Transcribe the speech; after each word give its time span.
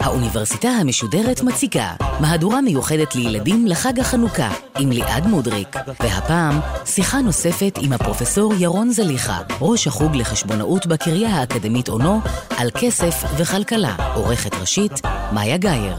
האוניברסיטה 0.00 0.68
המשודרת 0.68 1.42
מציגה 1.42 1.94
מהדורה 2.20 2.60
מיוחדת 2.60 3.14
לילדים 3.14 3.66
לחג 3.66 4.00
החנוכה 4.00 4.50
עם 4.78 4.90
ליעד 4.92 5.26
מודריק, 5.26 5.76
והפעם 6.00 6.60
שיחה 6.84 7.20
נוספת 7.20 7.78
עם 7.82 7.92
הפרופסור 7.92 8.54
ירון 8.58 8.90
זליכה, 8.90 9.38
ראש 9.60 9.86
החוג 9.86 10.16
לחשבונאות 10.16 10.86
בקריה 10.86 11.28
האקדמית 11.28 11.88
אונו, 11.88 12.20
על 12.56 12.70
כסף 12.70 13.24
וכלכלה, 13.36 13.96
עורכת 14.14 14.54
ראשית, 14.54 14.92
מאיה 15.32 15.56
גאייר. 15.56 15.96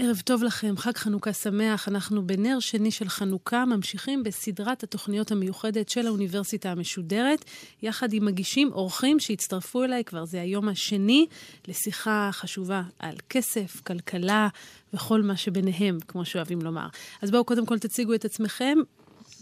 ערב 0.00 0.20
טוב 0.24 0.42
לכם, 0.42 0.74
חג 0.76 0.96
חנוכה 0.96 1.32
שמח. 1.32 1.88
אנחנו 1.88 2.26
בנר 2.26 2.60
שני 2.60 2.90
של 2.90 3.08
חנוכה 3.08 3.64
ממשיכים 3.64 4.22
בסדרת 4.22 4.82
התוכניות 4.82 5.32
המיוחדת 5.32 5.88
של 5.88 6.06
האוניברסיטה 6.06 6.70
המשודרת, 6.70 7.44
יחד 7.82 8.12
עם 8.12 8.24
מגישים 8.24 8.72
אורחים 8.72 9.20
שהצטרפו 9.20 9.84
אליי, 9.84 10.04
כבר 10.04 10.24
זה 10.24 10.40
היום 10.40 10.68
השני, 10.68 11.26
לשיחה 11.68 12.30
חשובה 12.32 12.82
על 12.98 13.14
כסף, 13.30 13.80
כלכלה 13.86 14.48
וכל 14.94 15.22
מה 15.22 15.36
שביניהם, 15.36 15.98
כמו 16.08 16.24
שאוהבים 16.24 16.62
לומר. 16.62 16.86
אז 17.22 17.30
בואו 17.30 17.44
קודם 17.44 17.66
כל 17.66 17.78
תציגו 17.78 18.14
את 18.14 18.24
עצמכם. 18.24 18.78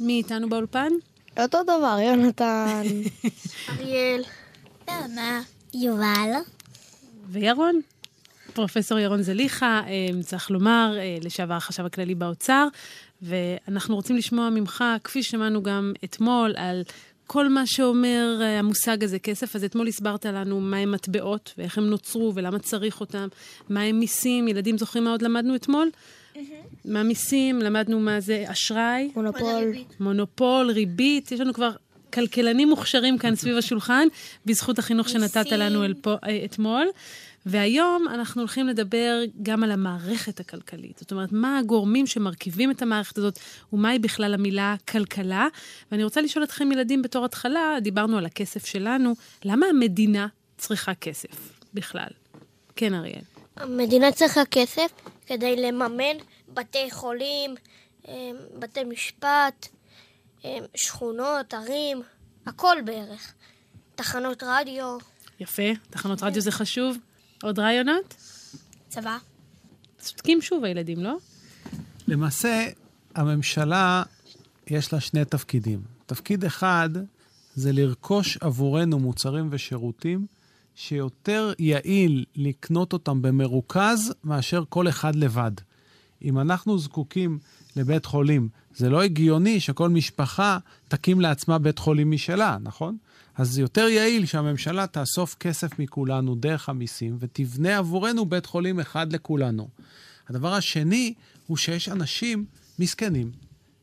מי 0.00 0.12
איתנו 0.12 0.48
באולפן? 0.48 0.92
אותו 1.42 1.62
דבר, 1.62 1.98
יונתן. 2.00 2.82
אריאל. 3.68 4.22
נעמה. 4.88 5.40
יובל. 5.74 6.30
וירון. 7.28 7.80
פרופסור 8.56 8.98
ירון 8.98 9.22
זליכה, 9.22 9.82
אה, 9.86 10.22
צריך 10.22 10.50
לומר, 10.50 10.94
אה, 10.98 11.16
לשעבר 11.22 11.54
החשב 11.54 11.86
הכללי 11.86 12.14
באוצר, 12.14 12.68
ואנחנו 13.22 13.94
רוצים 13.94 14.16
לשמוע 14.16 14.50
ממך, 14.50 14.84
כפי 15.04 15.22
ששמענו 15.22 15.62
גם 15.62 15.92
אתמול, 16.04 16.54
על 16.56 16.82
כל 17.26 17.48
מה 17.48 17.66
שאומר 17.66 18.38
אה, 18.40 18.58
המושג 18.58 19.04
הזה, 19.04 19.18
כסף. 19.18 19.56
אז 19.56 19.64
אתמול 19.64 19.88
הסברת 19.88 20.26
לנו 20.26 20.60
מהם 20.60 20.92
מטבעות, 20.92 21.54
ואיך 21.58 21.78
הם 21.78 21.90
נוצרו, 21.90 22.32
ולמה 22.34 22.58
צריך 22.58 23.00
אותם, 23.00 23.28
מהם 23.68 24.00
מיסים. 24.00 24.48
ילדים 24.48 24.78
זוכרים 24.78 25.04
מה 25.04 25.10
עוד 25.10 25.22
למדנו 25.22 25.54
אתמול? 25.54 25.90
מה 26.84 27.02
מיסים, 27.02 27.58
למדנו 27.58 28.00
מה 28.00 28.20
זה 28.20 28.44
אשראי. 28.46 29.10
מונופול. 29.16 29.72
מונופול, 30.00 30.70
ריבית. 30.70 31.32
יש 31.32 31.40
לנו 31.40 31.54
כבר 31.54 31.70
כלכלנים 32.12 32.68
מוכשרים 32.68 33.18
כאן 33.18 33.36
סביב 33.40 33.56
השולחן, 33.56 34.06
בזכות 34.46 34.78
החינוך 34.78 35.08
שנתת 35.08 35.52
לנו 35.52 35.82
אתמול. 36.44 36.86
והיום 37.46 38.08
אנחנו 38.08 38.42
הולכים 38.42 38.68
לדבר 38.68 39.20
גם 39.42 39.64
על 39.64 39.72
המערכת 39.72 40.40
הכלכלית. 40.40 40.98
זאת 40.98 41.12
אומרת, 41.12 41.32
מה 41.32 41.58
הגורמים 41.58 42.06
שמרכיבים 42.06 42.70
את 42.70 42.82
המערכת 42.82 43.18
הזאת, 43.18 43.38
ומהי 43.72 43.98
בכלל 43.98 44.34
המילה 44.34 44.74
כלכלה. 44.90 45.46
ואני 45.92 46.04
רוצה 46.04 46.20
לשאול 46.20 46.44
אתכם, 46.44 46.72
ילדים, 46.72 47.02
בתור 47.02 47.24
התחלה, 47.24 47.76
דיברנו 47.82 48.18
על 48.18 48.26
הכסף 48.26 48.66
שלנו, 48.66 49.14
למה 49.44 49.66
המדינה 49.66 50.26
צריכה 50.58 50.94
כסף 50.94 51.60
בכלל? 51.74 52.08
כן, 52.76 52.94
אריאל. 52.94 53.22
המדינה 53.56 54.12
צריכה 54.12 54.44
כסף 54.50 54.92
כדי 55.26 55.56
לממן 55.56 56.16
בתי 56.54 56.90
חולים, 56.90 57.54
אה, 58.08 58.30
בתי 58.58 58.84
משפט, 58.84 59.68
אה, 60.44 60.58
שכונות, 60.74 61.54
ערים, 61.54 62.02
הכל 62.46 62.76
בערך. 62.84 63.34
תחנות 63.94 64.42
רדיו. 64.46 64.98
יפה, 65.40 65.62
תחנות 65.90 66.22
רדיו 66.22 66.42
זה 66.42 66.50
חשוב. 66.50 66.96
עוד 67.42 67.58
רעיונות? 67.58 68.14
צבא. 68.88 69.18
צודקים 69.98 70.42
שוב 70.42 70.64
הילדים, 70.64 70.98
לא? 70.98 71.16
למעשה, 72.08 72.66
הממשלה, 73.14 74.02
יש 74.66 74.92
לה 74.92 75.00
שני 75.00 75.24
תפקידים. 75.24 75.82
תפקיד 76.06 76.44
אחד 76.44 76.90
זה 77.54 77.72
לרכוש 77.72 78.36
עבורנו 78.40 78.98
מוצרים 78.98 79.48
ושירותים 79.50 80.26
שיותר 80.74 81.52
יעיל 81.58 82.24
לקנות 82.36 82.92
אותם 82.92 83.22
במרוכז 83.22 84.12
מאשר 84.24 84.64
כל 84.68 84.88
אחד 84.88 85.16
לבד. 85.16 85.52
אם 86.22 86.38
אנחנו 86.38 86.78
זקוקים 86.78 87.38
לבית 87.76 88.06
חולים, 88.06 88.48
זה 88.74 88.90
לא 88.90 89.02
הגיוני 89.02 89.60
שכל 89.60 89.88
משפחה 89.88 90.58
תקים 90.88 91.20
לעצמה 91.20 91.58
בית 91.58 91.78
חולים 91.78 92.10
משלה, 92.10 92.56
נכון? 92.60 92.96
אז 93.36 93.50
זה 93.50 93.60
יותר 93.60 93.88
יעיל 93.88 94.26
שהממשלה 94.26 94.86
תאסוף 94.86 95.36
כסף 95.40 95.78
מכולנו 95.78 96.34
דרך 96.34 96.68
המיסים 96.68 97.16
ותבנה 97.20 97.78
עבורנו 97.78 98.26
בית 98.26 98.46
חולים 98.46 98.80
אחד 98.80 99.12
לכולנו. 99.12 99.68
הדבר 100.28 100.54
השני 100.54 101.14
הוא 101.46 101.56
שיש 101.56 101.88
אנשים 101.88 102.44
מסכנים, 102.78 103.32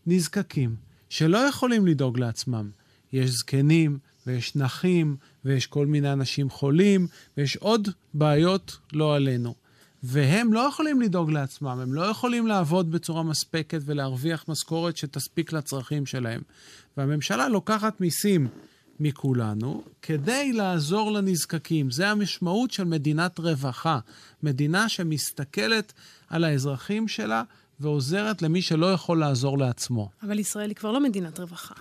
נזקקים, 0.07 0.75
שלא 1.09 1.37
יכולים 1.37 1.87
לדאוג 1.87 2.19
לעצמם. 2.19 2.69
יש 3.13 3.29
זקנים 3.29 3.97
ויש 4.27 4.55
נכים 4.55 5.15
ויש 5.45 5.67
כל 5.67 5.85
מיני 5.85 6.13
אנשים 6.13 6.49
חולים 6.49 7.07
ויש 7.37 7.55
עוד 7.55 7.89
בעיות 8.13 8.77
לא 8.93 9.15
עלינו. 9.15 9.55
והם 10.03 10.53
לא 10.53 10.59
יכולים 10.59 11.01
לדאוג 11.01 11.31
לעצמם, 11.31 11.79
הם 11.83 11.93
לא 11.93 12.01
יכולים 12.01 12.47
לעבוד 12.47 12.91
בצורה 12.91 13.23
מספקת 13.23 13.79
ולהרוויח 13.85 14.45
משכורת 14.47 14.97
שתספיק 14.97 15.53
לצרכים 15.53 16.05
שלהם. 16.05 16.41
והממשלה 16.97 17.49
לוקחת 17.49 18.01
מיסים 18.01 18.47
מכולנו 18.99 19.83
כדי 20.01 20.53
לעזור 20.53 21.11
לנזקקים. 21.11 21.91
זה 21.91 22.09
המשמעות 22.09 22.71
של 22.71 22.83
מדינת 22.83 23.39
רווחה, 23.39 23.99
מדינה 24.43 24.89
שמסתכלת 24.89 25.93
על 26.29 26.43
האזרחים 26.43 27.07
שלה 27.07 27.43
ועוזרת 27.79 28.41
למי 28.41 28.61
שלא 28.61 28.93
יכול 28.93 29.19
לעזור 29.19 29.57
לעצמו. 29.57 30.09
אבל 30.23 30.39
ישראל 30.39 30.69
היא 30.69 30.75
כבר 30.75 30.91
לא 30.91 31.03
מדינת 31.03 31.39
רווחה. 31.39 31.75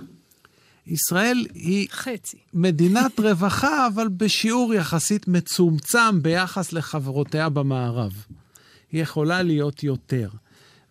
ישראל 0.86 1.46
היא 1.54 1.88
חצי. 1.90 2.36
מדינת 2.54 3.20
רווחה, 3.20 3.86
אבל 3.86 4.08
בשיעור 4.08 4.74
יחסית 4.74 5.28
מצומצם 5.28 6.22
ביחס 6.22 6.72
לחברותיה 6.72 7.48
במערב. 7.48 8.12
היא 8.92 9.02
יכולה 9.02 9.42
להיות 9.42 9.82
יותר. 9.82 10.28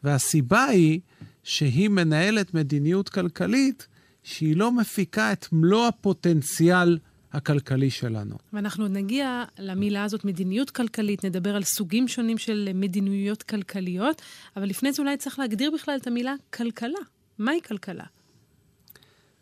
והסיבה 0.03 0.64
היא 0.64 1.00
שהיא 1.44 1.90
מנהלת 1.90 2.53
מדיניות 2.53 3.09
כלכלית 3.09 3.88
שהיא 4.24 4.58
לא 4.58 4.72
מפיקה 4.72 5.32
את 5.32 5.48
מלוא 5.52 5.88
הפוטנציאל 5.88 6.98
הכלכלי 7.34 7.90
שלנו. 7.90 8.36
ואנחנו 8.54 8.88
נגיע 8.88 9.44
למילה 9.59 10.04
הזאת, 10.04 10.26
מדיניות 10.26 10.70
כלכלית, 10.72 11.26
נדבר 11.26 11.56
על 11.56 11.64
סוגים 11.64 12.08
שונים 12.08 12.38
של 12.38 12.70
מדיניויות 12.74 13.44
כלכליות, 13.44 14.22
אבל 14.56 14.66
לפני 14.66 14.94
זה 14.94 15.02
אולי 15.02 15.18
צריך 15.18 15.40
להגדיר 15.40 15.72
בכלל 15.74 15.98
את 16.02 16.08
המילה 16.08 16.34
כלכלה. 16.54 17.00
מהי 17.38 17.62
כלכלה? 17.68 18.04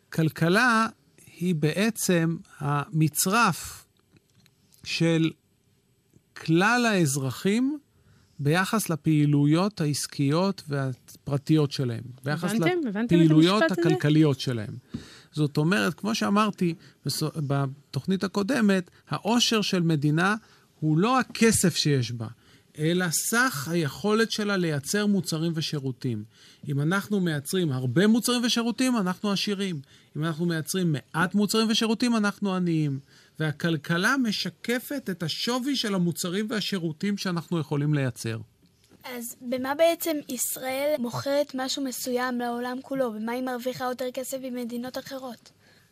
כלכלה 0.10 0.88
היא 1.40 1.56
בעצם 1.56 2.38
המצרף 2.58 3.86
של 4.84 5.32
כלל 6.36 6.86
האזרחים 6.86 7.80
ביחס 8.40 8.90
לפעילויות 8.90 9.82
העסקיות 9.82 10.64
והפרטיות 10.68 11.72
שלהם. 11.72 12.04
ביחס 12.24 12.52
הבנתם? 12.52 12.88
הבנתם 12.88 13.16
לפעילויות 13.16 13.64
את 13.64 13.72
המשפט 13.72 13.86
הזה? 13.86 13.90
הכלכליות 13.90 14.40
שלהם. 14.40 14.74
זאת 15.32 15.58
אומרת, 15.58 15.94
כמו 15.94 16.16
שאמרתי 16.16 16.74
בתוכנית 17.36 18.24
הקודמת, 18.24 18.92
העושר 19.10 19.62
של 19.62 19.82
מדינה 19.82 20.36
הוא 20.80 20.98
לא 20.98 21.20
הכסף 21.20 21.76
שיש 21.76 22.12
בה, 22.12 22.28
אלא 22.78 23.06
סך 23.10 23.68
היכולת 23.72 24.32
שלה 24.32 24.58
לייצר 24.58 25.06
מוצרים 25.06 25.52
ושירותים. 25.56 26.24
אם 26.68 26.82
אנחנו 26.82 27.20
מייצרים 27.20 27.72
הרבה 27.72 28.08
מוצרים 28.08 28.44
ושירותים, 28.44 28.98
אנחנו 28.98 29.32
עשירים. 29.32 29.82
אם 30.18 30.24
אנחנו 30.24 30.46
מייצרים 30.46 30.92
מעט 30.92 31.36
מוצרים 31.36 31.68
ושירותים, 31.70 32.16
אנחנו 32.16 32.56
עניים. 32.56 33.00
והכלכלה 33.40 34.16
משקפת 34.18 35.10
את 35.12 35.24
השווי 35.24 35.76
של 35.76 35.96
המוצרים 35.96 36.48
והשירותים 36.50 37.18
שאנחנו 37.18 37.60
יכולים 37.60 37.94
לייצר. 37.94 38.38
אז 39.04 39.36
במה 39.42 39.76
בעצם 39.76 40.18
ישראל 40.30 40.96
מוכרת 41.00 41.52
משהו 41.56 41.84
מסוים 41.84 42.40
לעולם 42.40 42.78
כולו? 42.82 43.14
במה 43.14 43.32
היא 43.32 43.44
מרוויחה 43.44 43.86
יותר 43.86 44.06
כסף 44.14 44.38
ממדינות 44.42 44.98
אחרות? 44.98 45.52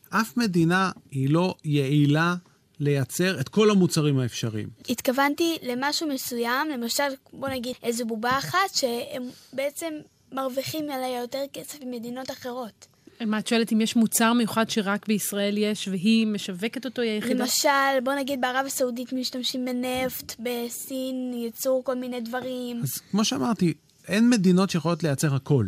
אף 0.09 0.37
מדינה 0.37 0.91
היא 1.11 1.29
לא 1.29 1.55
יעילה 1.63 2.35
לייצר 2.79 3.39
את 3.39 3.49
כל 3.49 3.69
המוצרים 3.69 4.19
האפשריים. 4.19 4.69
התכוונתי 4.89 5.57
למשהו 5.61 6.07
מסוים, 6.07 6.69
למשל, 6.69 7.03
בוא 7.33 7.49
נגיד 7.49 7.75
איזו 7.83 8.05
בובה 8.05 8.37
אחת, 8.37 8.73
שהם 8.73 9.23
בעצם 9.53 9.93
מרוויחים 10.31 10.89
עליה 10.89 11.21
יותר 11.21 11.43
כסף 11.53 11.79
ממדינות 11.85 12.31
אחרות. 12.31 12.87
מה 13.25 13.39
את 13.39 13.47
שואלת 13.47 13.73
אם 13.73 13.81
יש 13.81 13.95
מוצר 13.95 14.33
מיוחד 14.33 14.69
שרק 14.69 15.07
בישראל 15.07 15.57
יש 15.57 15.87
והיא 15.87 16.27
משווקת 16.27 16.85
אותו, 16.85 17.01
היא 17.01 17.11
היחידה? 17.11 17.43
למשל, 17.43 17.99
בוא 18.03 18.13
נגיד 18.13 18.41
בערב 18.41 18.65
הסעודית 18.65 19.13
משתמשים 19.13 19.65
בנפט, 19.65 20.35
בסין 20.39 21.33
ייצור 21.33 21.83
כל 21.83 21.95
מיני 21.95 22.21
דברים. 22.21 22.81
אז 22.83 22.97
כמו 23.11 23.25
שאמרתי, 23.25 23.73
אין 24.07 24.29
מדינות 24.29 24.69
שיכולות 24.69 25.03
לייצר 25.03 25.35
הכל. 25.35 25.65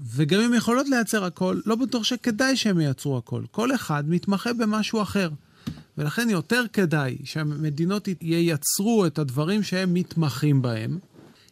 וגם 0.00 0.40
אם 0.40 0.54
יכולות 0.54 0.88
לייצר 0.88 1.24
הכל, 1.24 1.60
לא 1.66 1.76
בטוח 1.76 2.04
שכדאי 2.04 2.56
שהם 2.56 2.80
ייצרו 2.80 3.18
הכל. 3.18 3.42
כל 3.50 3.74
אחד 3.74 4.04
מתמחה 4.08 4.52
במשהו 4.52 5.02
אחר. 5.02 5.28
ולכן 5.98 6.30
יותר 6.30 6.64
כדאי 6.72 7.16
שהמדינות 7.24 8.08
ייצרו 8.20 9.06
את 9.06 9.18
הדברים 9.18 9.62
שהם 9.62 9.94
מתמחים 9.94 10.62
בהם, 10.62 10.98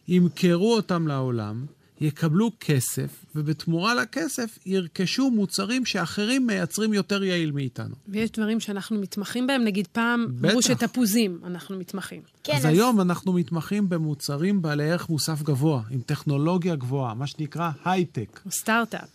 ימכרו 0.07 0.75
אותם 0.75 1.07
לעולם, 1.07 1.65
יקבלו 2.01 2.51
כסף, 2.59 3.25
ובתמורה 3.35 3.95
לכסף 3.95 4.59
ירכשו 4.65 5.31
מוצרים 5.31 5.85
שאחרים 5.85 6.47
מייצרים 6.47 6.93
יותר 6.93 7.23
יעיל 7.23 7.51
מאיתנו. 7.51 7.95
ויש 8.07 8.31
דברים 8.31 8.59
שאנחנו 8.59 8.99
מתמחים 8.99 9.47
בהם, 9.47 9.63
נגיד 9.63 9.87
פעם. 9.87 10.25
אמרו 10.45 10.61
שתפוזים 10.61 11.39
אנחנו 11.43 11.77
מתמחים. 11.79 12.21
כן, 12.43 12.55
אז 12.55 12.65
היום 12.65 13.01
אנחנו 13.01 13.33
מתמחים 13.33 13.89
במוצרים 13.89 14.61
בעלי 14.61 14.91
ערך 14.91 15.09
מוסף 15.09 15.41
גבוה, 15.41 15.81
עם 15.89 16.01
טכנולוגיה 16.05 16.75
גבוהה, 16.75 17.13
מה 17.13 17.27
שנקרא 17.27 17.71
הייטק. 17.85 18.39
או 18.45 18.51
סטארט-אפ. 18.51 19.09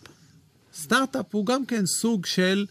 סטארט-אפ 0.73 1.25
הוא 1.31 1.45
גם 1.45 1.65
כן 1.65 1.85
סוג 1.85 2.25
של 2.25 2.65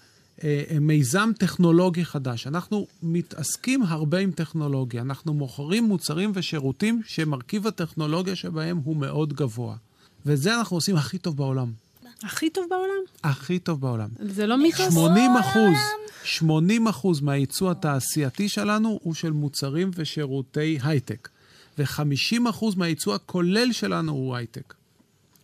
אה, 0.45 0.63
אה, 0.71 0.79
מיזם 0.81 1.31
טכנולוגי 1.39 2.05
חדש. 2.05 2.47
אנחנו 2.47 2.87
מתעסקים 3.03 3.83
הרבה 3.83 4.19
עם 4.19 4.31
טכנולוגיה. 4.31 5.03
אנחנו 5.03 5.35
מוכרים 5.35 5.85
מוצרים 5.85 6.33
ושירותים 6.35 7.03
שמרכיב 7.07 7.67
הטכנולוגיה 7.67 8.37
שבהם 8.37 8.81
הוא 8.85 8.97
מאוד 8.97 9.33
גבוה. 9.33 9.77
ואת 10.27 10.39
זה 10.39 10.55
אנחנו 10.55 10.77
עושים 10.77 10.97
הכי 10.97 11.19
טוב 11.19 11.37
בעולם. 11.37 11.73
הכי 12.23 12.51
טוב 12.51 12.67
בעולם? 12.71 13.03
הכי 13.25 13.59
טוב 13.59 13.81
בעולם. 13.81 14.09
זה 14.19 14.47
לא 14.47 14.57
מיתוס? 14.57 14.95
80 14.95 15.37
אחוז, 15.37 15.79
80 16.25 16.89
אחוז 16.89 17.21
מהייצוא 17.21 17.71
התעשייתי 17.71 18.49
שלנו 18.49 18.99
הוא 19.03 19.15
של 19.15 19.31
מוצרים 19.31 19.91
ושירותי 19.95 20.79
הייטק. 20.83 21.29
ו-50 21.79 22.51
אחוז 22.51 22.75
מהייצוא 22.75 23.15
הכולל 23.15 23.73
שלנו 23.73 24.13
הוא 24.13 24.37
הייטק. 24.37 24.75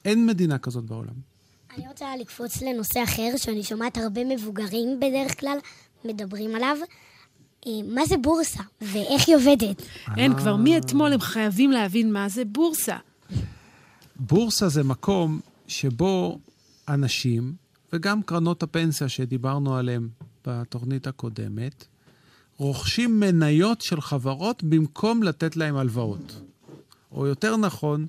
אין 0.05 0.27
מדינה 0.27 0.59
כזאת 0.59 0.85
בעולם. 0.85 1.37
אני 1.77 1.89
רוצה 1.89 2.07
לקפוץ 2.21 2.63
לנושא 2.63 3.03
אחר, 3.05 3.37
שאני 3.37 3.63
שומעת 3.63 3.97
הרבה 3.97 4.25
מבוגרים 4.25 5.01
בדרך 5.01 5.41
כלל 5.41 5.59
מדברים 6.05 6.55
עליו. 6.55 6.77
אה, 7.67 7.73
מה 7.85 8.07
זה 8.07 8.17
בורסה, 8.17 8.63
ואיך 8.81 9.29
היא 9.29 9.37
עובדת? 9.37 9.83
אין, 10.17 10.35
כבר 10.37 10.57
מאתמול 10.57 11.13
הם 11.13 11.21
חייבים 11.21 11.71
להבין 11.71 12.13
מה 12.13 12.29
זה 12.29 12.45
בורסה. 12.45 12.97
בורסה 14.19 14.69
זה 14.69 14.83
מקום 14.83 15.41
שבו 15.69 16.39
אנשים, 16.89 17.55
וגם 17.93 18.23
קרנות 18.23 18.63
הפנסיה 18.63 19.09
שדיברנו 19.09 19.77
עליהן 19.77 20.09
בתוכנית 20.47 21.07
הקודמת, 21.07 21.85
רוכשים 22.57 23.21
מניות 23.21 23.81
של 23.81 24.01
חברות 24.01 24.63
במקום 24.63 25.23
לתת 25.23 25.57
להם 25.57 25.77
הלוואות. 25.77 26.41
או 27.13 27.27
יותר 27.27 27.57
נכון, 27.57 28.07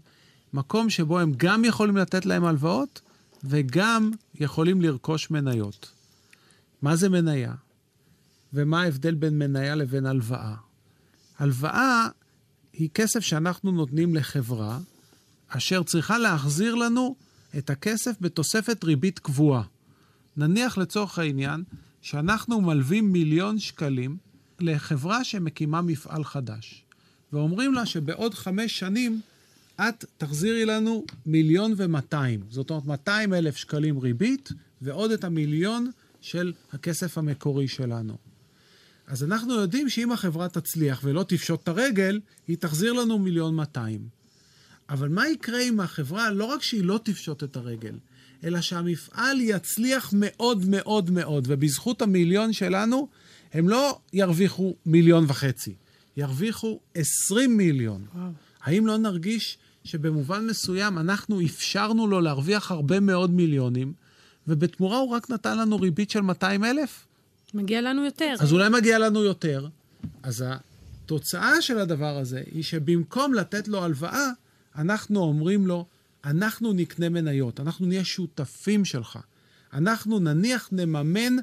מקום 0.53 0.89
שבו 0.89 1.19
הם 1.19 1.33
גם 1.37 1.65
יכולים 1.65 1.97
לתת 1.97 2.25
להם 2.25 2.45
הלוואות 2.45 3.01
וגם 3.43 4.11
יכולים 4.39 4.81
לרכוש 4.81 5.31
מניות. 5.31 5.91
מה 6.81 6.95
זה 6.95 7.09
מניה? 7.09 7.53
ומה 8.53 8.81
ההבדל 8.81 9.15
בין 9.15 9.39
מניה 9.39 9.75
לבין 9.75 10.05
הלוואה? 10.05 10.55
הלוואה 11.39 12.07
היא 12.73 12.89
כסף 12.93 13.19
שאנחנו 13.19 13.71
נותנים 13.71 14.15
לחברה, 14.15 14.79
אשר 15.47 15.83
צריכה 15.83 16.17
להחזיר 16.17 16.75
לנו 16.75 17.15
את 17.57 17.69
הכסף 17.69 18.15
בתוספת 18.21 18.83
ריבית 18.83 19.19
קבועה. 19.19 19.63
נניח 20.37 20.77
לצורך 20.77 21.19
העניין 21.19 21.63
שאנחנו 22.01 22.61
מלווים 22.61 23.11
מיליון 23.11 23.59
שקלים 23.59 24.17
לחברה 24.59 25.23
שמקימה 25.23 25.81
מפעל 25.81 26.23
חדש, 26.23 26.83
ואומרים 27.33 27.73
לה 27.73 27.85
שבעוד 27.85 28.33
חמש 28.33 28.79
שנים 28.79 29.21
את 29.75 30.05
תחזירי 30.17 30.65
לנו 30.65 31.05
מיליון 31.25 31.73
ומאתיים. 31.77 32.43
זאת 32.49 32.69
אומרת, 32.69 32.85
200 32.85 33.33
אלף 33.33 33.55
שקלים 33.55 33.99
ריבית, 33.99 34.49
ועוד 34.81 35.11
את 35.11 35.23
המיליון 35.23 35.91
של 36.21 36.53
הכסף 36.73 37.17
המקורי 37.17 37.67
שלנו. 37.67 38.17
אז 39.07 39.23
אנחנו 39.23 39.53
יודעים 39.53 39.89
שאם 39.89 40.11
החברה 40.11 40.49
תצליח 40.49 41.01
ולא 41.03 41.23
תפשוט 41.23 41.63
את 41.63 41.67
הרגל, 41.67 42.19
היא 42.47 42.57
תחזיר 42.57 42.93
לנו 42.93 43.19
מיליון 43.19 43.55
200. 43.55 44.16
אבל 44.89 45.09
מה 45.09 45.27
יקרה 45.27 45.61
אם 45.61 45.79
החברה, 45.79 46.31
לא 46.31 46.45
רק 46.45 46.63
שהיא 46.63 46.83
לא 46.83 46.99
תפשוט 47.03 47.43
את 47.43 47.55
הרגל, 47.55 47.95
אלא 48.43 48.61
שהמפעל 48.61 49.41
יצליח 49.41 50.13
מאוד 50.15 50.65
מאוד 50.65 51.11
מאוד, 51.11 51.45
ובזכות 51.47 52.01
המיליון 52.01 52.53
שלנו, 52.53 53.07
הם 53.53 53.69
לא 53.69 53.99
ירוויחו 54.13 54.75
מיליון 54.85 55.25
וחצי, 55.27 55.73
ירוויחו 56.17 56.79
20 56.95 57.57
מיליון. 57.57 58.05
וואו. 58.15 58.31
האם 58.63 58.87
לא 58.87 58.97
נרגיש 58.97 59.57
שבמובן 59.83 60.47
מסוים 60.47 60.97
אנחנו 60.97 61.41
אפשרנו 61.41 62.07
לו 62.07 62.21
להרוויח 62.21 62.71
הרבה 62.71 62.99
מאוד 62.99 63.31
מיליונים, 63.31 63.93
ובתמורה 64.47 64.97
הוא 64.97 65.09
רק 65.09 65.29
נתן 65.29 65.57
לנו 65.57 65.79
ריבית 65.79 66.09
של 66.09 66.21
200 66.21 66.63
אלף? 66.63 67.05
מגיע 67.53 67.81
לנו 67.81 68.05
יותר. 68.05 68.35
אז 68.39 68.53
אולי 68.53 68.69
מגיע 68.69 68.99
לנו 68.99 69.23
יותר. 69.23 69.67
אז 70.23 70.45
התוצאה 70.47 71.61
של 71.61 71.79
הדבר 71.79 72.17
הזה 72.17 72.41
היא 72.51 72.63
שבמקום 72.63 73.33
לתת 73.33 73.67
לו 73.67 73.83
הלוואה, 73.83 74.29
אנחנו 74.77 75.19
אומרים 75.19 75.67
לו, 75.67 75.85
אנחנו 76.25 76.73
נקנה 76.73 77.09
מניות, 77.09 77.59
אנחנו 77.59 77.85
נהיה 77.85 78.05
שותפים 78.05 78.85
שלך. 78.85 79.19
אנחנו 79.73 80.19
נניח 80.19 80.69
נממן 80.71 81.35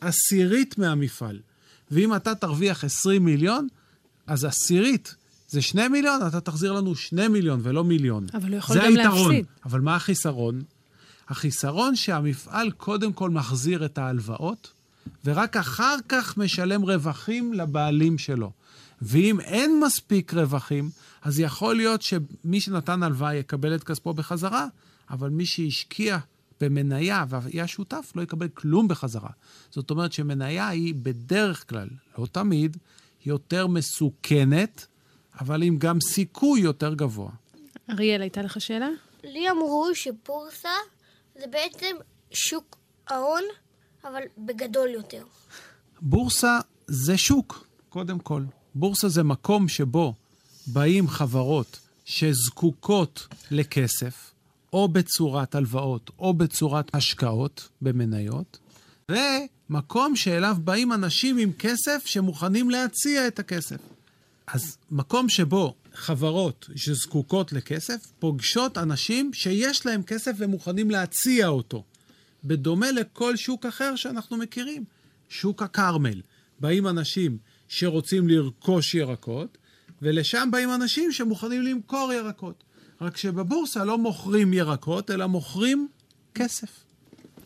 עשירית 0.00 0.78
מהמפעל. 0.78 1.38
ואם 1.90 2.16
אתה 2.16 2.34
תרוויח 2.34 2.84
20 2.84 3.24
מיליון, 3.24 3.68
אז 4.26 4.44
עשירית 4.44 5.14
זה 5.48 5.62
2 5.62 5.92
מיליון, 5.92 6.20
אתה 6.26 6.40
תחזיר 6.40 6.72
לנו 6.72 6.94
2 6.94 7.32
מיליון 7.32 7.60
ולא 7.62 7.84
מיליון. 7.84 8.26
אבל 8.34 8.48
הוא 8.48 8.56
יכול 8.56 8.76
גם 8.76 8.96
היתרון. 8.96 9.32
להפסיד. 9.32 9.46
אבל 9.64 9.80
מה 9.80 9.96
החיסרון? 9.96 10.62
החיסרון 11.28 11.96
שהמפעל 11.96 12.70
קודם 12.70 13.12
כל 13.12 13.30
מחזיר 13.30 13.84
את 13.84 13.98
ההלוואות, 13.98 14.72
ורק 15.24 15.56
אחר 15.56 15.96
כך 16.08 16.36
משלם 16.36 16.82
רווחים 16.82 17.52
לבעלים 17.52 18.18
שלו. 18.18 18.52
ואם 19.02 19.40
אין 19.40 19.80
מספיק 19.86 20.34
רווחים, 20.34 20.90
אז 21.22 21.40
יכול 21.40 21.76
להיות 21.76 22.02
שמי 22.02 22.60
שנתן 22.60 23.02
הלוואה 23.02 23.34
יקבל 23.34 23.74
את 23.74 23.84
כספו 23.84 24.14
בחזרה, 24.14 24.66
אבל 25.10 25.28
מי 25.30 25.46
שהשקיע 25.46 26.18
במניה 26.60 27.24
והיה 27.28 27.66
שותף 27.66 28.12
לא 28.14 28.22
יקבל 28.22 28.48
כלום 28.48 28.88
בחזרה. 28.88 29.30
זאת 29.70 29.90
אומרת 29.90 30.12
שמניה 30.12 30.68
היא 30.68 30.94
בדרך 31.02 31.68
כלל, 31.68 31.88
לא 32.18 32.26
תמיד, 32.26 32.76
יותר 33.26 33.66
מסוכנת, 33.66 34.86
אבל 35.40 35.62
עם 35.62 35.78
גם 35.78 36.00
סיכוי 36.00 36.60
יותר 36.60 36.94
גבוה. 36.94 37.30
אריאל, 37.90 38.20
הייתה 38.20 38.42
לך 38.42 38.60
שאלה? 38.60 38.88
לי 39.24 39.50
אמרו 39.50 39.90
שבורסה 39.94 40.68
זה 41.34 41.46
בעצם 41.50 41.96
שוק 42.30 42.76
ההון, 43.08 43.42
אבל 44.04 44.22
בגדול 44.38 44.88
יותר. 44.88 45.24
בורסה 46.00 46.58
זה 46.86 47.18
שוק, 47.18 47.66
קודם 47.88 48.18
כל. 48.18 48.42
בורסה 48.74 49.08
זה 49.08 49.22
מקום 49.22 49.68
שבו 49.68 50.14
באים 50.66 51.08
חברות 51.08 51.80
שזקוקות 52.04 53.26
לכסף, 53.50 54.30
או 54.72 54.88
בצורת 54.88 55.54
הלוואות, 55.54 56.10
או 56.18 56.34
בצורת 56.34 56.94
השקעות 56.94 57.68
במניות, 57.82 58.58
ומקום 59.08 60.16
שאליו 60.16 60.56
באים 60.64 60.92
אנשים 60.92 61.38
עם 61.38 61.52
כסף 61.52 62.02
שמוכנים 62.04 62.70
להציע 62.70 63.28
את 63.28 63.38
הכסף. 63.38 63.76
אז 64.46 64.76
מקום 64.90 65.28
שבו 65.28 65.74
חברות 65.94 66.68
שזקוקות 66.76 67.52
לכסף 67.52 68.06
פוגשות 68.18 68.78
אנשים 68.78 69.32
שיש 69.34 69.86
להם 69.86 70.02
כסף 70.02 70.32
ומוכנים 70.38 70.90
להציע 70.90 71.48
אותו. 71.48 71.84
בדומה 72.44 72.92
לכל 72.92 73.36
שוק 73.36 73.66
אחר 73.66 73.96
שאנחנו 73.96 74.36
מכירים. 74.36 74.84
שוק 75.28 75.62
הכרמל. 75.62 76.20
באים 76.60 76.86
אנשים 76.86 77.38
שרוצים 77.68 78.28
לרכוש 78.28 78.94
ירקות, 78.94 79.58
ולשם 80.02 80.48
באים 80.52 80.74
אנשים 80.74 81.12
שמוכנים 81.12 81.62
למכור 81.62 82.12
ירקות. 82.12 82.64
רק 83.00 83.16
שבבורסה 83.16 83.84
לא 83.84 83.98
מוכרים 83.98 84.52
ירקות, 84.52 85.10
אלא 85.10 85.26
מוכרים 85.26 85.88
כסף. 86.34 86.68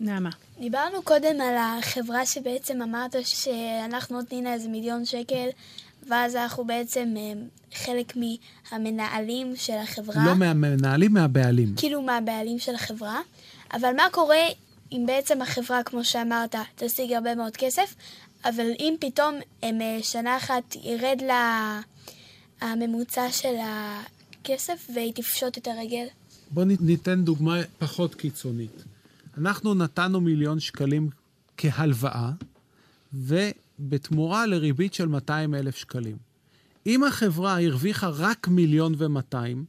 נעמה. 0.01 0.31
דיברנו 0.61 1.03
קודם 1.03 1.41
על 1.41 1.57
החברה 1.59 2.27
שבעצם 2.27 2.83
אמרת 2.83 3.17
שאנחנו 3.25 4.21
נותנים 4.21 4.45
לה 4.45 4.55
איזה 4.55 4.69
מיליון 4.69 5.05
שקל, 5.05 5.49
ואז 6.09 6.37
אנחנו 6.37 6.65
בעצם 6.65 7.15
אה, 7.17 7.33
חלק 7.75 8.13
מהמנהלים 8.17 9.57
של 9.57 9.77
החברה. 9.83 10.27
לא 10.27 10.35
מהמנהלים, 10.35 11.13
מהבעלים. 11.13 11.75
כאילו 11.77 12.03
מהבעלים 12.03 12.59
של 12.59 12.75
החברה. 12.75 13.21
אבל 13.73 13.97
מה 13.97 14.05
קורה 14.13 14.47
אם 14.93 15.05
בעצם 15.07 15.43
החברה, 15.43 15.83
כמו 15.83 16.05
שאמרת, 16.05 16.55
תשיג 16.77 17.13
הרבה 17.13 17.35
מאוד 17.35 17.57
כסף, 17.57 17.95
אבל 18.45 18.67
אם 18.79 18.95
פתאום 19.01 19.35
הם, 19.63 19.81
אה, 19.81 19.99
שנה 20.03 20.37
אחת 20.37 20.77
ירד 20.83 21.23
לה 21.27 21.81
הממוצע 22.61 23.33
של 23.33 23.55
הכסף 23.63 24.91
והיא 24.95 25.13
תפשוט 25.15 25.59
את 25.59 25.67
הרגל? 25.67 26.07
בואו 26.51 26.67
ניתן 26.81 27.25
דוגמה 27.25 27.57
פחות 27.79 28.15
קיצונית. 28.15 28.85
אנחנו 29.39 29.75
נתנו 29.75 30.21
מיליון 30.21 30.61
שקלים 30.61 31.11
כהלוואה, 31.57 32.31
ובתמורה 33.13 34.47
לריבית 34.47 34.95
של 34.95 35.09
200 35.09 35.55
אלף 35.55 35.77
שקלים. 35.77 36.17
אם 36.87 37.05
החברה 37.05 37.63
הרוויחה 37.63 38.09
רק 38.09 38.49
מיליון 38.49 38.95
ומאתיים, 38.99 39.65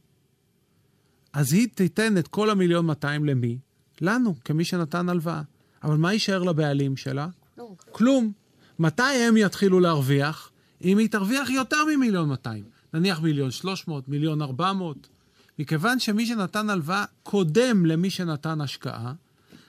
אז 1.32 1.52
היא 1.52 1.68
תיתן 1.74 2.18
את 2.18 2.28
כל 2.28 2.50
המיליון 2.50 2.86
200 2.86 3.24
למי? 3.24 3.58
לנו, 4.00 4.34
כמי 4.44 4.64
שנתן 4.64 5.08
הלוואה. 5.08 5.42
אבל 5.82 5.96
מה 5.96 6.12
יישאר 6.12 6.42
לבעלים 6.42 6.96
שלה? 6.96 7.28
כלום. 7.54 7.74
כלום. 7.92 8.32
מתי 8.78 9.02
הם 9.02 9.36
יתחילו 9.36 9.80
להרוויח? 9.80 10.50
אם 10.84 10.98
היא 10.98 11.08
תרוויח 11.08 11.50
יותר 11.50 11.76
ממיליון 11.84 12.28
200. 12.28 12.64
נניח 12.94 13.20
מיליון 13.20 13.50
300, 13.50 14.08
מיליון 14.08 14.42
400. 14.42 15.08
מכיוון 15.58 15.98
שמי 15.98 16.26
שנתן 16.26 16.70
הלוואה 16.70 17.04
קודם 17.22 17.86
למי 17.86 18.10
שנתן 18.10 18.60
השקעה, 18.60 19.12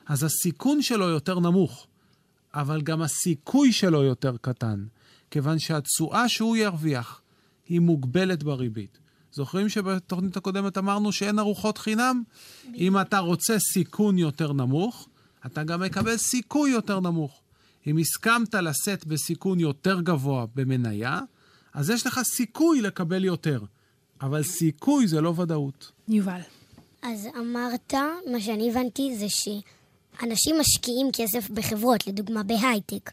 אז 0.06 0.24
הסיכון 0.24 0.82
שלו 0.82 1.10
יותר 1.10 1.40
נמוך, 1.40 1.88
אבל 2.54 2.82
גם 2.82 3.02
הסיכוי 3.02 3.72
שלו 3.74 4.04
יותר 4.04 4.36
קטן, 4.42 4.86
כיוון 5.32 5.60
שהתשואה 5.60 6.30
שהוא 6.30 6.58
ירוויח 6.58 7.22
היא 7.68 7.80
מוגבלת 7.80 8.44
בריבית. 8.44 8.98
זוכרים 9.32 9.70
שבתוכנית 9.70 10.38
הקודמת 10.38 10.78
אמרנו 10.78 11.12
שאין 11.12 11.40
ארוחות 11.40 11.78
חינם? 11.78 12.24
אם 12.76 13.02
אתה 13.02 13.20
רוצה 13.20 13.60
סיכון 13.60 14.18
יותר 14.18 14.54
נמוך, 14.54 15.10
אתה 15.46 15.64
גם 15.64 15.82
מקבל 15.82 16.18
סיכוי 16.18 16.72
יותר 16.72 17.00
נמוך. 17.00 17.42
אם 17.88 17.98
הסכמת 17.98 18.56
לשאת 18.56 19.06
בסיכון 19.06 19.60
יותר 19.60 20.02
גבוה 20.02 20.46
במניה, 20.56 21.20
אז 21.74 21.90
יש 21.90 22.08
לך 22.08 22.20
סיכוי 22.24 22.82
לקבל 22.82 23.26
יותר. 23.26 23.60
אבל 24.22 24.44
סיכוי 24.44 25.08
זה 25.08 25.22
לא 25.22 25.34
ודאות. 25.38 25.92
יובל. 26.08 26.40
אז 27.02 27.28
אמרת, 27.40 27.94
מה 28.32 28.42
שאני 28.42 28.70
הבנתי 28.72 29.16
זה 29.18 29.26
שאנשים 29.30 30.56
משקיעים 30.60 31.08
כסף 31.14 31.50
בחברות, 31.50 32.08
לדוגמה 32.08 32.44
בהייטק. 32.44 33.12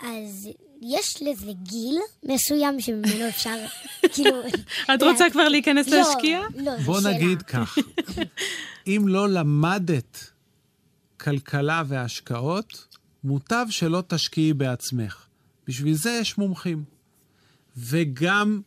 אז 0.00 0.48
יש 0.82 1.22
לזה 1.22 1.52
גיל 1.62 1.98
מסוים 2.22 2.80
שממנו 2.80 3.28
אפשר, 3.28 3.56
כאילו... 4.14 4.42
את 4.94 5.02
רוצה 5.02 5.30
כבר 5.30 5.48
להיכנס 5.48 5.88
לא, 5.88 5.96
להשקיע? 5.96 6.40
לא, 6.56 6.76
זו 6.78 6.84
בוא. 6.84 7.00
נגיד 7.00 7.42
כך, 7.42 7.78
אם 8.86 9.04
לא 9.06 9.28
למדת 9.28 10.30
כלכלה 11.20 11.82
והשקעות, 11.88 12.86
מוטב 13.24 13.66
שלא 13.70 14.02
תשקיעי 14.08 14.52
בעצמך. 14.52 15.26
בשביל 15.66 15.94
זה 15.94 16.18
יש 16.20 16.38
מומחים. 16.38 16.84
וגם 17.80 18.60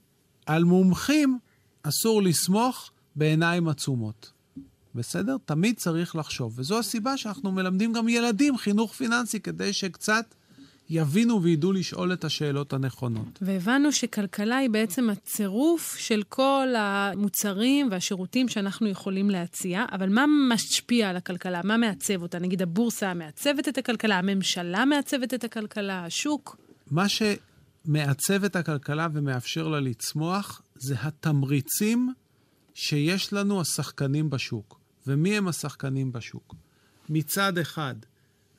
על 0.46 0.63
מומחים 0.63 1.39
אסור 1.84 2.24
לסמוך 2.24 2.91
בעיניים 3.15 3.67
עצומות. 3.67 4.32
בסדר? 4.96 5.36
תמיד 5.46 5.77
צריך 5.77 6.15
לחשוב. 6.15 6.53
וזו 6.60 6.79
הסיבה 6.79 7.17
שאנחנו 7.17 7.51
מלמדים 7.51 7.93
גם 7.93 8.10
ילדים 8.10 8.58
חינוך 8.58 8.93
פיננסי, 8.93 9.39
כדי 9.39 9.74
שקצת 9.74 10.25
יבינו 10.89 11.43
וידעו 11.43 11.72
לשאול 11.74 12.13
את 12.13 12.24
השאלות 12.24 12.74
הנכונות. 12.74 13.39
והבנו 13.41 13.91
שכלכלה 13.91 14.58
היא 14.58 14.70
בעצם 14.70 15.10
הצירוף 15.10 15.96
של 15.98 16.24
כל 16.29 16.67
המוצרים 16.77 17.88
והשירותים 17.91 18.50
שאנחנו 18.50 18.88
יכולים 18.88 19.29
להציע, 19.29 19.86
אבל 19.91 20.10
מה 20.10 20.25
משפיע 20.50 21.10
על 21.10 21.17
הכלכלה? 21.17 21.62
מה 21.63 21.77
מעצב 21.77 22.22
אותה? 22.22 22.39
נגיד 22.39 22.62
הבורסה 22.62 23.13
מעצבת 23.13 23.67
את 23.67 23.77
הכלכלה, 23.77 24.17
הממשלה 24.17 24.86
מעצבת 24.86 25.34
את 25.34 25.43
הכלכלה, 25.43 26.05
השוק? 26.05 26.58
מה 26.91 27.10
שמעצב 27.86 28.44
את 28.44 28.56
הכלכלה 28.56 29.08
ומאפשר 29.13 29.68
לה 29.68 29.80
לצמוח 29.80 30.62
זה 30.75 30.96
התמריצים 31.00 32.13
שיש 32.74 33.34
לנו 33.34 33.62
השחקנים 33.62 34.30
בשוק. 34.30 34.80
ומי 35.08 35.38
הם 35.38 35.48
השחקנים 35.48 36.12
בשוק? 36.12 36.56
מצד 37.10 37.58
אחד 37.58 37.96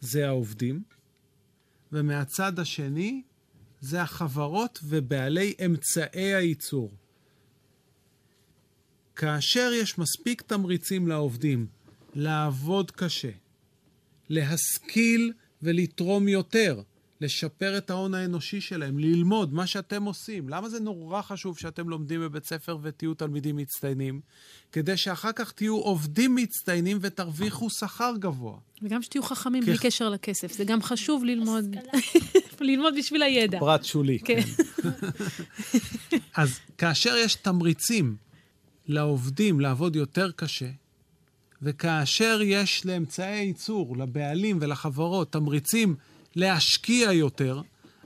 זה 0.00 0.26
העובדים, 0.26 0.82
ומהצד 1.92 2.58
השני 2.58 3.22
זה 3.80 4.02
החברות 4.02 4.78
ובעלי 4.82 5.54
אמצעי 5.66 6.34
הייצור. 6.34 6.90
כאשר 9.16 9.70
יש 9.74 9.98
מספיק 9.98 10.42
תמריצים 10.42 11.08
לעובדים 11.08 11.66
לעבוד 12.14 12.90
קשה, 12.90 13.30
להשכיל 14.28 15.32
ולתרום 15.62 16.28
יותר, 16.28 16.82
לשפר 17.24 17.78
את 17.78 17.90
ההון 17.90 18.14
האנושי 18.14 18.60
שלהם, 18.60 18.98
ללמוד 18.98 19.54
מה 19.54 19.66
שאתם 19.66 20.02
עושים. 20.04 20.48
למה 20.48 20.68
זה 20.68 20.80
נורא 20.80 21.22
חשוב 21.22 21.58
שאתם 21.58 21.88
לומדים 21.88 22.20
בבית 22.20 22.44
ספר 22.44 22.78
ותהיו 22.82 23.14
תלמידים 23.14 23.56
מצטיינים? 23.56 24.20
כדי 24.72 24.96
שאחר 24.96 25.32
כך 25.32 25.52
תהיו 25.52 25.76
עובדים 25.76 26.34
מצטיינים 26.34 26.98
ותרוויחו 27.00 27.70
שכר 27.70 28.12
גבוה. 28.18 28.56
וגם 28.82 29.02
שתהיו 29.02 29.22
חכמים 29.22 29.62
כ- 29.62 29.66
בלי 29.66 29.78
קשר 29.78 30.08
לכסף. 30.08 30.52
זה 30.52 30.64
גם 30.64 30.82
חשוב 30.82 31.24
ללמוד, 31.24 31.76
ללמוד 32.60 32.94
בשביל 32.98 33.22
הידע. 33.22 33.58
פרט 33.60 33.84
שולי. 33.84 34.18
כן. 34.18 34.40
אז 36.36 36.58
כאשר 36.78 37.16
יש 37.16 37.34
תמריצים 37.34 38.16
לעובדים 38.86 39.60
לעבוד 39.60 39.96
יותר 39.96 40.30
קשה, 40.36 40.68
וכאשר 41.62 42.40
יש 42.42 42.86
לאמצעי 42.86 43.44
ייצור, 43.44 43.96
לבעלים 43.96 44.58
ולחברות, 44.60 45.32
תמריצים 45.32 45.94
להשקיע 46.36 47.12
יותר, 47.12 47.60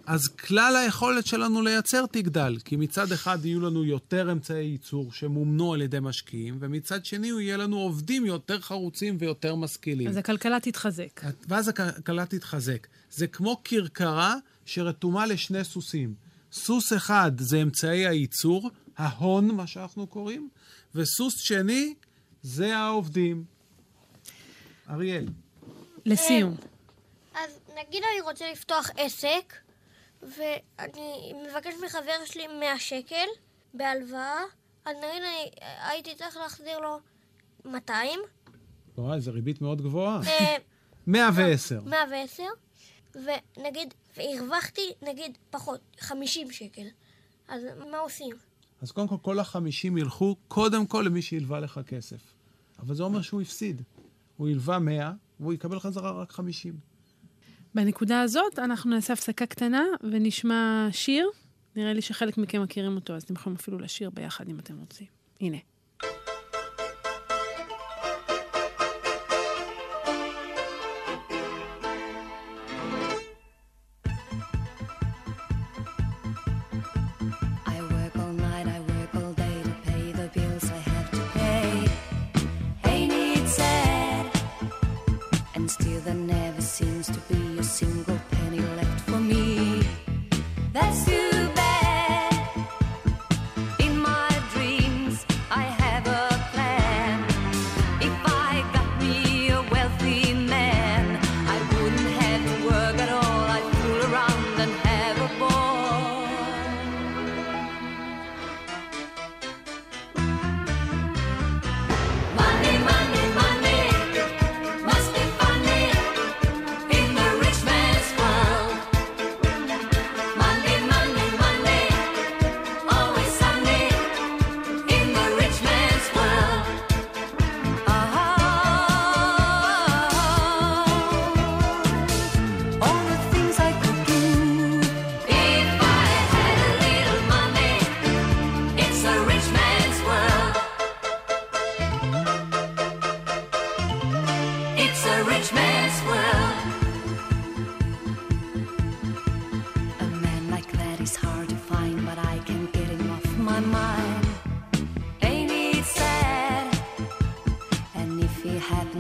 אז 0.07 0.29
כלל 0.29 0.77
היכולת 0.77 1.27
שלנו 1.27 1.63
לייצר 1.63 2.07
תגדל. 2.07 2.59
כי 2.65 2.77
מצד 2.77 3.13
אחד 3.13 3.45
יהיו 3.45 3.61
לנו 3.61 3.85
יותר 3.85 4.33
אמצעי 4.33 4.65
ייצור 4.65 5.13
שמומנו 5.13 5.73
על 5.73 5.83
ידי 5.83 5.99
משקיעים, 6.01 6.57
ומצד 6.61 7.05
שני 7.05 7.29
יהיה 7.29 7.57
לנו 7.57 7.79
עובדים 7.79 8.27
יותר 8.27 8.61
חרוצים 8.61 9.17
ויותר 9.21 9.55
משכילים. 9.55 10.09
אז 10.09 10.17
הכלכלה 10.17 10.61
תתחזק. 10.61 11.21
ואז 11.49 11.69
הכלכלה 11.69 12.27
תתחזק. 12.27 12.87
זה 13.11 13.27
כמו 13.27 13.61
כרכרה 13.65 14.35
שרתומה 14.67 15.27
לשני 15.27 15.65
סוסים. 15.65 16.15
סוס 16.53 16.93
אחד 16.93 17.33
זה 17.39 17.63
אמצעי 17.63 18.07
הייצור, 18.07 18.71
ההון, 18.97 19.51
מה 19.51 19.67
שאנחנו 19.67 20.07
קוראים, 20.07 20.49
וסוס 20.95 21.35
שני 21.39 21.95
זה 22.43 22.77
העובדים. 22.77 23.45
אריאל. 24.91 25.27
לסיום. 26.07 26.55
נגיד 27.79 28.03
אני 28.13 28.21
רוצה 28.21 28.53
לפתוח 28.53 28.91
עסק, 28.97 29.55
ואני 30.23 31.33
מבקש 31.49 31.75
מחבר 31.85 32.25
שלי 32.25 32.47
100 32.47 32.79
שקל 32.79 33.27
בהלוואה, 33.75 34.41
אז 34.85 34.97
נגיד 34.97 35.23
אני 35.23 35.51
הייתי 35.91 36.15
צריך 36.15 36.37
להחזיר 36.37 36.79
לו 36.79 37.01
200, 37.65 38.21
וואי, 38.99 39.21
זו 39.21 39.33
ריבית 39.33 39.61
מאוד 39.61 39.83
גבוהה. 39.83 40.21
אה, 40.27 40.57
110. 41.07 41.81
110, 41.85 42.43
ונגיד, 43.15 43.95
והרווחתי 44.17 44.93
נגיד 45.03 45.39
פחות, 45.51 45.81
50 46.01 46.51
שקל. 46.51 46.87
אז 47.49 47.63
מה 47.91 47.99
עושים? 47.99 48.37
אז 48.83 48.93
קודם 48.93 49.09
כל, 49.09 49.17
כל 49.23 49.39
החמישים 49.39 49.99
ילכו 49.99 50.37
קודם 50.49 50.87
כל 50.87 51.03
למי 51.07 51.23
שהלווה 51.23 51.61
לך 51.61 51.81
כסף. 51.87 52.21
אבל 52.79 52.95
זה 52.95 53.03
אומר 53.03 53.23
שהוא 53.23 53.41
הפסיד. 53.41 53.83
הוא 54.37 54.49
הלווה 54.49 54.79
100, 54.79 55.13
והוא 55.41 55.53
יקבל 55.53 55.81
חזרה 55.81 56.11
רק 56.11 56.33
50. 56.33 56.98
בנקודה 57.75 58.21
הזאת 58.21 58.59
אנחנו 58.59 58.91
נעשה 58.91 59.13
הפסקה 59.13 59.47
קטנה 59.47 59.85
ונשמע 60.03 60.89
שיר. 60.93 61.31
נראה 61.77 61.93
לי 61.93 62.03
שחלק 62.03 62.39
מכם 62.39 62.63
מכירים 62.63 62.95
אותו, 62.97 63.15
אז 63.17 63.23
אתם 63.23 63.35
יכולים 63.35 63.57
אפילו 63.57 63.79
לשיר 63.79 64.11
ביחד 64.11 64.49
אם 64.49 64.59
אתם 64.59 64.79
רוצים. 64.79 65.07
הנה. 65.41 65.59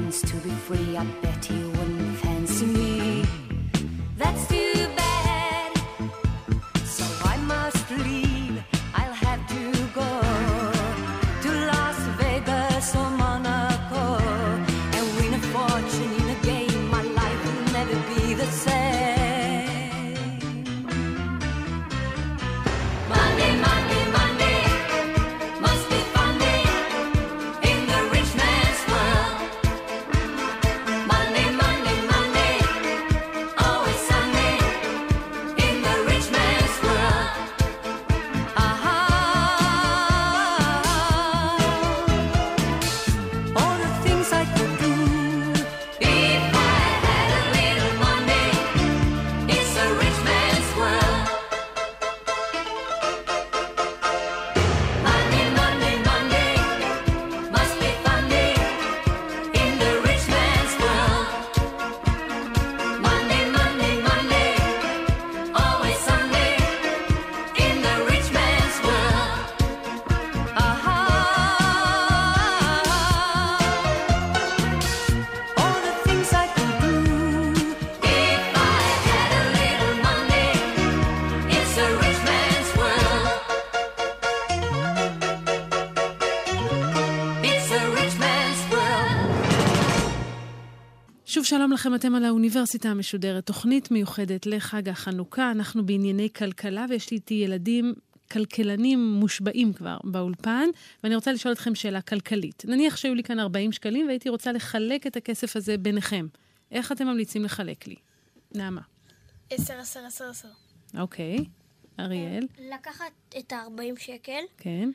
means 0.09 0.23
to 0.23 0.37
be 0.39 0.51
free. 0.51 0.97
I 0.97 1.05
bet 1.21 1.45
he 1.45 1.63
wouldn't. 1.65 1.98
לכם, 91.79 91.95
אתם 91.95 92.15
על 92.15 92.25
האוניברסיטה 92.25 92.89
המשודרת, 92.89 93.47
תוכנית 93.47 93.91
מיוחדת 93.91 94.47
לחג 94.47 94.89
החנוכה. 94.89 95.51
אנחנו 95.51 95.87
בענייני 95.87 96.29
כלכלה, 96.37 96.87
ויש 96.89 97.11
לי 97.11 97.15
איתי 97.15 97.35
ילדים 97.35 97.95
כלכלנים 98.33 99.13
מושבעים 99.13 99.73
כבר 99.73 99.97
באולפן, 100.05 100.69
ואני 101.05 101.15
רוצה 101.15 101.33
לשאול 101.33 101.55
אתכם 101.55 101.75
שאלה 101.75 102.01
כלכלית. 102.01 102.63
נניח 102.69 102.97
שהיו 102.97 103.15
לי 103.15 103.23
כאן 103.23 103.41
40 103.41 103.73
שקלים 103.73 104.07
והייתי 104.07 104.29
רוצה 104.29 104.53
לחלק 104.53 105.07
את 105.07 105.17
הכסף 105.17 105.57
הזה 105.57 105.79
ביניכם. 105.79 106.27
איך 106.71 106.93
אתם 106.93 107.07
ממליצים 107.07 107.45
לחלק 107.45 107.87
לי? 107.87 107.97
נעמה. 108.55 108.83
עשר, 109.51 109.75
עשר, 109.79 110.01
עשר, 110.07 110.31
עשר. 110.31 110.49
אוקיי. 110.99 111.39
אריאל. 112.01 112.47
לקחת 112.75 113.13
את 113.39 113.53
ה-40 113.53 114.01
שקל, 114.01 114.43
כן. 114.57 114.91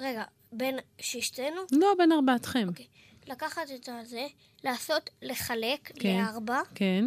רגע, 0.00 0.24
בין 0.52 0.76
ששתנו, 1.00 1.60
לא, 1.72 1.94
בין 1.98 2.12
ארבעתכם. 2.12 2.68
אוקיי. 2.68 2.86
לקחת 3.28 3.62
את 3.74 3.88
הזה, 3.88 4.26
לעשות, 4.64 5.10
לחלק 5.22 5.90
כן. 5.94 6.16
לארבע, 6.18 6.60
כן, 6.74 7.04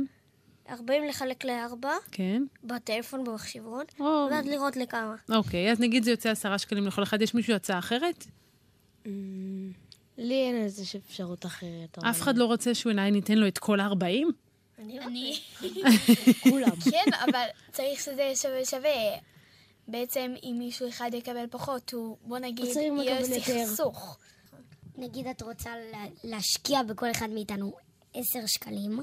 40 0.69 1.03
לחלק 1.07 1.45
לארבע, 1.45 1.93
כן. 2.11 2.43
בטלפון, 2.63 3.23
במחשבון, 3.23 3.85
או, 3.99 4.27
ואז 4.31 4.45
לראות 4.45 4.77
לכמה. 4.77 5.15
אוקיי, 5.29 5.71
אז 5.71 5.79
נגיד 5.79 6.03
זה 6.03 6.11
יוצא 6.11 6.29
עשרה 6.29 6.57
שקלים 6.57 6.87
לכל 6.87 7.03
אחד. 7.03 7.21
יש 7.21 7.33
מישהו 7.33 7.53
הצעה 7.53 7.79
אחרת? 7.79 8.25
לי 10.17 10.47
אין 10.47 10.63
איזושהי 10.63 10.99
אפשרות 11.07 11.45
אחרת. 11.45 11.97
אף 12.09 12.21
אחד 12.21 12.37
לא 12.37 12.45
רוצה 12.45 12.75
שאולי 12.75 13.11
ניתן 13.11 13.37
לו 13.37 13.47
את 13.47 13.57
כל 13.57 13.79
ה-40? 13.79 14.05
אני 14.79 14.99
אני... 14.99 15.39
כולם. 16.43 16.75
כן, 16.91 17.13
אבל 17.29 17.45
צריך 17.71 17.99
שזה 17.99 18.21
יהיה 18.21 18.35
שווה 18.35 18.65
שווה. 18.65 18.89
בעצם 19.87 20.33
אם 20.43 20.55
מישהו 20.59 20.89
אחד 20.89 21.11
יקבל 21.13 21.45
פחות, 21.49 21.93
הוא, 21.93 22.17
בוא 22.21 22.39
נגיד, 22.39 22.65
יהיה. 22.65 23.23
סכסוך. 23.23 24.17
נגיד 24.97 25.27
את 25.27 25.41
רוצה 25.41 25.69
לה- 25.91 26.05
להשקיע 26.23 26.83
בכל 26.83 27.11
אחד 27.11 27.29
מאיתנו 27.29 27.73
עשר 28.13 28.39
שקלים, 28.47 28.99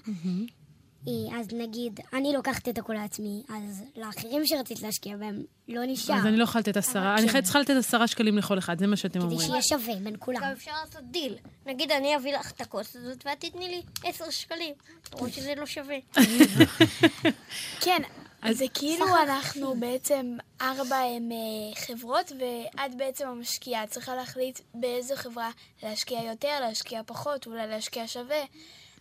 אה, 1.09 1.39
אז 1.41 1.47
נגיד, 1.53 2.01
אני 2.13 2.33
לוקחת 2.33 2.69
את 2.69 2.79
הכל 2.79 2.93
לעצמי, 2.95 3.43
אז 3.49 3.83
לאחרים 3.97 4.43
שרצית 4.47 4.83
להשקיע 4.83 5.17
בהם 5.17 5.43
לא 5.69 5.83
נשאר. 5.87 6.15
אז 6.17 6.27
אני 6.27 6.37
לא 6.37 6.45
יכולה 6.45 6.61
לתת 6.61 6.77
עשרה. 6.77 7.17
אני 7.19 7.29
כן. 7.29 7.41
צריכה 7.43 7.61
לתת 7.61 7.75
עשרה 7.79 8.07
שקלים 8.07 8.39
לכל 8.39 8.59
אחד, 8.59 8.79
זה 8.79 8.87
מה 8.87 8.97
שאתם 8.97 9.21
כדי 9.21 9.23
אומרים. 9.29 9.49
שיהיה 9.49 9.63
שווה 9.63 9.95
בין 10.03 10.15
כולם. 10.19 10.41
גם 10.41 10.53
אפשר 10.53 10.71
לעשות 10.85 11.03
דיל. 11.11 11.35
נגיד, 11.67 11.91
אני 11.93 12.17
אביא 12.17 12.35
לך 12.37 12.51
את 12.51 12.61
הכוס 12.61 12.97
הזאת, 12.97 13.27
ואת 13.27 13.41
תתני 13.41 13.69
לי 13.69 13.83
10 14.05 14.31
שקלים. 14.31 14.75
למרות 15.15 15.33
שזה 15.33 15.55
לא 15.57 15.67
שווה. 15.67 15.97
כן, 17.85 18.03
אז 18.43 18.59
זה 18.59 18.65
כאילו 18.75 19.07
אנחנו 19.23 19.75
בעצם 19.81 20.37
ארבע 20.61 20.97
הם 20.97 21.29
אה, 21.33 21.81
חברות, 21.87 22.33
ואת 22.33 22.97
בעצם 22.97 23.29
המשקיעה. 23.29 23.85
את 23.85 23.91
צריכה 23.91 24.15
להחליט 24.15 24.61
באיזו 24.75 25.15
חברה 25.17 25.51
להשקיע 25.83 26.23
יותר, 26.23 26.61
להשקיע 26.61 27.01
פחות, 27.07 27.47
אולי 27.47 27.67
להשקיע 27.67 28.07
שווה. 28.07 28.43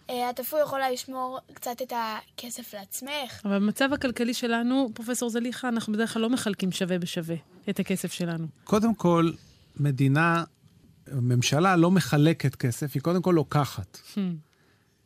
אה, 0.09 0.29
את 0.29 0.39
אפילו 0.39 0.61
יכולה 0.61 0.91
לשמור 0.91 1.39
קצת 1.53 1.81
את 1.81 1.93
הכסף 1.95 2.73
לעצמך. 2.73 3.41
אבל 3.45 3.59
במצב 3.59 3.93
הכלכלי 3.93 4.33
שלנו, 4.33 4.89
פרופסור 4.93 5.29
זליכה, 5.29 5.67
אנחנו 5.67 5.93
בדרך 5.93 6.13
כלל 6.13 6.21
לא 6.21 6.29
מחלקים 6.29 6.71
שווה 6.71 6.99
בשווה 6.99 7.35
את 7.69 7.79
הכסף 7.79 8.11
שלנו. 8.11 8.47
קודם 8.63 8.95
כל, 8.95 9.31
מדינה, 9.79 10.43
ממשלה 11.11 11.75
לא 11.75 11.91
מחלקת 11.91 12.55
כסף, 12.55 12.91
היא 12.93 13.01
קודם 13.01 13.21
כל 13.21 13.31
לוקחת. 13.31 13.99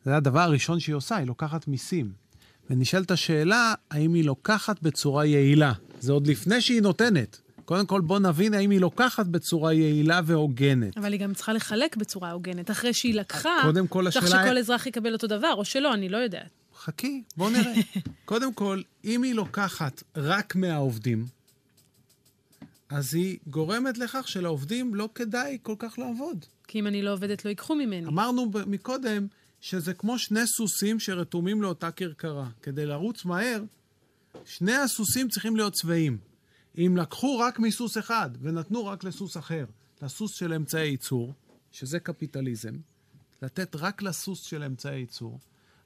זה 0.04 0.16
הדבר 0.16 0.40
הראשון 0.40 0.80
שהיא 0.80 0.94
עושה, 0.94 1.16
היא 1.16 1.26
לוקחת 1.26 1.68
מיסים. 1.68 2.21
ונשאלת 2.70 3.10
השאלה, 3.10 3.74
האם 3.90 4.14
היא 4.14 4.24
לוקחת 4.24 4.82
בצורה 4.82 5.24
יעילה? 5.26 5.72
זה 6.00 6.12
עוד 6.12 6.26
לפני 6.26 6.60
שהיא 6.60 6.82
נותנת. 6.82 7.40
קודם 7.64 7.86
כל, 7.86 8.00
בוא 8.00 8.18
נבין 8.18 8.54
האם 8.54 8.70
היא 8.70 8.80
לוקחת 8.80 9.26
בצורה 9.26 9.72
יעילה 9.72 10.20
והוגנת. 10.24 10.98
אבל 10.98 11.12
היא 11.12 11.20
גם 11.20 11.34
צריכה 11.34 11.52
לחלק 11.52 11.96
בצורה 11.96 12.30
הוגנת. 12.30 12.70
אחרי 12.70 12.92
שהיא 12.92 13.14
לקחה, 13.14 13.50
קודם 13.62 13.86
כל, 13.86 14.10
צריך 14.10 14.24
השאלה- 14.24 14.44
שכל 14.46 14.58
אזרח 14.58 14.86
יקבל 14.86 15.12
אותו 15.12 15.26
דבר, 15.26 15.52
או 15.56 15.64
שלא, 15.64 15.94
אני 15.94 16.08
לא 16.08 16.16
יודעת. 16.16 16.50
חכי, 16.78 17.22
בוא 17.36 17.50
נראה. 17.50 17.72
קודם 18.24 18.52
כל, 18.54 18.82
אם 19.04 19.22
היא 19.22 19.34
לוקחת 19.34 20.02
רק 20.16 20.56
מהעובדים, 20.56 21.26
אז 22.90 23.14
היא 23.14 23.38
גורמת 23.46 23.98
לכך 23.98 24.28
שלעובדים 24.28 24.94
לא 24.94 25.08
כדאי 25.14 25.58
כל 25.62 25.74
כך 25.78 25.98
לעבוד. 25.98 26.44
כי 26.68 26.78
אם 26.80 26.86
אני 26.86 27.02
לא 27.02 27.12
עובדת, 27.12 27.44
לא 27.44 27.50
ייקחו 27.50 27.74
ממני. 27.74 28.06
אמרנו 28.06 28.50
מקודם 28.66 29.26
שזה 29.62 29.94
כמו 29.94 30.18
שני 30.18 30.46
סוסים 30.46 31.00
שרתומים 31.00 31.62
לאותה 31.62 31.90
כרכרה. 31.90 32.48
כדי 32.62 32.86
לרוץ 32.86 33.24
מהר, 33.24 33.62
שני 34.44 34.74
הסוסים 34.74 35.28
צריכים 35.28 35.56
להיות 35.56 35.72
צבעים. 35.72 36.18
אם 36.78 36.96
לקחו 36.96 37.38
רק 37.38 37.58
מסוס 37.58 37.98
אחד 37.98 38.30
ונתנו 38.40 38.86
רק 38.86 39.04
לסוס 39.04 39.36
אחר, 39.36 39.64
לסוס 40.02 40.34
של 40.34 40.52
אמצעי 40.52 40.88
ייצור, 40.88 41.34
שזה 41.72 41.98
קפיטליזם, 41.98 42.74
לתת 43.42 43.76
רק 43.76 44.02
לסוס 44.02 44.42
של 44.42 44.62
אמצעי 44.62 44.98
ייצור, 44.98 45.38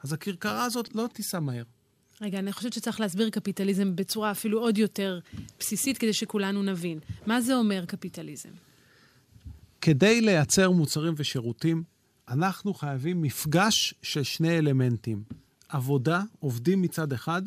אז 0.02 0.12
הכרכרה 0.12 0.64
הזאת 0.64 0.94
לא 0.94 1.08
תיסע 1.12 1.40
מהר. 1.40 1.64
רגע, 2.20 2.38
אני 2.38 2.52
חושבת 2.52 2.72
שצריך 2.72 3.00
להסביר 3.00 3.30
קפיטליזם 3.30 3.96
בצורה 3.96 4.30
אפילו 4.30 4.60
עוד 4.60 4.78
יותר 4.78 5.20
בסיסית, 5.58 5.98
כדי 5.98 6.12
שכולנו 6.12 6.62
נבין. 6.62 6.98
מה 7.26 7.40
זה 7.40 7.54
אומר 7.54 7.84
קפיטליזם? 7.84 8.50
כדי 9.80 10.20
לייצר 10.20 10.70
מוצרים 10.70 11.14
ושירותים, 11.16 11.82
אנחנו 12.28 12.74
חייבים 12.74 13.22
מפגש 13.22 13.94
של 14.02 14.22
שני 14.22 14.58
אלמנטים. 14.58 15.22
עבודה, 15.68 16.22
עובדים 16.38 16.82
מצד 16.82 17.12
אחד, 17.12 17.42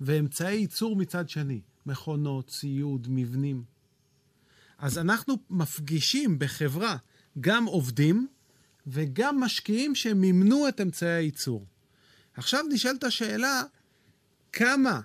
ואמצעי 0.00 0.56
ייצור 0.56 0.96
מצד 0.96 1.28
שני. 1.28 1.60
מכונות, 1.86 2.48
ציוד, 2.48 3.06
מבנים. 3.10 3.64
אז 4.78 4.98
אנחנו 4.98 5.38
מפגישים 5.50 6.38
בחברה 6.38 6.96
גם 7.40 7.64
עובדים 7.64 8.28
וגם 8.86 9.40
משקיעים 9.40 9.94
שמימנו 9.94 10.68
את 10.68 10.80
אמצעי 10.80 11.12
הייצור. 11.12 11.66
עכשיו 12.34 12.64
נשאלת 12.68 13.04
השאלה, 13.04 13.62
כמה 14.52 15.00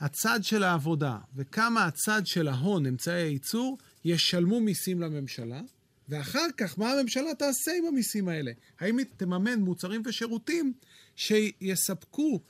הצד 0.00 0.40
של 0.42 0.62
העבודה 0.62 1.18
וכמה 1.36 1.84
הצד 1.84 2.26
של 2.26 2.48
ההון, 2.48 2.86
אמצעי 2.86 3.22
הייצור, 3.22 3.78
ישלמו 4.04 4.60
מיסים 4.60 5.00
לממשלה, 5.00 5.60
ואחר 6.12 6.46
כך 6.56 6.78
מה 6.78 6.92
הממשלה 6.92 7.34
תעשה 7.34 7.70
עם 7.78 7.86
המיסים 7.86 8.28
האלה? 8.28 8.52
האם 8.80 8.98
היא 8.98 9.06
תממן 9.16 9.60
מוצרים 9.60 10.02
ושירותים 10.04 10.72
שיספקו 11.16 12.40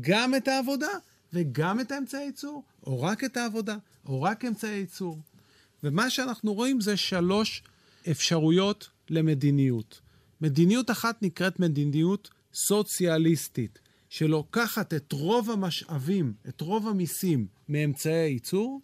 גם 0.00 0.34
את 0.34 0.48
העבודה 0.48 0.88
וגם 1.32 1.80
את 1.80 1.92
האמצעי 1.92 2.24
ייצור, 2.24 2.64
או 2.86 3.02
רק 3.02 3.24
את 3.24 3.36
העבודה, 3.36 3.76
או 4.06 4.22
רק 4.22 4.44
אמצעי 4.44 4.78
ייצור? 4.78 5.18
ומה 5.82 6.10
שאנחנו 6.10 6.54
רואים 6.54 6.80
זה 6.80 6.96
שלוש 6.96 7.62
אפשרויות 8.10 8.88
למדיניות. 9.10 10.00
מדיניות 10.40 10.90
אחת 10.90 11.22
נקראת 11.22 11.60
מדיניות 11.60 12.30
סוציאליסטית, 12.54 13.78
שלוקחת 14.08 14.94
את 14.94 15.12
רוב 15.12 15.50
המשאבים, 15.50 16.32
את 16.48 16.60
רוב 16.60 16.88
המיסים 16.88 17.46
מאמצעי 17.68 18.12
הייצור, 18.12 18.80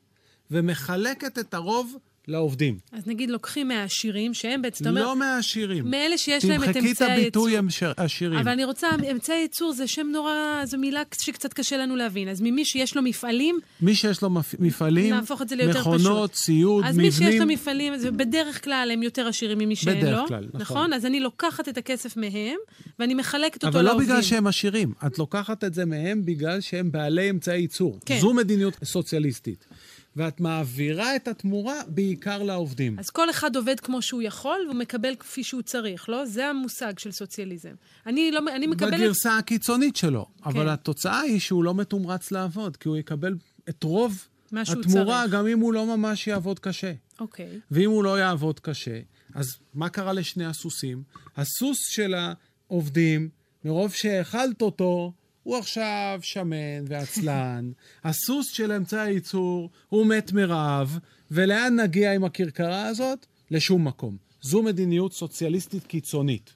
ומחלקת 0.50 1.38
את 1.38 1.54
הרוב 1.54 1.96
לעובדים. 2.28 2.78
אז 2.92 3.06
נגיד 3.06 3.30
לוקחים 3.30 3.68
מהעשירים, 3.68 4.34
שהם 4.34 4.62
בעצם, 4.62 4.84
אתה 4.84 4.90
אומר, 4.90 5.02
לא 5.02 5.16
מהעשירים. 5.16 5.90
מאלה 5.90 6.18
שיש 6.18 6.44
להם 6.44 6.62
את 6.62 6.66
תמחקי 6.66 6.78
את 6.80 6.86
אמצעי 6.86 7.10
הייצור. 7.12 7.48
הביטוי 7.48 7.58
המש- 7.58 7.82
עשירים. 7.96 8.38
אבל 8.38 8.52
אני 8.52 8.64
רוצה, 8.64 8.86
אמצעי 9.12 9.40
ייצור 9.40 9.72
זה 9.72 9.86
שם 9.86 10.06
נורא, 10.12 10.32
זו 10.64 10.78
מילה 10.78 11.02
שקצת 11.20 11.52
קשה 11.52 11.76
לנו 11.76 11.96
להבין. 11.96 12.28
אז 12.28 12.40
ממי 12.40 12.64
שיש 12.64 12.96
לו 12.96 13.02
מפעלים, 13.02 13.58
מי 13.80 13.94
שיש 13.94 14.22
לו 14.22 14.30
מפ- 14.30 14.54
מפעלים, 14.58 15.14
נהפוך 15.14 15.42
את 15.42 15.48
זה 15.48 15.56
ליותר 15.56 15.80
מכונות, 15.80 16.30
פשוט. 16.32 16.44
ציוד, 16.44 16.84
אז 16.84 16.94
מבנים, 16.98 17.06
מי 17.06 17.12
שיש 17.12 17.40
לו 17.40 17.46
מפעלים, 17.46 17.96
זה 17.96 18.10
בדרך 18.10 18.64
כלל 18.64 18.90
הם 18.92 19.02
יותר 19.02 19.28
עשירים 19.28 19.58
ממי 19.58 19.76
שאין 19.76 20.00
בדרך 20.00 20.18
לו. 20.20 20.26
כלל, 20.28 20.44
נכון. 20.52 20.60
נכון? 20.60 20.92
אז 20.92 21.06
אני 21.06 21.20
לוקחת 21.20 21.68
את 21.68 21.78
הכסף 21.78 22.16
מהם, 22.16 22.56
ואני 22.98 23.14
מחלקת 23.14 23.54
אותו 23.64 23.68
אבל 23.68 23.84
לא 23.84 23.90
לעובדים. 23.90 24.08
בגלל 24.10 24.22
שהם 24.22 24.46
עשירים. 24.46 24.92
את 25.06 25.18
לוקחת 25.18 25.64
את 25.64 25.74
זה 25.74 25.84
מהם 25.84 26.24
בגלל 26.24 26.60
שהם 26.60 26.92
בעלי 26.92 27.30
אמצעי 27.30 27.60
ייצור. 27.60 27.98
כן. 28.06 28.18
זו 28.20 28.32
מדיניות 28.34 28.74
סוציאליסטית. 28.84 29.66
ואת 30.16 30.40
מעבירה 30.40 31.16
את 31.16 31.28
התמורה 31.28 31.80
בעיקר 31.86 32.42
לעובדים. 32.42 32.98
אז 32.98 33.10
כל 33.10 33.30
אחד 33.30 33.56
עובד 33.56 33.80
כמו 33.80 34.02
שהוא 34.02 34.22
יכול, 34.22 34.58
והוא 34.66 34.76
מקבל 34.76 35.14
כפי 35.14 35.44
שהוא 35.44 35.62
צריך, 35.62 36.08
לא? 36.08 36.26
זה 36.26 36.46
המושג 36.46 36.98
של 36.98 37.12
סוציאליזם. 37.12 37.74
אני, 38.06 38.30
לא, 38.30 38.40
אני 38.56 38.66
מקבלת... 38.66 38.94
בגרסה 38.94 39.38
הקיצונית 39.38 39.96
שלו. 39.96 40.26
אבל 40.44 40.62
כן. 40.62 40.68
התוצאה 40.68 41.20
היא 41.20 41.40
שהוא 41.40 41.64
לא 41.64 41.74
מתומרץ 41.74 42.30
לעבוד, 42.30 42.76
כי 42.76 42.88
הוא 42.88 42.96
יקבל 42.96 43.34
את 43.68 43.82
רוב 43.82 44.28
התמורה, 44.52 45.20
צריך. 45.22 45.32
גם 45.32 45.46
אם 45.46 45.58
הוא 45.58 45.72
לא 45.72 45.96
ממש 45.96 46.26
יעבוד 46.26 46.58
קשה. 46.58 46.92
אוקיי. 47.20 47.60
ואם 47.70 47.90
הוא 47.90 48.04
לא 48.04 48.18
יעבוד 48.18 48.60
קשה, 48.60 49.00
אז 49.34 49.56
מה 49.74 49.88
קרה 49.88 50.12
לשני 50.12 50.44
הסוסים? 50.44 51.02
הסוס 51.36 51.78
של 51.90 52.14
העובדים, 52.14 53.28
מרוב 53.64 53.92
שהאכלת 53.92 54.62
אותו, 54.62 55.12
הוא 55.42 55.56
עכשיו 55.56 56.18
שמן 56.22 56.84
ועצלן. 56.86 57.72
הסוס 58.04 58.50
של 58.50 58.72
אמצעי 58.72 59.00
הייצור, 59.00 59.70
הוא 59.88 60.06
מת 60.06 60.32
מרעב, 60.32 60.98
ולאן 61.30 61.80
נגיע 61.80 62.12
עם 62.12 62.24
הכרכרה 62.24 62.86
הזאת? 62.86 63.26
לשום 63.50 63.88
מקום. 63.88 64.16
זו 64.40 64.62
מדיניות 64.62 65.12
סוציאליסטית 65.12 65.86
קיצונית. 65.86 66.54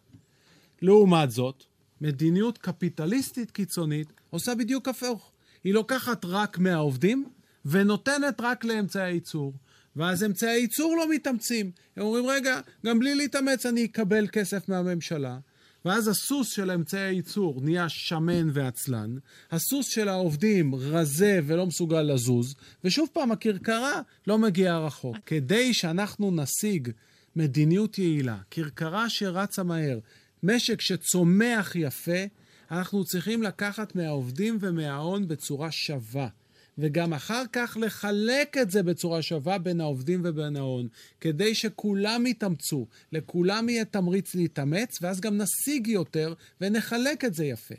לעומת 0.82 1.30
זאת, 1.30 1.64
מדיניות 2.00 2.58
קפיטליסטית 2.58 3.50
קיצונית 3.50 4.12
עושה 4.30 4.54
בדיוק 4.54 4.88
הפוך. 4.88 5.32
היא 5.64 5.74
לוקחת 5.74 6.24
רק 6.24 6.58
מהעובדים 6.58 7.28
ונותנת 7.64 8.40
רק 8.40 8.64
לאמצעי 8.64 9.02
הייצור. 9.02 9.52
ואז 9.96 10.24
אמצעי 10.24 10.50
הייצור 10.50 10.96
לא 10.96 11.10
מתאמצים. 11.10 11.70
הם 11.96 12.02
אומרים, 12.02 12.26
רגע, 12.26 12.60
גם 12.86 12.98
בלי 12.98 13.14
להתאמץ 13.14 13.66
אני 13.66 13.84
אקבל 13.84 14.26
כסף 14.26 14.68
מהממשלה, 14.68 15.38
ואז 15.86 16.08
הסוס 16.08 16.48
של 16.48 16.70
אמצעי 16.70 17.00
הייצור 17.00 17.60
נהיה 17.62 17.88
שמן 17.88 18.48
ועצלן, 18.52 19.16
הסוס 19.50 19.86
של 19.86 20.08
העובדים 20.08 20.74
רזה 20.74 21.40
ולא 21.46 21.66
מסוגל 21.66 22.02
לזוז, 22.02 22.54
ושוב 22.84 23.08
פעם, 23.12 23.32
הכרכרה 23.32 24.00
לא 24.26 24.38
מגיעה 24.38 24.86
רחוק. 24.86 25.16
כדי 25.26 25.74
שאנחנו 25.74 26.30
נשיג 26.30 26.90
מדיניות 27.36 27.98
יעילה, 27.98 28.38
כרכרה 28.50 29.08
שרצה 29.08 29.62
מהר, 29.62 29.98
משק 30.42 30.80
שצומח 30.80 31.72
יפה, 31.76 32.24
אנחנו 32.70 33.04
צריכים 33.04 33.42
לקחת 33.42 33.96
מהעובדים 33.96 34.58
ומההון 34.60 35.28
בצורה 35.28 35.70
שווה. 35.70 36.28
וגם 36.78 37.12
אחר 37.12 37.42
כך 37.52 37.76
לחלק 37.80 38.56
את 38.62 38.70
זה 38.70 38.82
בצורה 38.82 39.22
שווה 39.22 39.58
בין 39.58 39.80
העובדים 39.80 40.20
ובין 40.24 40.56
ההון, 40.56 40.88
כדי 41.20 41.54
שכולם 41.54 42.26
יתאמצו, 42.26 42.86
לכולם 43.12 43.68
יהיה 43.68 43.84
תמריץ 43.84 44.34
להתאמץ, 44.34 44.98
ואז 45.02 45.20
גם 45.20 45.38
נשיג 45.38 45.86
יותר 45.86 46.34
ונחלק 46.60 47.24
את 47.24 47.34
זה 47.34 47.44
יפה. 47.44 47.74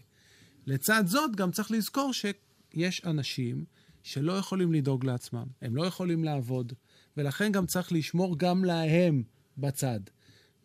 לצד 0.66 1.04
זאת, 1.08 1.36
גם 1.36 1.52
צריך 1.52 1.72
לזכור 1.72 2.12
שיש 2.14 3.02
אנשים 3.06 3.66
שלא 4.04 4.34
יכולים 4.34 4.74
לדאוג 4.74 5.06
לעצמם, 5.06 5.46
הם 5.62 5.76
לא 5.76 5.86
יכולים 5.86 6.24
לעבוד, 6.24 6.74
ולכן 7.18 7.52
גם 7.52 7.66
צריך 7.66 7.92
לשמור 7.92 8.38
גם 8.40 8.66
להם 8.66 9.24
בצד. 9.58 10.00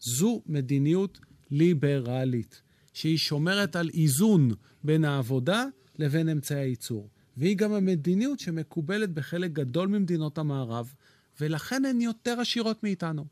זו 0.01 0.43
מדיניות 0.47 1.19
ליברלית, 1.51 2.63
שהיא 2.93 3.19
שומרת 3.19 3.77
על 3.77 3.91
איזון 3.95 4.51
בין 4.85 5.05
העבודה 5.05 5.65
לבין 5.99 6.29
אמצעי 6.29 6.61
הייצור. 6.61 7.09
והיא 7.37 7.57
גם 7.57 7.73
המדיניות 7.73 8.41
שמקובלת 8.41 9.11
בחלק 9.11 9.51
גדול 9.51 9.89
ממדינות 9.89 10.39
המערב, 10.39 10.95
ולכן 11.41 11.85
הן 11.85 12.01
יותר 12.01 12.41
עשירות 12.41 12.83
מאיתנו. 12.83 13.25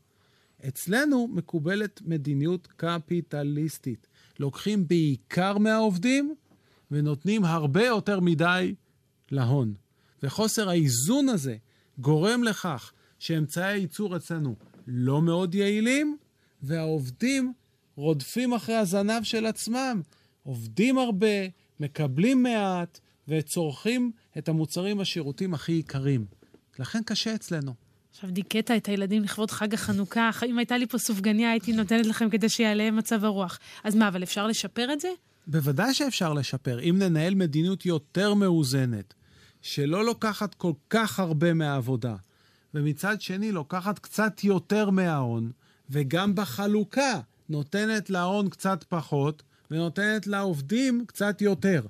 אצלנו 0.67 1.27
מקובלת 1.27 2.01
מדיניות 2.05 2.67
קפיטליסטית. 2.67 4.07
לוקחים 4.39 4.87
בעיקר 4.87 5.57
מהעובדים 5.57 6.35
ונותנים 6.91 7.45
הרבה 7.45 7.85
יותר 7.85 8.19
מדי 8.19 8.75
להון. 9.31 9.73
וחוסר 10.23 10.69
האיזון 10.69 11.29
הזה 11.29 11.55
גורם 11.97 12.43
לכך 12.43 12.91
שאמצעי 13.19 13.73
הייצור 13.73 14.15
אצלנו 14.15 14.55
לא 14.87 15.21
מאוד 15.21 15.55
יעילים, 15.55 16.17
והעובדים 16.63 17.53
רודפים 17.95 18.53
אחרי 18.53 18.75
הזנב 18.75 19.23
של 19.23 19.45
עצמם. 19.45 20.01
עובדים 20.43 20.97
הרבה, 20.97 21.47
מקבלים 21.79 22.43
מעט, 22.43 22.99
וצורכים 23.27 24.11
את 24.37 24.49
המוצרים 24.49 24.97
והשירותים 24.97 25.53
הכי 25.53 25.71
יקרים. 25.71 26.25
לכן 26.79 27.03
קשה 27.03 27.35
אצלנו. 27.35 27.73
עכשיו 28.11 28.31
דיכאת 28.31 28.71
את 28.71 28.87
הילדים 28.87 29.23
לכבוד 29.23 29.51
חג 29.51 29.73
החנוכה. 29.73 30.29
אם 30.45 30.57
הייתה 30.57 30.77
לי 30.77 30.87
פה 30.87 30.97
סופגניה, 30.97 31.51
הייתי 31.51 31.73
נותנת 31.73 32.05
לכם 32.05 32.29
כדי 32.29 32.49
שיעלה 32.49 32.91
מצב 32.91 33.25
הרוח. 33.25 33.59
אז 33.83 33.95
מה, 33.95 34.07
אבל 34.07 34.23
אפשר 34.23 34.47
לשפר 34.47 34.93
את 34.93 34.99
זה? 34.99 35.07
בוודאי 35.47 35.93
שאפשר 35.93 36.33
לשפר. 36.33 36.79
אם 36.79 36.95
ננהל 36.99 37.35
מדיניות 37.35 37.85
יותר 37.85 38.33
מאוזנת, 38.33 39.13
שלא 39.61 40.05
לוקחת 40.05 40.53
כל 40.53 40.73
כך 40.89 41.19
הרבה 41.19 41.53
מהעבודה, 41.53 42.15
ומצד 42.73 43.21
שני 43.21 43.51
לוקחת 43.51 43.99
קצת 43.99 44.43
יותר 44.43 44.89
מההון, 44.89 45.51
וגם 45.89 46.35
בחלוקה 46.35 47.19
נותנת 47.49 48.09
להון 48.09 48.49
קצת 48.49 48.83
פחות, 48.89 49.43
ונותנת 49.71 50.27
לעובדים 50.27 51.05
קצת 51.07 51.41
יותר. 51.41 51.81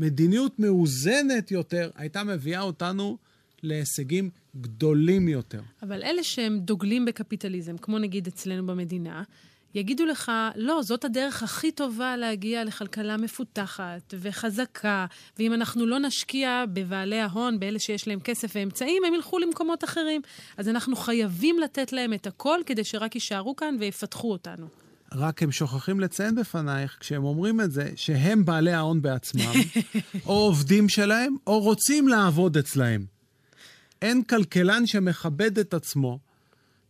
מדיניות 0.00 0.58
מאוזנת 0.58 1.50
יותר 1.50 1.90
הייתה 1.94 2.24
מביאה 2.24 2.60
אותנו 2.60 3.18
להישגים 3.62 4.30
גדולים 4.60 5.28
יותר. 5.28 5.60
אבל 5.82 6.02
אלה 6.02 6.22
שהם 6.22 6.58
דוגלים 6.58 7.04
בקפיטליזם, 7.04 7.78
כמו 7.78 7.98
נגיד 7.98 8.26
אצלנו 8.26 8.66
במדינה, 8.66 9.22
יגידו 9.74 10.06
לך, 10.06 10.32
לא, 10.56 10.82
זאת 10.82 11.04
הדרך 11.04 11.42
הכי 11.42 11.72
טובה 11.72 12.16
להגיע 12.16 12.64
לכלכלה 12.64 13.16
מפותחת 13.16 14.14
וחזקה, 14.20 15.06
ואם 15.38 15.54
אנחנו 15.54 15.86
לא 15.86 15.98
נשקיע 15.98 16.64
בבעלי 16.72 17.18
ההון, 17.20 17.60
באלה 17.60 17.78
שיש 17.78 18.08
להם 18.08 18.20
כסף 18.20 18.52
ואמצעים, 18.54 19.04
הם 19.04 19.14
ילכו 19.14 19.38
למקומות 19.38 19.84
אחרים. 19.84 20.20
אז 20.56 20.68
אנחנו 20.68 20.96
חייבים 20.96 21.58
לתת 21.58 21.92
להם 21.92 22.12
את 22.12 22.26
הכל 22.26 22.60
כדי 22.66 22.84
שרק 22.84 23.14
יישארו 23.14 23.56
כאן 23.56 23.76
ויפתחו 23.80 24.32
אותנו. 24.32 24.66
רק 25.12 25.42
הם 25.42 25.52
שוכחים 25.52 26.00
לציין 26.00 26.34
בפנייך, 26.34 26.96
כשהם 27.00 27.24
אומרים 27.24 27.60
את 27.60 27.72
זה, 27.72 27.90
שהם 27.96 28.44
בעלי 28.44 28.72
ההון 28.72 29.02
בעצמם, 29.02 29.52
או 30.26 30.32
עובדים 30.32 30.88
שלהם, 30.88 31.36
או 31.46 31.60
רוצים 31.60 32.08
לעבוד 32.08 32.56
אצלהם. 32.56 33.04
אין 34.02 34.22
כלכלן 34.22 34.86
שמכבד 34.86 35.58
את 35.58 35.74
עצמו, 35.74 36.18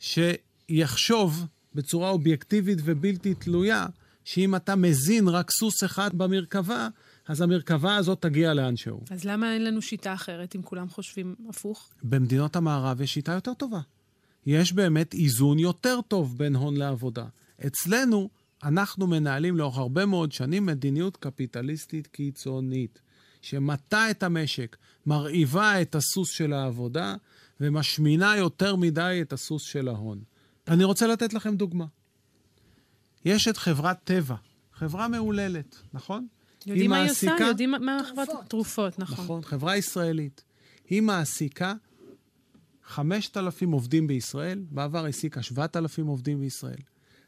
שיחשוב 0.00 1.46
בצורה 1.74 2.10
אובייקטיבית 2.10 2.78
ובלתי 2.84 3.34
תלויה, 3.34 3.86
שאם 4.24 4.56
אתה 4.56 4.76
מזין 4.76 5.28
רק 5.28 5.50
סוס 5.50 5.84
אחד 5.84 6.10
במרכבה, 6.14 6.88
אז 7.28 7.40
המרכבה 7.40 7.96
הזאת 7.96 8.22
תגיע 8.22 8.54
לאנשהו. 8.54 9.00
אז 9.10 9.24
למה 9.24 9.54
אין 9.54 9.64
לנו 9.64 9.82
שיטה 9.82 10.14
אחרת 10.14 10.56
אם 10.56 10.62
כולם 10.62 10.88
חושבים 10.88 11.34
הפוך? 11.48 11.90
במדינות 12.02 12.56
המערב 12.56 13.00
יש 13.00 13.14
שיטה 13.14 13.32
יותר 13.32 13.54
טובה. 13.54 13.80
יש 14.46 14.72
באמת 14.72 15.14
איזון 15.14 15.58
יותר 15.58 16.00
טוב 16.08 16.38
בין 16.38 16.56
הון 16.56 16.76
לעבודה. 16.76 17.24
אצלנו, 17.66 18.30
אנחנו 18.64 19.06
מנהלים 19.06 19.56
לאורך 19.56 19.78
הרבה 19.78 20.06
מאוד 20.06 20.32
שנים 20.32 20.66
מדיניות 20.66 21.16
קפיטליסטית 21.16 22.06
קיצונית, 22.06 23.00
שמטה 23.42 24.10
את 24.10 24.22
המשק, 24.22 24.76
מרעיבה 25.06 25.82
את 25.82 25.94
הסוס 25.94 26.30
של 26.30 26.52
העבודה 26.52 27.14
ומשמינה 27.60 28.36
יותר 28.36 28.76
מדי 28.76 29.18
את 29.22 29.32
הסוס 29.32 29.62
של 29.62 29.88
ההון. 29.88 30.22
אני 30.68 30.84
רוצה 30.84 31.06
לתת 31.06 31.34
לכם 31.34 31.56
דוגמה. 31.56 31.86
יש 33.24 33.48
את 33.48 33.56
חברת 33.56 34.04
טבע, 34.04 34.36
חברה 34.72 35.08
מהוללת, 35.08 35.76
נכון? 35.92 36.26
יודעים 36.66 36.90
מה 36.90 37.02
היא 37.02 37.10
עושה? 37.10 37.36
יודעים 37.40 37.70
מה 37.70 38.00
חברת 38.10 38.28
תרופות, 38.48 38.98
נכון. 38.98 39.24
נכון, 39.24 39.42
חברה 39.42 39.76
ישראלית. 39.76 40.44
היא 40.88 41.02
מעסיקה 41.02 41.74
5,000 42.84 43.70
עובדים 43.70 44.06
בישראל, 44.06 44.62
בעבר 44.70 45.04
העסיקה 45.04 45.42
7,000 45.42 46.06
עובדים 46.06 46.40
בישראל. 46.40 46.78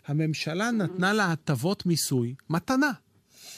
הממשלה 0.06 0.70
נתנה 0.70 1.12
לה 1.12 1.32
הטבות 1.32 1.86
מיסוי, 1.86 2.34
מתנה, 2.50 2.92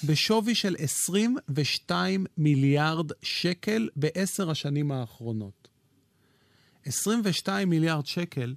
בשווי 0.07 0.55
של 0.55 0.77
22 0.79 2.27
מיליארד 2.39 3.11
שקל 3.23 3.89
בעשר 3.97 4.51
השנים 4.51 4.93
האחרונות. 4.93 5.69
22 6.85 7.71
מיליארד 7.71 8.07
שקל 8.07 8.55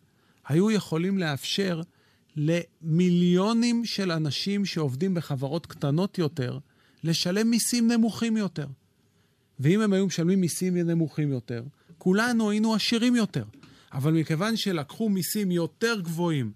היו 0.47 0.71
יכולים 0.71 1.17
לאפשר 1.17 1.81
למיליונים 2.35 3.85
של 3.85 4.11
אנשים 4.11 4.65
שעובדים 4.65 5.13
בחברות 5.13 5.65
קטנות 5.65 6.17
יותר, 6.17 6.59
לשלם 7.03 7.49
מיסים 7.49 7.91
נמוכים 7.91 8.37
יותר. 8.37 8.67
ואם 9.59 9.81
הם 9.81 9.93
היו 9.93 10.07
משלמים 10.07 10.41
מיסים 10.41 10.77
נמוכים 10.77 11.31
יותר, 11.31 11.63
כולנו 11.97 12.49
היינו 12.49 12.73
עשירים 12.73 13.15
יותר. 13.15 13.43
אבל 13.93 14.13
מכיוון 14.13 14.57
שלקחו 14.57 15.09
מיסים 15.09 15.51
יותר 15.51 15.99
גבוהים 16.01 16.51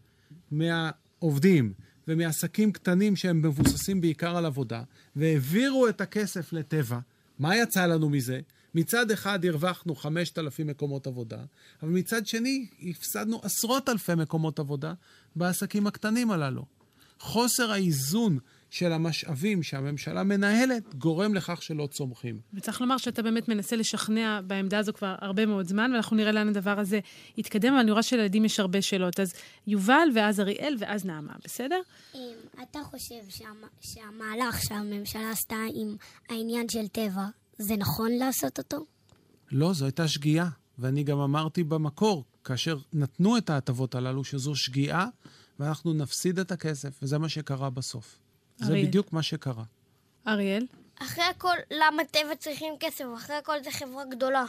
מהעובדים 1.21 1.73
ומעסקים 2.07 2.71
קטנים 2.71 3.15
שהם 3.15 3.41
מבוססים 3.41 4.01
בעיקר 4.01 4.37
על 4.37 4.45
עבודה, 4.45 4.83
והעבירו 5.15 5.87
את 5.87 6.01
הכסף 6.01 6.53
לטבע, 6.53 6.99
מה 7.39 7.57
יצא 7.57 7.85
לנו 7.85 8.09
מזה? 8.09 8.39
מצד 8.75 9.11
אחד 9.11 9.45
הרווחנו 9.45 9.95
5,000 9.95 10.67
מקומות 10.67 11.07
עבודה, 11.07 11.37
אבל 11.83 11.91
מצד 11.91 12.27
שני 12.27 12.67
הפסדנו 12.83 13.39
עשרות 13.43 13.89
אלפי 13.89 14.15
מקומות 14.15 14.59
עבודה 14.59 14.93
בעסקים 15.35 15.87
הקטנים 15.87 16.31
הללו. 16.31 16.65
חוסר 17.19 17.71
האיזון 17.71 18.39
של 18.71 18.91
המשאבים 18.93 19.63
שהממשלה 19.63 20.23
מנהלת 20.23 20.95
גורם 20.95 21.33
לכך 21.33 21.61
שלא 21.61 21.87
צומחים. 21.91 22.39
וצריך 22.53 22.81
לומר 22.81 22.97
שאתה 22.97 23.21
באמת 23.21 23.47
מנסה 23.49 23.75
לשכנע 23.75 24.41
בעמדה 24.47 24.79
הזו 24.79 24.93
כבר 24.93 25.15
הרבה 25.21 25.45
מאוד 25.45 25.67
זמן, 25.67 25.91
ואנחנו 25.93 26.15
נראה 26.17 26.31
לאן 26.31 26.47
הדבר 26.49 26.79
הזה 26.79 26.99
יתקדם, 27.37 27.73
ואני 27.73 27.91
רואה 27.91 28.03
שלילדים 28.03 28.45
יש 28.45 28.59
הרבה 28.59 28.81
שאלות. 28.81 29.19
אז 29.19 29.33
יובל, 29.67 30.07
ואז 30.15 30.39
אריאל, 30.39 30.75
ואז 30.79 31.05
נעמה, 31.05 31.33
בסדר? 31.45 31.79
אמ, 32.15 32.19
אתה 32.63 32.79
חושב 32.83 33.15
שהמ- 33.29 33.45
שהמהלך 33.81 34.61
שהממשלה 34.61 35.31
עשתה 35.31 35.55
עם 35.73 35.95
העניין 36.29 36.69
של 36.69 36.87
טבע, 36.87 37.25
זה 37.57 37.75
נכון 37.75 38.11
לעשות 38.11 38.57
אותו? 38.57 38.85
לא, 39.51 39.73
זו 39.73 39.85
הייתה 39.85 40.07
שגיאה. 40.07 40.47
ואני 40.79 41.03
גם 41.03 41.19
אמרתי 41.19 41.63
במקור, 41.63 42.23
כאשר 42.43 42.77
נתנו 42.93 43.37
את 43.37 43.49
ההטבות 43.49 43.95
הללו, 43.95 44.23
שזו 44.23 44.55
שגיאה, 44.55 45.05
ואנחנו 45.59 45.93
נפסיד 45.93 46.39
את 46.39 46.51
הכסף, 46.51 46.99
וזה 47.01 47.17
מה 47.17 47.29
שקרה 47.29 47.69
בסוף. 47.69 48.17
זה. 48.61 48.73
בדיוק 48.73 49.13
מה 49.13 49.23
שקרה. 49.23 49.63
אריאל? 50.27 50.65
אחרי 50.95 51.23
הכל, 51.23 51.55
למה 51.71 52.03
טבע 52.11 52.35
צריכים 52.39 52.73
כסף? 52.79 53.05
אחרי 53.17 53.35
הכל 53.35 53.63
זה 53.63 53.71
חברה 53.71 54.03
גדולה. 54.11 54.45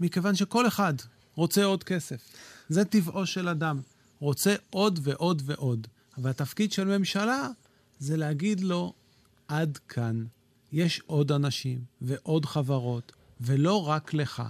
מכיוון 0.00 0.34
שכל 0.34 0.66
אחד 0.66 0.94
רוצה 1.34 1.64
עוד 1.64 1.84
כסף. 1.84 2.28
זה 2.68 2.84
טבעו 2.84 3.26
של 3.26 3.48
אדם. 3.48 3.80
רוצה 4.20 4.54
עוד 4.70 4.98
ועוד 5.02 5.42
ועוד. 5.44 5.86
והתפקיד 6.18 6.72
של 6.72 6.98
ממשלה 6.98 7.48
זה 7.98 8.16
להגיד 8.16 8.60
לו, 8.60 8.92
עד 9.48 9.78
כאן. 9.88 10.24
יש 10.72 11.02
עוד 11.06 11.32
אנשים 11.32 11.80
ועוד 12.00 12.44
חברות, 12.46 13.12
ולא 13.40 13.88
רק 13.88 14.14
לך. 14.14 14.42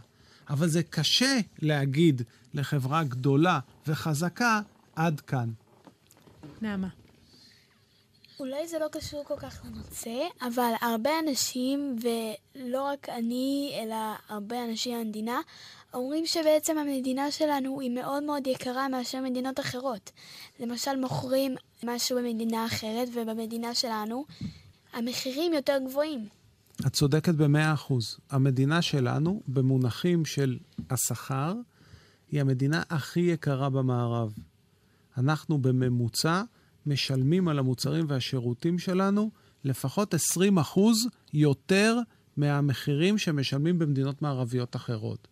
אבל 0.49 0.69
זה 0.69 0.83
קשה 0.83 1.41
להגיד 1.59 2.23
לחברה 2.55 3.05
גדולה 3.05 3.61
וחזקה, 3.87 4.61
עד 4.97 5.21
כאן. 5.21 5.51
נעמה. 6.63 6.89
אולי 8.41 8.69
זה 8.69 8.79
לא 8.79 8.87
קשור 8.93 9.25
כל 9.25 9.37
כך 9.37 9.63
לנושא, 9.65 10.21
אבל 10.43 10.73
הרבה 10.81 11.11
אנשים, 11.29 11.97
ולא 12.03 12.83
רק 12.83 13.09
אני, 13.09 13.79
אלא 13.83 13.97
הרבה 14.29 14.65
אנשים 14.65 15.01
במדינה, 15.01 15.41
אומרים 15.95 16.27
שבעצם 16.27 16.79
המדינה 16.79 17.31
שלנו 17.31 17.81
היא 17.81 17.91
מאוד 17.91 18.23
מאוד 18.23 18.47
יקרה 18.47 18.89
מאשר 18.89 19.21
מדינות 19.21 19.61
אחרות. 19.61 20.11
למשל, 20.61 20.97
מוכרים 20.97 21.55
משהו 21.83 22.19
במדינה 22.19 22.67
אחרת, 22.67 23.09
ובמדינה 23.15 23.75
שלנו 23.75 24.25
המחירים 24.93 25.53
יותר 25.53 25.79
גבוהים. 25.89 26.29
את 26.87 26.93
צודקת 26.93 27.35
במאה 27.35 27.73
אחוז. 27.75 28.19
המדינה 28.31 28.83
שלנו, 28.83 29.43
במונחים 29.49 30.25
של 30.25 30.59
השכר, 30.91 31.55
היא 32.31 32.41
המדינה 32.41 32.83
הכי 32.91 33.21
יקרה 33.21 33.71
במערב. 33.71 34.33
אנחנו 35.19 35.59
בממוצע 35.59 36.43
משלמים 36.87 37.49
על 37.49 37.59
המוצרים 37.59 38.05
והשירותים 38.09 38.79
שלנו 38.79 39.31
לפחות 39.65 40.15
20 40.15 40.59
אחוז 40.59 41.09
יותר 41.33 41.99
מהמחירים 42.37 43.19
שמשלמים 43.19 43.79
במדינות 43.79 44.23
מערביות 44.23 44.77
אחרות. 44.77 45.29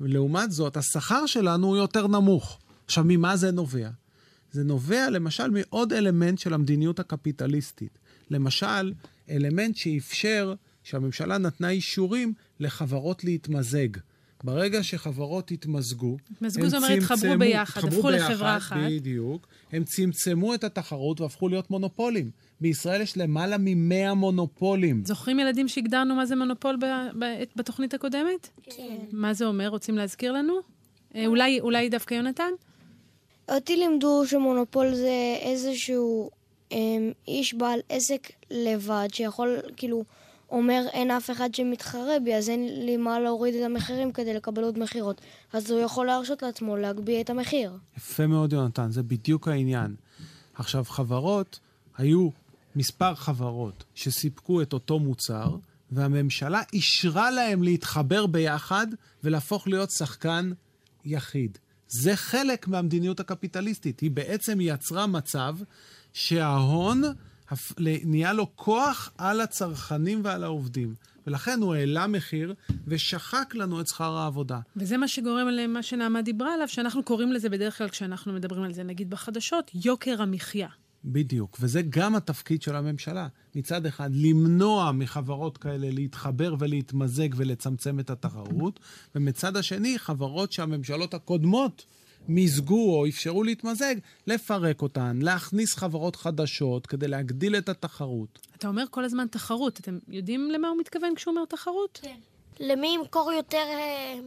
ולעומת 0.00 0.52
זאת, 0.52 0.76
השכר 0.76 1.26
שלנו 1.26 1.66
הוא 1.66 1.76
יותר 1.76 2.06
נמוך. 2.06 2.58
עכשיו, 2.84 3.04
ממה 3.06 3.36
זה 3.36 3.50
נובע? 3.50 3.90
זה 4.52 4.64
נובע 4.64 5.10
למשל 5.10 5.50
מעוד 5.50 5.92
אלמנט 5.92 6.38
של 6.38 6.54
המדיניות 6.54 7.00
הקפיטליסטית. 7.00 7.98
למשל, 8.30 8.92
אלמנט 9.30 9.76
שאפשר, 9.76 10.54
שהממשלה 10.82 11.38
נתנה 11.38 11.70
אישורים 11.70 12.34
לחברות 12.60 13.24
להתמזג. 13.24 13.88
ברגע 14.44 14.82
שחברות 14.82 15.50
התמזגו, 15.50 16.16
התמזגו 16.32 16.68
זאת 16.68 16.82
אומרת, 16.82 16.98
התחברו 16.98 17.38
ביחד, 17.38 17.80
התחברו 17.80 17.98
הפכו 17.98 18.08
ביחד, 18.08 18.30
לחברה 18.30 18.56
אחת. 18.56 18.76
בדיוק. 18.86 19.46
הם 19.72 19.84
צמצמו 19.84 20.54
את 20.54 20.64
התחרות 20.64 21.20
והפכו 21.20 21.48
להיות 21.48 21.70
מונופולים. 21.70 22.30
בישראל 22.60 23.00
יש 23.00 23.16
למעלה 23.16 23.58
מ-100 23.58 24.14
מונופולים. 24.14 25.02
זוכרים 25.04 25.40
ילדים 25.40 25.68
שהגדרנו 25.68 26.14
מה 26.14 26.26
זה 26.26 26.36
מונופול 26.36 26.76
ב- 26.76 27.24
ב- 27.24 27.42
בתוכנית 27.56 27.94
הקודמת? 27.94 28.48
כן. 28.62 28.96
מה 29.12 29.34
זה 29.34 29.46
אומר? 29.46 29.68
רוצים 29.68 29.96
להזכיר 29.96 30.32
לנו? 30.32 30.54
אה, 31.14 31.26
אולי, 31.26 31.60
אולי 31.60 31.88
דווקא 31.88 32.14
יונתן? 32.14 32.50
אותי 33.50 33.76
לימדו 33.76 34.26
שמונופול 34.26 34.94
זה 34.94 35.36
איזשהו 35.40 36.30
אמ, 36.72 37.12
איש 37.28 37.54
בעל 37.54 37.80
עסק 37.88 38.28
לבד, 38.50 39.08
שיכול, 39.12 39.58
כאילו, 39.76 40.04
אומר 40.50 40.86
אין 40.92 41.10
אף 41.10 41.30
אחד 41.30 41.54
שמתחרה 41.54 42.20
בי, 42.24 42.34
אז 42.34 42.48
אין 42.48 42.84
לי 42.84 42.96
מה 42.96 43.20
להוריד 43.20 43.54
את 43.54 43.62
המחירים 43.64 44.12
כדי 44.12 44.34
לקבל 44.34 44.62
עוד 44.62 44.78
מכירות. 44.78 45.20
אז 45.52 45.70
הוא 45.70 45.80
יכול 45.80 46.06
להרשות 46.06 46.42
לעצמו 46.42 46.76
להגביה 46.76 47.20
את 47.20 47.30
המחיר. 47.30 47.72
יפה 47.96 48.26
מאוד, 48.26 48.52
יונתן, 48.52 48.90
זה 48.90 49.02
בדיוק 49.02 49.48
העניין. 49.48 49.94
עכשיו, 50.54 50.84
חברות, 50.84 51.60
היו 51.96 52.28
מספר 52.76 53.14
חברות 53.14 53.84
שסיפקו 53.94 54.62
את 54.62 54.72
אותו 54.72 54.98
מוצר, 54.98 55.56
והממשלה 55.90 56.62
אישרה 56.72 57.30
להם 57.30 57.62
להתחבר 57.62 58.26
ביחד 58.26 58.86
ולהפוך 59.24 59.68
להיות 59.68 59.90
שחקן 59.90 60.52
יחיד. 61.04 61.58
זה 61.88 62.16
חלק 62.16 62.68
מהמדיניות 62.68 63.20
הקפיטליסטית. 63.20 64.00
היא 64.00 64.10
בעצם 64.10 64.58
יצרה 64.60 65.06
מצב 65.06 65.56
שההון 66.12 67.02
נהיה 68.04 68.32
לו 68.32 68.56
כוח 68.56 69.10
על 69.18 69.40
הצרכנים 69.40 70.20
ועל 70.24 70.44
העובדים. 70.44 70.94
ולכן 71.26 71.58
הוא 71.62 71.74
העלה 71.74 72.06
מחיר 72.06 72.54
ושחק 72.86 73.54
לנו 73.54 73.80
את 73.80 73.86
שכר 73.86 74.16
העבודה. 74.16 74.60
וזה 74.76 74.96
מה 74.96 75.08
שגורם 75.08 75.48
למה 75.48 75.82
שנעמה 75.82 76.22
דיברה 76.22 76.54
עליו, 76.54 76.68
שאנחנו 76.68 77.02
קוראים 77.02 77.32
לזה 77.32 77.48
בדרך 77.48 77.78
כלל, 77.78 77.88
כשאנחנו 77.88 78.32
מדברים 78.32 78.62
על 78.62 78.72
זה, 78.72 78.82
נגיד 78.82 79.10
בחדשות, 79.10 79.70
יוקר 79.74 80.22
המחיה. 80.22 80.68
בדיוק, 81.04 81.56
וזה 81.60 81.82
גם 81.82 82.14
התפקיד 82.14 82.62
של 82.62 82.76
הממשלה. 82.76 83.28
מצד 83.54 83.86
אחד, 83.86 84.10
למנוע 84.14 84.92
מחברות 84.92 85.58
כאלה 85.58 85.90
להתחבר 85.90 86.54
ולהתמזג 86.58 87.28
ולצמצם 87.36 88.00
את 88.00 88.10
התחרות, 88.10 88.80
ומצד 89.14 89.56
השני, 89.56 89.98
חברות 89.98 90.52
שהממשלות 90.52 91.14
הקודמות 91.14 91.86
מיזגו 92.28 92.98
או 92.98 93.06
אפשרו 93.06 93.44
להתמזג, 93.44 93.94
לפרק 94.26 94.82
אותן, 94.82 95.18
להכניס 95.22 95.74
חברות 95.74 96.16
חדשות 96.16 96.86
כדי 96.86 97.08
להגדיל 97.08 97.56
את 97.56 97.68
התחרות. 97.68 98.38
אתה 98.56 98.68
אומר 98.68 98.84
כל 98.90 99.04
הזמן 99.04 99.26
תחרות. 99.26 99.80
אתם 99.80 99.98
יודעים 100.08 100.50
למה 100.50 100.68
הוא 100.68 100.78
מתכוון 100.78 101.14
כשהוא 101.14 101.34
אומר 101.34 101.44
תחרות? 101.44 101.98
כן. 102.02 102.18
למי 102.60 102.86
ימכור 102.86 103.32
יותר, 103.32 103.64
אה, 103.68 104.20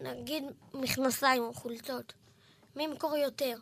נגיד, 0.00 0.44
מכנסיים 0.74 1.42
או 1.42 1.54
חולצות? 1.54 2.12
מי 2.76 2.84
ימכור 2.84 3.16
יותר? 3.16 3.54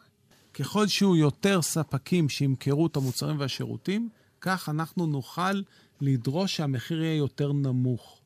ככל 0.55 0.87
שיהיו 0.87 1.17
יותר 1.17 1.63
ספקים 1.63 2.29
שימכרו 2.29 2.87
את 2.87 2.97
המוצרים 2.97 3.41
והשירותים, 3.41 4.09
כך 4.41 4.69
אנחנו 4.69 5.07
נוכל 5.07 5.63
לדרוש 6.01 6.57
שהמחיר 6.57 7.03
יהיה 7.03 7.17
יותר 7.17 7.53
נמוך. 7.53 8.22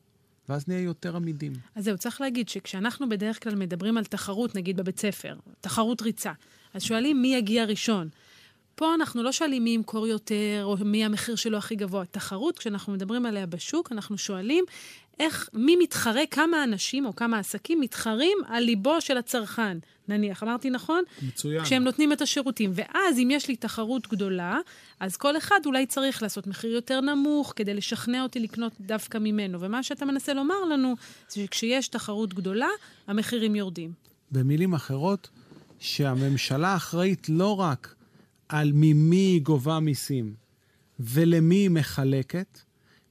ואז 0.49 0.67
נהיה 0.67 0.81
יותר 0.81 1.15
עמידים. 1.15 1.53
אז 1.75 1.83
זהו, 1.83 1.97
צריך 1.97 2.21
להגיד 2.21 2.49
שכשאנחנו 2.49 3.09
בדרך 3.09 3.43
כלל 3.43 3.55
מדברים 3.55 3.97
על 3.97 4.05
תחרות, 4.05 4.55
נגיד 4.55 4.77
בבית 4.77 4.99
ספר, 4.99 5.35
תחרות 5.61 6.01
ריצה, 6.01 6.31
אז 6.73 6.83
שואלים 6.83 7.21
מי 7.21 7.35
יגיע 7.35 7.65
ראשון. 7.65 8.09
פה 8.75 8.93
אנחנו 8.93 9.23
לא 9.23 9.31
שואלים 9.31 9.63
מי 9.63 9.69
ימכור 9.69 10.07
יותר, 10.07 10.61
או 10.63 10.77
מי 10.85 11.05
המחיר 11.05 11.35
שלו 11.35 11.57
הכי 11.57 11.75
גבוה. 11.75 12.05
תחרות, 12.05 12.59
כשאנחנו 12.59 12.93
מדברים 12.93 13.25
עליה 13.25 13.45
בשוק, 13.45 13.91
אנחנו 13.91 14.17
שואלים 14.17 14.65
איך, 15.19 15.49
מי 15.53 15.75
מתחרה, 15.75 16.21
כמה 16.31 16.63
אנשים 16.63 17.05
או 17.05 17.15
כמה 17.15 17.39
עסקים 17.39 17.81
מתחרים 17.81 18.37
על 18.47 18.63
ליבו 18.63 19.01
של 19.01 19.17
הצרכן. 19.17 19.77
נניח, 20.07 20.43
אמרתי 20.43 20.69
נכון? 20.69 21.03
מצוין. 21.21 21.63
כשהם 21.63 21.83
נותנים 21.83 22.13
את 22.13 22.21
השירותים. 22.21 22.71
ואז, 22.73 23.19
אם 23.19 23.27
יש 23.31 23.47
לי 23.47 23.55
תחרות 23.55 24.07
גדולה, 24.07 24.59
אז 24.99 25.17
כל 25.17 25.37
אחד 25.37 25.59
אולי 25.65 25.85
צריך 25.85 26.23
לעשות 26.23 26.47
מחיר 26.47 26.71
יותר 26.71 27.01
נמוך 27.01 27.53
כדי 27.55 27.73
לשכנע 27.73 28.23
אותי 28.23 28.39
לקנות 28.39 28.73
דווקא 28.79 29.17
ממנו. 29.17 29.61
ומה 29.61 29.83
שאתה 29.83 30.05
מנסה 30.05 30.33
לומר 30.33 30.63
לנו, 30.71 30.95
זה 31.29 31.41
שכשיש 31.41 31.87
תחרות 31.87 32.33
גדולה, 32.33 32.69
המחירים 33.07 33.55
יורדים. 33.55 33.91
במילים 34.31 34.73
אחרות, 34.73 35.29
שהממשלה 35.79 36.75
אחראית 36.75 37.29
לא 37.29 37.59
רק 37.59 37.95
על 38.49 38.71
ממי 38.73 39.15
היא 39.15 39.41
גובה 39.41 39.79
מיסים 39.79 40.33
ולמי 40.99 41.55
היא 41.55 41.69
מחלקת, 41.69 42.59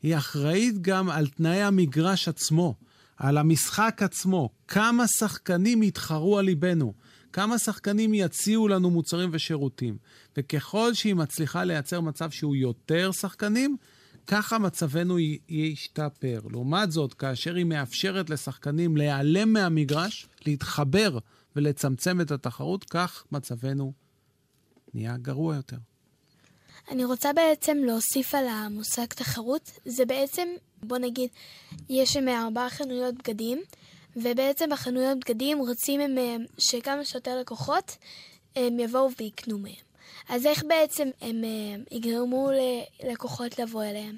היא 0.06 0.16
אחראית 0.16 0.78
גם 0.78 1.10
על 1.10 1.26
תנאי 1.26 1.62
המגרש 1.62 2.28
עצמו, 2.28 2.74
על 3.16 3.38
המשחק 3.38 4.02
עצמו. 4.02 4.50
כמה 4.68 5.06
שחקנים 5.06 5.82
יתחרו 5.82 6.38
על 6.38 6.44
ליבנו, 6.44 6.94
כמה 7.32 7.58
שחקנים 7.58 8.14
יציעו 8.14 8.68
לנו 8.68 8.90
מוצרים 8.90 9.30
ושירותים. 9.32 9.96
וככל 10.36 10.94
שהיא 10.94 11.14
מצליחה 11.14 11.64
לייצר 11.64 12.00
מצב 12.00 12.30
שהוא 12.30 12.56
יותר 12.56 13.12
שחקנים, 13.12 13.76
ככה 14.26 14.58
מצבנו 14.58 15.16
ישתפר. 15.48 16.40
לעומת 16.50 16.92
זאת, 16.92 17.14
כאשר 17.14 17.54
היא 17.54 17.64
מאפשרת 17.64 18.30
לשחקנים 18.30 18.96
להיעלם 18.96 19.52
מהמגרש, 19.52 20.26
להתחבר 20.46 21.18
ולצמצם 21.56 22.20
את 22.20 22.30
התחרות, 22.30 22.84
כך 22.84 23.24
מצבנו 23.32 23.92
נהיה 24.94 25.16
גרוע 25.16 25.56
יותר. 25.56 25.76
אני 26.90 27.04
רוצה 27.04 27.32
בעצם 27.32 27.76
להוסיף 27.76 28.34
על 28.34 28.48
המושג 28.48 29.06
תחרות. 29.06 29.70
זה 29.84 30.04
בעצם, 30.04 30.48
בוא 30.82 30.98
נגיד, 30.98 31.30
יש 31.88 32.12
שם 32.12 32.28
ארבעה 32.28 32.70
חנויות 32.70 33.14
בגדים, 33.14 33.62
ובעצם 34.16 34.70
בחנויות 34.70 35.18
בגדים 35.18 35.58
רוצים 35.58 36.00
הם, 36.00 36.16
שכמה 36.58 37.04
שיותר 37.04 37.40
לקוחות 37.40 37.96
הם 38.56 38.80
יבואו 38.80 39.08
ויקנו 39.18 39.58
מהם. 39.58 39.85
אז 40.28 40.46
איך 40.46 40.64
בעצם 40.68 41.08
הם 41.20 41.44
אה, 41.44 41.96
יגרמו 41.96 42.50
ללקוחות 43.04 43.58
לבוא 43.58 43.84
אליהם? 43.84 44.16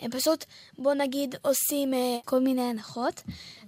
הם 0.00 0.10
פשוט, 0.10 0.44
בוא 0.78 0.94
נגיד, 0.94 1.34
עושים 1.42 1.94
אה, 1.94 2.18
כל 2.24 2.40
מיני 2.40 2.62
הנחות 2.62 3.22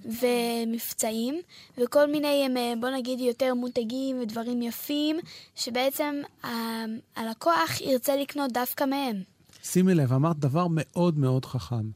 ומבצעים, 0.05 1.41
וכל 1.79 2.11
מיני, 2.13 2.43
הם, 2.47 2.57
אה, 2.57 2.73
בוא 2.81 2.89
נגיד, 2.89 3.21
יותר 3.21 3.55
מותגים 3.55 4.21
ודברים 4.23 4.63
יפים, 4.63 5.17
שבעצם 5.57 6.15
ה- 6.45 6.85
הלקוח 7.17 7.81
ירצה 7.81 8.17
לקנות 8.17 8.53
דווקא 8.53 8.85
מהם. 8.85 9.23
שימי 9.63 9.95
לב, 9.95 10.13
אמרת 10.13 10.37
דבר 10.37 10.67
מאוד 10.71 11.19
מאוד 11.19 11.45
חכם. 11.45 11.91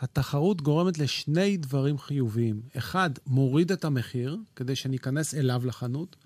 התחרות 0.00 0.62
גורמת 0.62 0.98
לשני 0.98 1.56
דברים 1.56 1.98
חיוביים. 1.98 2.60
אחד, 2.78 3.10
מוריד 3.26 3.72
את 3.72 3.84
המחיר, 3.84 4.36
כדי 4.56 4.76
שניכנס 4.76 5.34
אליו 5.34 5.62
לחנות, 5.66 6.16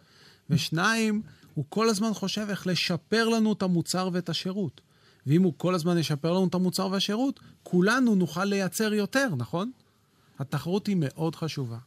ושניים, 0.50 1.22
הוא 1.56 1.64
כל 1.68 1.88
הזמן 1.88 2.14
חושב 2.14 2.46
איך 2.50 2.66
לשפר 2.66 3.28
לנו 3.28 3.52
את 3.52 3.62
המוצר 3.62 4.08
ואת 4.12 4.28
השירות. 4.28 4.80
ואם 5.26 5.42
הוא 5.42 5.52
כל 5.56 5.74
הזמן 5.74 5.98
ישפר 5.98 6.32
לנו 6.32 6.46
את 6.46 6.54
המוצר 6.54 6.88
והשירות, 6.92 7.40
כולנו 7.62 8.14
נוכל 8.14 8.44
לייצר 8.44 8.94
יותר, 8.94 9.28
נכון? 9.36 9.70
התחרות 10.38 10.86
היא 10.86 10.96
מאוד 10.98 11.36
חשובה. 11.36 11.78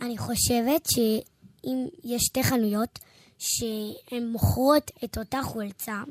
אני 0.00 0.18
חושבת 0.18 0.86
שאם 0.94 1.86
יש 2.04 2.22
שתי 2.22 2.42
חנויות 2.44 2.98
שהן 3.38 4.28
מוכרות 4.28 4.90
את 5.04 5.18
אותה 5.18 5.40
חולצה 5.42 6.02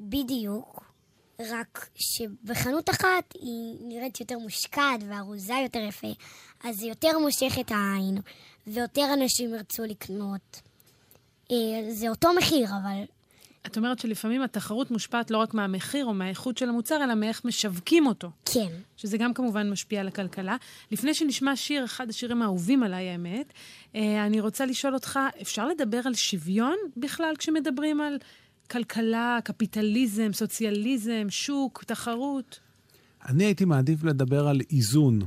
בדיוק, 0.00 0.84
רק 1.40 1.88
שבחנות 1.94 2.90
אחת 2.90 3.34
היא 3.34 3.76
נראית 3.80 4.20
יותר 4.20 4.38
מושקעת 4.38 5.00
וארוזה 5.08 5.54
יותר 5.62 5.80
יפה, 5.88 6.12
אז 6.64 6.76
זה 6.76 6.86
יותר 6.86 7.18
מושך 7.18 7.58
את 7.60 7.70
העין, 7.70 8.18
ויותר 8.66 9.14
אנשים 9.14 9.54
ירצו 9.54 9.82
לקנות. 9.82 10.60
אה, 11.54 11.94
זה 11.94 12.08
אותו 12.08 12.28
מחיר, 12.38 12.68
אבל 12.82 13.04
את 13.66 13.76
אומרת 13.76 13.98
שלפעמים 13.98 14.42
התחרות 14.42 14.90
מושפעת 14.90 15.30
לא 15.30 15.38
רק 15.38 15.54
מהמחיר 15.54 16.06
או 16.06 16.14
מהאיכות 16.14 16.58
של 16.58 16.68
המוצר, 16.68 17.04
אלא 17.04 17.14
מאיך 17.14 17.44
משווקים 17.44 18.06
אותו. 18.06 18.30
כן. 18.44 18.68
שזה 18.96 19.18
גם 19.18 19.34
כמובן 19.34 19.70
משפיע 19.70 20.00
על 20.00 20.08
הכלכלה. 20.08 20.56
לפני 20.90 21.14
שנשמע 21.14 21.56
שיר, 21.56 21.84
אחד 21.84 22.08
השירים 22.08 22.42
האהובים 22.42 22.82
עליי, 22.82 23.08
האמת, 23.08 23.52
אה, 23.94 24.26
אני 24.26 24.40
רוצה 24.40 24.66
לשאול 24.66 24.94
אותך, 24.94 25.18
אפשר 25.42 25.68
לדבר 25.68 26.00
על 26.04 26.14
שוויון 26.14 26.76
בכלל 26.96 27.34
כשמדברים 27.38 28.00
על 28.00 28.18
כלכלה, 28.70 29.38
קפיטליזם, 29.44 30.32
סוציאליזם, 30.32 31.26
שוק, 31.28 31.84
תחרות? 31.84 32.60
אני 33.28 33.44
הייתי 33.44 33.64
מעדיף 33.64 34.04
לדבר 34.04 34.48
על 34.48 34.60
איזון, 34.70 35.20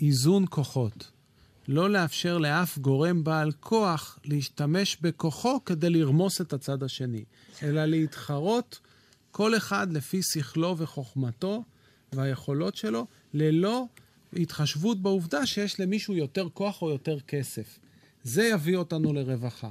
איזון 0.00 0.44
כוחות. 0.50 1.11
לא 1.68 1.90
לאפשר 1.90 2.38
לאף 2.38 2.78
גורם 2.78 3.24
בעל 3.24 3.52
כוח 3.60 4.18
להשתמש 4.24 4.96
בכוחו 5.00 5.64
כדי 5.64 5.90
לרמוס 5.90 6.40
את 6.40 6.52
הצד 6.52 6.82
השני, 6.82 7.24
אלא 7.62 7.84
להתחרות 7.84 8.80
כל 9.30 9.56
אחד 9.56 9.92
לפי 9.92 10.20
שכלו 10.22 10.78
וחוכמתו 10.78 11.62
והיכולות 12.12 12.76
שלו, 12.76 13.06
ללא 13.34 13.84
התחשבות 14.36 15.02
בעובדה 15.02 15.46
שיש 15.46 15.80
למישהו 15.80 16.14
יותר 16.14 16.48
כוח 16.54 16.82
או 16.82 16.90
יותר 16.90 17.20
כסף. 17.20 17.78
זה 18.24 18.44
יביא 18.44 18.76
אותנו 18.76 19.12
לרווחה. 19.12 19.70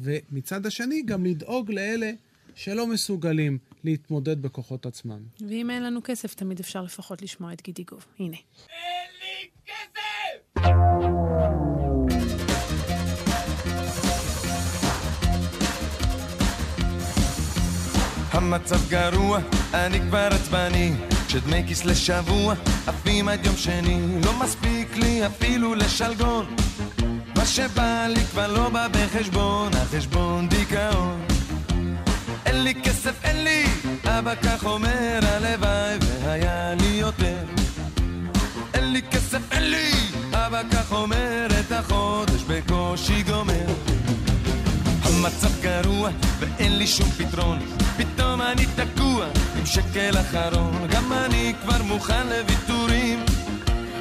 ומצד 0.00 0.66
השני, 0.66 1.02
גם 1.02 1.26
לדאוג 1.26 1.70
לאלה 1.70 2.10
שלא 2.54 2.86
מסוגלים 2.86 3.58
להתמודד 3.84 4.42
בכוחות 4.42 4.86
עצמם. 4.86 5.20
ואם 5.48 5.70
אין 5.70 5.82
לנו 5.82 6.00
כסף, 6.04 6.34
תמיד 6.34 6.60
אפשר 6.60 6.82
לפחות 6.82 7.22
לשמוע 7.22 7.52
את 7.52 7.62
גידי 7.62 7.84
גוב. 7.84 8.04
הנה. 8.18 8.36
המצב 18.32 18.88
גרוע, 18.88 19.38
אני 19.74 20.00
כבר 20.00 20.28
עצבני 20.32 20.92
כשדמי 21.26 21.64
כיס 21.66 21.84
לשבוע 21.84 22.54
עפים 22.86 23.28
עד 23.28 23.46
יום 23.46 23.56
שני 23.56 24.20
לא 24.24 24.32
מספיק 24.38 24.96
לי 24.96 25.26
אפילו 25.26 25.74
לשלגון. 25.74 26.46
מה 27.36 27.46
שבא 27.46 28.06
לי 28.08 28.20
כבר 28.20 28.52
לא 28.52 28.68
בא 28.68 28.88
בחשבון 28.88 29.72
החשבון 29.74 30.48
דיכאון. 30.48 31.20
אין 32.46 32.62
לי 32.62 32.74
כסף, 32.74 33.24
אין 33.24 33.44
לי 33.44 33.64
אבא 34.04 34.34
כך 34.34 34.64
אומר 34.64 35.20
הלוואי 35.22 35.98
והיה 36.00 36.74
לי 36.74 36.86
יותר 36.86 37.59
לי 38.90 39.02
כסף, 39.02 39.52
אין 39.52 39.70
לי. 39.70 39.90
אבא 40.32 40.62
כך 40.72 40.92
אומר 40.92 41.46
את 41.60 41.72
החודש 41.72 42.42
בקושי 42.48 43.22
גומר. 43.22 43.66
המצב 45.02 45.50
גרוע 45.62 46.10
ואין 46.38 46.78
לי 46.78 46.86
שום 46.86 47.10
פתרון. 47.10 47.58
פתאום 47.96 48.42
אני 48.42 48.66
תקוע 48.66 49.26
עם 49.58 49.66
שקל 49.66 50.18
אחרון. 50.20 50.86
גם 50.90 51.12
אני 51.12 51.54
כבר 51.62 51.82
מוכן 51.82 52.26
לוויתורים. 52.26 53.24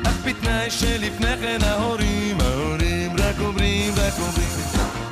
אך 0.06 0.25
בתנאי 0.25 0.71
שלפני 0.71 1.38
כן 1.41 1.60
ההורים 1.62 2.41
ההורים 2.41 3.12
רק 3.17 3.36
אומרים 3.39 3.93
רק 3.97 4.13
אומרים. 4.19 4.49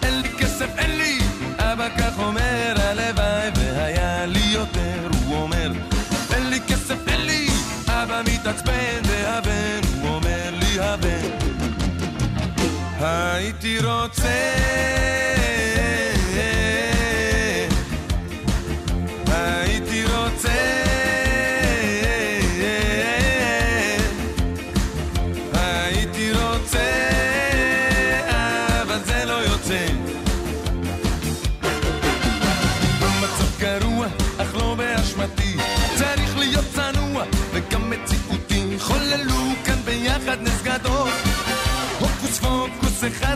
אין 0.04 0.22
לי 0.22 0.30
כסף 0.30 0.70
אין 0.78 0.98
לי 0.98 1.27
הייתי 13.08 13.80
רוצה 13.80 14.67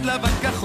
לבן 0.05 0.29
כחול 0.41 0.60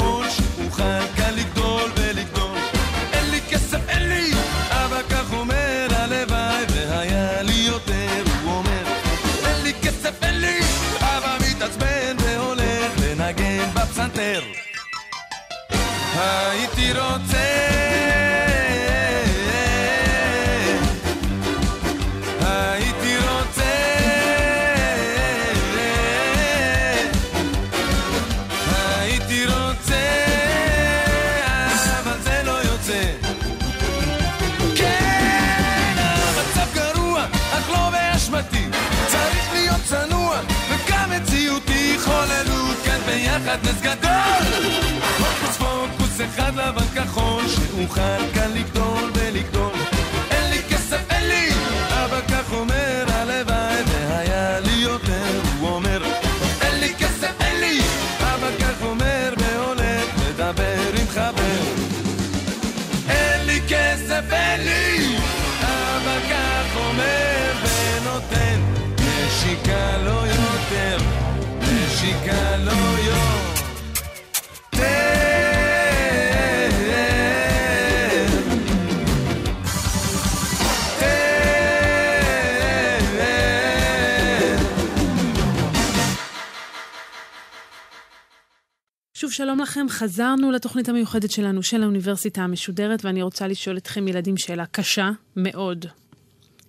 שלום 89.36 89.61
לכם. 89.61 89.86
חזרנו 89.88 90.50
לתוכנית 90.50 90.88
המיוחדת 90.88 91.30
שלנו, 91.30 91.62
של 91.62 91.82
האוניברסיטה 91.82 92.42
המשודרת, 92.42 93.04
ואני 93.04 93.22
רוצה 93.22 93.46
לשאול 93.46 93.76
אתכם, 93.76 94.09
ילדים, 94.09 94.36
שאלה 94.36 94.66
קשה 94.66 95.11
מאוד. 95.36 95.86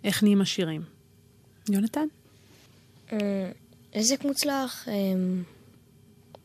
איך 0.03 0.23
נהיים 0.23 0.41
עשירים? 0.41 0.81
יונתן? 1.69 2.07
עסק 3.99 4.23
מוצלח, 4.25 4.87
אה, 4.87 4.93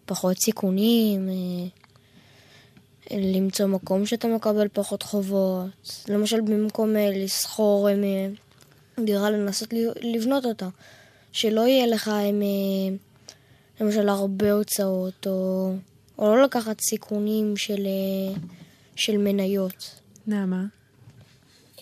פחות 0.07 0.37
סיכונים, 0.45 1.29
אה, 1.29 3.15
למצוא 3.19 3.67
מקום 3.67 4.07
שאתה 4.07 4.29
מקבל 4.29 4.69
פחות 4.73 5.03
חובות. 5.03 5.69
למשל, 6.09 6.41
במקום 6.41 6.97
אה, 6.97 7.11
לסחור 7.15 7.89
אה, 7.91 7.95
דירה, 9.05 9.31
לנסות 9.31 9.73
ל- 9.73 10.15
לבנות 10.17 10.45
אותה. 10.45 10.69
שלא 11.33 11.61
יהיה 11.61 11.87
לך, 11.87 12.09
אה, 12.09 12.31
למשל, 13.81 14.09
הרבה 14.09 14.53
הוצאות, 14.53 15.27
או, 15.27 15.73
או 16.19 16.37
לא 16.37 16.43
לקחת 16.43 16.81
סיכונים 16.81 17.57
של, 17.57 17.87
של 18.97 19.17
מניות. 19.17 20.01
נעמה? 20.27 20.65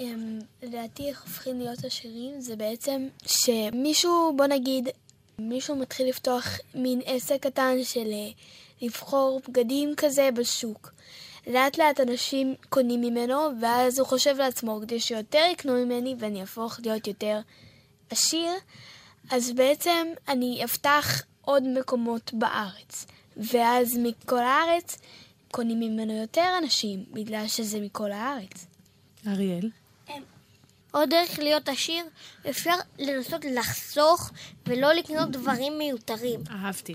אמ, 0.00 0.38
לדעתי 0.62 1.08
איך 1.08 1.22
הופכים 1.22 1.58
להיות 1.60 1.84
עשירים 1.84 2.40
זה 2.40 2.56
בעצם 2.56 3.06
שמישהו, 3.26 4.32
בוא 4.36 4.46
נגיד, 4.46 4.88
מישהו 5.48 5.76
מתחיל 5.76 6.08
לפתוח 6.08 6.58
מין 6.74 7.00
עסק 7.04 7.42
קטן 7.42 7.84
של 7.84 8.06
אה, 8.12 8.30
לבחור 8.82 9.40
בגדים 9.48 9.94
כזה 9.96 10.28
בשוק. 10.34 10.92
לאט 11.46 11.78
לאט 11.78 12.00
אנשים 12.00 12.54
קונים 12.68 13.00
ממנו, 13.00 13.48
ואז 13.60 13.98
הוא 13.98 14.06
חושב 14.06 14.36
לעצמו, 14.38 14.80
כדי 14.82 15.00
שיותר 15.00 15.44
יקנו 15.52 15.72
ממני 15.72 16.14
ואני 16.18 16.40
אהפוך 16.40 16.80
להיות 16.84 17.06
יותר 17.06 17.40
עשיר, 18.10 18.50
אז 19.30 19.52
בעצם 19.52 20.06
אני 20.28 20.64
אפתח 20.64 21.22
עוד 21.40 21.62
מקומות 21.78 22.30
בארץ. 22.34 23.06
ואז 23.36 23.98
מכל 24.02 24.38
הארץ 24.38 24.98
קונים 25.50 25.80
ממנו 25.80 26.12
יותר 26.12 26.54
אנשים, 26.62 27.04
בגלל 27.12 27.46
שזה 27.46 27.80
מכל 27.80 28.12
הארץ. 28.12 28.66
אריאל? 29.26 29.70
עוד 30.90 31.10
דרך 31.10 31.38
להיות 31.38 31.68
עשיר, 31.68 32.04
אפשר 32.50 32.74
לנסות 32.98 33.44
לחסוך 33.44 34.30
ולא 34.66 34.92
לקנות 34.92 35.30
דברים 35.30 35.78
מיותרים. 35.78 36.40
אהבתי. 36.50 36.94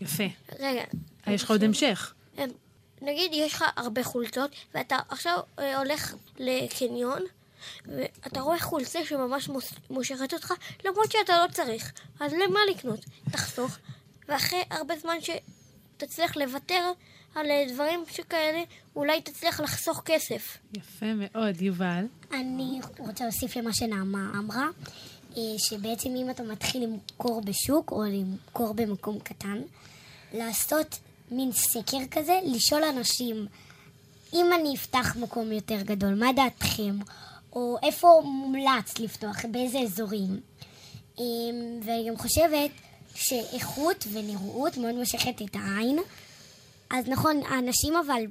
יפה. 0.00 0.24
רגע. 0.58 0.82
אה, 1.28 1.32
יש 1.32 1.42
לך 1.42 1.50
עוד 1.50 1.64
המשך. 1.64 2.14
אמ, 2.38 2.48
נגיד 3.02 3.30
יש 3.34 3.54
לך 3.54 3.64
הרבה 3.76 4.04
חולצות, 4.04 4.50
ואתה 4.74 4.96
עכשיו 5.08 5.38
אה, 5.58 5.78
הולך 5.78 6.14
לקניון, 6.38 7.22
ואתה 7.86 8.40
רואה 8.40 8.58
חולצה 8.58 9.04
שממש 9.04 9.48
מושכת 9.90 10.32
אותך, 10.34 10.54
למרות 10.84 11.12
שאתה 11.12 11.44
לא 11.46 11.52
צריך. 11.52 11.92
אז 12.20 12.32
למה 12.32 12.60
לקנות? 12.70 13.00
תחסוך, 13.30 13.78
ואחרי 14.28 14.62
הרבה 14.70 14.94
זמן 14.98 15.16
שתצליח 15.20 16.36
לוותר 16.36 16.92
על 17.34 17.50
אה, 17.50 17.64
דברים 17.74 18.04
שכאלה, 18.10 18.62
אולי 18.96 19.20
תצליח 19.22 19.60
לחסוך 19.60 20.02
כסף. 20.04 20.58
יפה 20.76 21.06
מאוד, 21.14 21.62
יובל. 21.62 22.04
אני 22.32 22.80
רוצה 22.98 23.24
להוסיף 23.24 23.56
למה 23.56 23.72
שנעמה 23.72 24.30
אמרה, 24.38 24.68
אה, 25.36 25.42
שבעצם 25.58 26.08
אם 26.16 26.30
אתה 26.30 26.42
מתחיל 26.42 26.84
למכור 26.84 27.40
בשוק 27.40 27.92
או 27.92 28.02
למכור 28.02 28.72
במקום 28.72 29.18
קטן, 29.18 29.60
לעשות 30.32 30.98
מין 31.30 31.52
סקר 31.52 31.98
כזה, 32.10 32.38
לשאול 32.44 32.84
אנשים, 32.84 33.46
אם 34.32 34.46
אני 34.60 34.74
אפתח 34.74 35.16
מקום 35.20 35.52
יותר 35.52 35.82
גדול, 35.82 36.14
מה 36.14 36.32
דעתכם? 36.32 36.98
או 37.52 37.76
איפה 37.82 38.22
מומלץ 38.24 38.98
לפתוח, 38.98 39.44
באיזה 39.50 39.78
אזורים? 39.78 40.40
אה, 41.18 41.24
ואני 41.82 42.08
גם 42.08 42.16
חושבת 42.16 42.70
שאיכות 43.14 44.06
ונראות 44.12 44.76
מאוד 44.76 44.94
מושכת 44.94 45.42
את 45.42 45.56
העין. 45.56 45.98
אז 46.90 47.08
נכון, 47.08 47.40
האנשים 47.48 47.94
אבל 48.06 48.22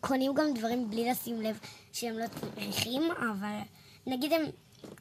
קונים 0.00 0.34
גם 0.34 0.44
דברים 0.54 0.90
בלי 0.90 1.10
לשים 1.10 1.42
לב 1.42 1.58
שהם 1.92 2.18
לא 2.18 2.24
צריכים, 2.40 3.02
אבל 3.18 3.56
נגיד 4.06 4.32
הם 4.32 4.42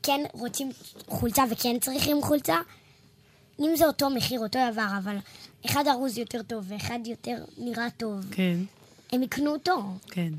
כן 0.04 0.22
רוצים 0.34 0.70
חולצה 1.08 1.44
וכן 1.52 1.76
צריכים 1.82 2.22
חולצה, 2.22 2.58
אם 3.60 3.72
זה 3.78 3.86
אותו 3.88 4.10
מחיר, 4.10 4.40
אותו 4.40 4.60
דבר, 4.72 4.88
אבל 5.04 5.18
אחד 5.66 5.84
ארוז 5.88 6.18
יותר 6.18 6.42
טוב 6.44 6.66
ואחד 6.68 7.00
יותר 7.06 7.36
נראה 7.58 7.88
טוב, 7.98 8.26
כן, 8.32 8.58
הם 9.12 9.24
יקנו 9.24 9.52
אותו. 9.52 9.84
כן. 10.08 10.34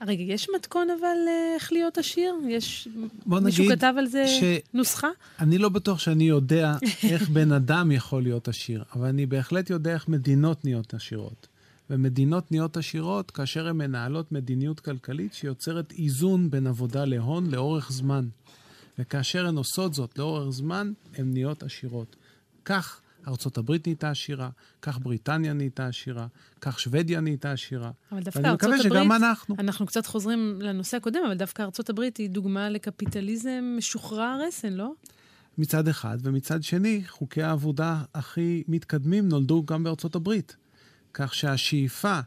רגע, 0.00 0.22
יש 0.22 0.48
מתכון 0.56 0.88
אבל 1.00 1.16
אה, 1.28 1.54
איך 1.54 1.72
להיות 1.72 1.98
עשיר? 1.98 2.34
יש... 2.48 2.88
בוא 3.26 3.40
מישהו 3.40 3.64
נגיד 3.64 3.78
כתב 3.78 3.94
על 3.98 4.06
זה 4.06 4.26
ש- 4.28 4.42
נוסחה? 4.74 5.08
אני 5.40 5.58
לא 5.58 5.68
בטוח 5.68 5.98
שאני 5.98 6.24
יודע 6.24 6.74
איך 7.10 7.28
בן 7.28 7.52
אדם 7.52 7.92
יכול 7.92 8.22
להיות 8.22 8.48
עשיר, 8.48 8.84
אבל 8.96 9.06
אני 9.06 9.26
בהחלט 9.26 9.70
יודע 9.70 9.94
איך 9.94 10.08
מדינות 10.08 10.64
נהיות 10.64 10.94
עשירות. 10.94 11.46
ומדינות 11.90 12.52
נהיות 12.52 12.76
עשירות 12.76 13.30
כאשר 13.30 13.68
הן 13.68 13.76
מנהלות 13.76 14.32
מדיניות 14.32 14.80
כלכלית 14.80 15.34
שיוצרת 15.34 15.92
איזון 15.92 16.50
בין 16.50 16.66
עבודה 16.66 17.04
להון 17.04 17.50
לאורך 17.50 17.92
זמן. 17.92 18.28
וכאשר 18.98 19.46
הן 19.46 19.56
עושות 19.56 19.94
זאת 19.94 20.18
לאורך 20.18 20.50
זמן, 20.50 20.92
הן 21.14 21.32
נהיות 21.32 21.62
עשירות. 21.62 22.16
כך 22.64 23.00
ארצות 23.28 23.58
הברית 23.58 23.86
נהייתה 23.86 24.10
עשירה, 24.10 24.48
כך 24.82 24.98
בריטניה 24.98 25.52
נהייתה 25.52 25.86
עשירה, 25.86 26.26
כך 26.60 26.80
שוודיה 26.80 27.20
נהייתה 27.20 27.52
עשירה. 27.52 27.90
אבל 28.12 28.22
דווקא 28.22 28.38
ואני 28.38 28.50
ארצות 28.50 28.68
מקווה 28.68 28.86
הברית, 28.86 28.92
שגם 28.92 29.12
אנחנו. 29.12 29.54
אנחנו 29.58 29.86
קצת 29.86 30.06
חוזרים 30.06 30.58
לנושא 30.62 30.96
הקודם, 30.96 31.20
אבל 31.26 31.34
דווקא 31.34 31.62
ארצות 31.62 31.90
הברית 31.90 32.16
היא 32.16 32.30
דוגמה 32.30 32.70
לקפיטליזם 32.70 33.74
משוחרר 33.78 34.40
רסן, 34.46 34.72
לא? 34.72 34.92
מצד 35.58 35.88
אחד, 35.88 36.18
ומצד 36.22 36.62
שני, 36.62 37.02
חוקי 37.08 37.42
העבודה 37.42 38.02
הכי 38.14 38.64
מתקדמים 38.68 39.28
נולדו 39.28 39.64
גם 39.64 39.84
בארצות 39.84 40.14
הברית. 40.14 40.56
כך 41.18 41.34
שהשאיפה 41.34 42.20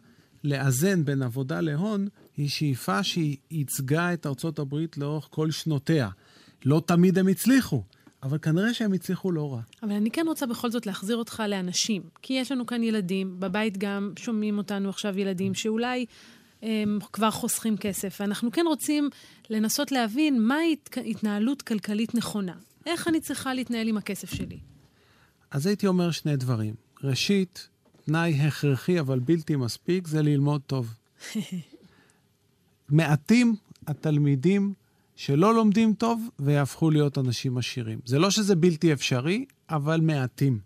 לאזן 0.44 1.06
בין 1.06 1.22
עבודה 1.22 1.62
להון 1.62 2.08
היא 2.38 2.50
שאיפה 2.50 3.04
שהיא 3.04 3.38
ייצגה 3.52 4.14
את 4.14 4.26
ארצות 4.26 4.60
הברית 4.60 4.98
לאורך 4.98 5.28
כל 5.32 5.52
שנותיה. 5.52 6.10
לא 6.66 6.82
תמיד 6.86 7.18
הם 7.18 7.28
הצליחו, 7.28 7.84
אבל 8.24 8.38
כנראה 8.38 8.74
שהם 8.74 8.94
הצליחו 8.94 9.32
לא 9.32 9.54
רע. 9.54 9.62
אבל 9.84 9.92
אני 9.92 10.12
כן 10.12 10.24
רוצה 10.28 10.46
בכל 10.46 10.72
זאת 10.72 10.86
להחזיר 10.86 11.18
אותך 11.18 11.44
לאנשים. 11.50 12.02
כי 12.22 12.34
יש 12.34 12.52
לנו 12.52 12.66
כאן 12.66 12.84
ילדים, 12.84 13.40
בבית 13.40 13.78
גם 13.78 14.14
שומעים 14.20 14.58
אותנו 14.58 14.90
עכשיו 14.90 15.20
ילדים 15.20 15.54
שאולי 15.54 16.06
הם 16.62 17.00
כבר 17.14 17.32
חוסכים 17.32 17.78
כסף. 17.78 18.18
ואנחנו 18.20 18.52
כן 18.52 18.66
רוצים 18.68 19.10
לנסות 19.50 19.92
להבין 19.92 20.42
מהי 20.42 20.74
הת- 20.84 20.98
התנהלות 21.06 21.62
כלכלית 21.62 22.16
נכונה. 22.16 22.54
איך 22.86 23.08
אני 23.08 23.20
צריכה 23.22 23.54
להתנהל 23.54 23.88
עם 23.88 23.98
הכסף 23.98 24.34
שלי? 24.34 24.60
אז 25.52 25.66
הייתי 25.68 25.88
אומר 25.88 26.12
שני 26.12 26.36
דברים. 26.38 26.74
ראשית, 27.04 27.68
תנאי 28.10 28.34
הכרחי 28.34 29.00
אבל 29.00 29.20
בלתי 29.20 29.56
מספיק 29.56 30.08
זה 30.08 30.22
ללמוד 30.22 30.62
טוב. 30.62 30.94
מעטים 32.90 33.56
התלמידים 33.88 34.74
שלא 35.16 35.56
לומדים 35.56 35.94
טוב 35.94 36.30
ויהפכו 36.40 36.90
להיות 36.90 37.18
אנשים 37.18 37.58
עשירים. 37.58 38.00
זה 38.06 38.20
לא 38.20 38.30
שזה 38.30 38.56
בלתי 38.56 38.94
אפשרי, 38.94 39.46
אבל 39.70 40.02
מעטים. 40.02 40.60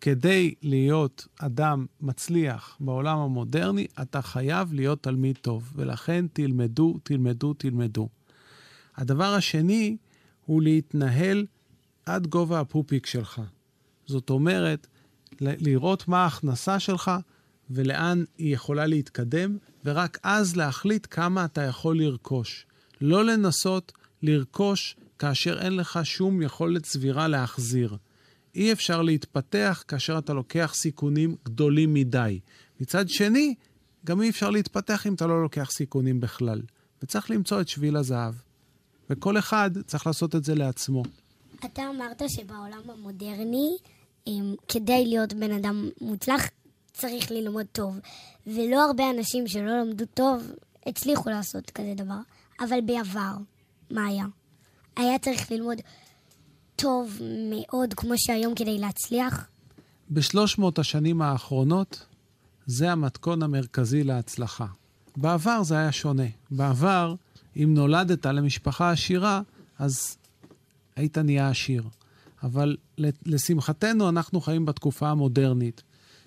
כדי 0.00 0.54
להיות 0.62 1.26
אדם 1.38 1.86
מצליח 2.00 2.76
בעולם 2.80 3.18
המודרני, 3.18 3.86
אתה 4.02 4.22
חייב 4.22 4.72
להיות 4.72 5.02
תלמיד 5.02 5.38
טוב, 5.42 5.72
ולכן 5.76 6.26
תלמדו, 6.32 6.98
תלמדו, 7.02 7.54
תלמדו. 7.54 8.08
הדבר 8.96 9.34
השני 9.34 9.96
הוא 10.46 10.62
להתנהל 10.62 11.46
עד 12.06 12.26
גובה 12.26 12.60
הפופיק 12.60 13.06
שלך. 13.06 13.42
זאת 14.06 14.30
אומרת, 14.30 14.86
לראות 15.40 16.08
מה 16.08 16.22
ההכנסה 16.22 16.80
שלך 16.80 17.10
ולאן 17.70 18.24
היא 18.38 18.54
יכולה 18.54 18.86
להתקדם, 18.86 19.56
ורק 19.84 20.18
אז 20.22 20.56
להחליט 20.56 21.06
כמה 21.10 21.44
אתה 21.44 21.62
יכול 21.62 21.98
לרכוש. 21.98 22.66
לא 23.00 23.24
לנסות 23.24 23.92
לרכוש 24.22 24.96
כאשר 25.18 25.60
אין 25.60 25.76
לך 25.76 26.00
שום 26.04 26.42
יכולת 26.42 26.84
סבירה 26.86 27.28
להחזיר. 27.28 27.96
אי 28.54 28.72
אפשר 28.72 29.02
להתפתח 29.02 29.84
כאשר 29.88 30.18
אתה 30.18 30.32
לוקח 30.32 30.72
סיכונים 30.74 31.36
גדולים 31.44 31.94
מדי. 31.94 32.40
מצד 32.80 33.08
שני, 33.08 33.54
גם 34.04 34.22
אי 34.22 34.30
אפשר 34.30 34.50
להתפתח 34.50 35.06
אם 35.06 35.14
אתה 35.14 35.26
לא 35.26 35.42
לוקח 35.42 35.70
סיכונים 35.70 36.20
בכלל. 36.20 36.62
וצריך 37.02 37.30
למצוא 37.30 37.60
את 37.60 37.68
שביל 37.68 37.96
הזהב. 37.96 38.34
וכל 39.10 39.38
אחד 39.38 39.70
צריך 39.86 40.06
לעשות 40.06 40.34
את 40.34 40.44
זה 40.44 40.54
לעצמו. 40.54 41.02
אתה 41.64 41.82
אמרת 41.90 42.22
שבעולם 42.28 42.90
המודרני, 42.90 43.76
כדי 44.68 45.06
להיות 45.06 45.32
בן 45.32 45.52
אדם 45.52 45.88
מוצלח, 46.00 46.48
צריך 46.92 47.30
ללמוד 47.30 47.66
טוב. 47.72 47.98
ולא 48.46 48.84
הרבה 48.84 49.10
אנשים 49.10 49.48
שלא 49.48 49.80
למדו 49.80 50.04
טוב 50.14 50.42
הצליחו 50.86 51.30
לעשות 51.30 51.70
כזה 51.70 51.92
דבר. 51.96 52.18
אבל 52.60 52.80
בעבר, 52.86 53.32
מה 53.90 54.06
היה? 54.06 54.24
היה 54.96 55.18
צריך 55.18 55.50
ללמוד 55.52 55.78
טוב 56.76 57.18
מאוד 57.50 57.94
כמו 57.94 58.14
שהיום 58.16 58.54
כדי 58.54 58.78
להצליח? 58.78 59.48
בשלוש 60.10 60.58
מאות 60.58 60.78
השנים 60.78 61.22
האחרונות, 61.22 62.06
זה 62.66 62.92
המתכון 62.92 63.42
המרכזי 63.42 64.04
להצלחה. 64.04 64.66
בעבר 65.16 65.62
זה 65.62 65.78
היה 65.78 65.92
שונה. 65.92 66.26
בעבר, 66.50 67.14
אם 67.56 67.74
נולדת 67.74 68.26
למשפחה 68.26 68.90
עשירה, 68.90 69.40
אז 69.78 70.16
היית 70.96 71.18
נהיה 71.18 71.48
עשיר. 71.48 71.82
אבל 72.42 72.76
לשמחתנו, 73.26 74.08
אנחנו 74.08 74.40
חיים 74.40 74.66
בתקופה 74.66 75.08
המודרנית, 75.08 75.82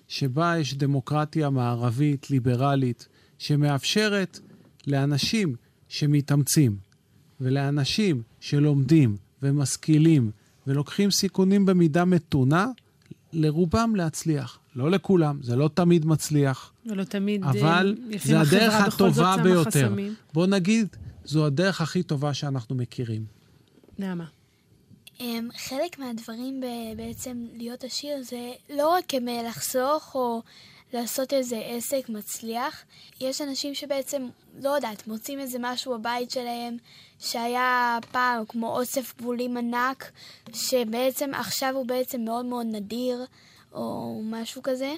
שבה 0.08 0.58
יש 0.58 0.74
דמוקרטיה 0.74 1.50
מערבית, 1.50 2.30
ליברלית, 2.30 3.08
שמאפשרת 3.38 4.40
לאנשים 4.86 5.54
שמתאמצים, 5.88 6.76
ולאנשים 7.40 8.22
שלומדים 8.40 9.16
ומשכילים 9.42 10.30
ולוקחים 10.66 11.10
סיכונים 11.10 11.66
במידה 11.66 12.04
מתונה, 12.04 12.66
לרובם 13.32 13.96
להצליח. 13.96 14.58
לא 14.76 14.90
לכולם, 14.90 15.38
זה 15.42 15.56
לא 15.56 15.70
תמיד 15.74 16.06
מצליח, 16.06 16.72
ולא 16.86 17.04
תמיד, 17.04 17.44
אבל 17.44 17.96
אה, 17.98 18.08
זה 18.08 18.14
לפעמים 18.16 18.40
הדרך 18.40 18.74
הטובה 18.74 19.36
ביותר. 19.42 19.70
חסמים. 19.70 20.14
בוא 20.32 20.46
נגיד, 20.46 20.86
זו 21.24 21.46
הדרך 21.46 21.80
הכי 21.80 22.02
טובה 22.02 22.34
שאנחנו 22.34 22.74
מכירים. 22.74 23.24
נעמה. 23.98 24.24
אמ, 25.20 25.48
חלק 25.56 25.98
מהדברים 25.98 26.60
ב- 26.60 26.96
בעצם 26.96 27.46
להיות 27.52 27.84
עשיר 27.84 28.22
זה 28.22 28.52
לא 28.70 28.88
רק 28.88 29.14
לחסוך 29.44 30.14
או 30.14 30.42
לעשות 30.92 31.32
איזה 31.32 31.56
עסק 31.66 32.08
מצליח. 32.08 32.84
יש 33.20 33.40
אנשים 33.40 33.74
שבעצם, 33.74 34.28
לא 34.60 34.70
יודעת, 34.70 35.06
מוצאים 35.06 35.40
איזה 35.40 35.58
משהו 35.60 35.98
בבית 35.98 36.30
שלהם 36.30 36.76
שהיה 37.18 37.98
פעם 38.12 38.44
כמו 38.48 38.78
אוסף 38.78 39.14
גבולים 39.18 39.56
ענק, 39.56 40.10
שבעצם 40.52 41.34
עכשיו 41.34 41.74
הוא 41.76 41.86
בעצם 41.86 42.20
מאוד 42.20 42.44
מאוד 42.44 42.66
נדיר, 42.66 43.24
או 43.72 44.20
משהו 44.24 44.62
כזה. 44.62 44.94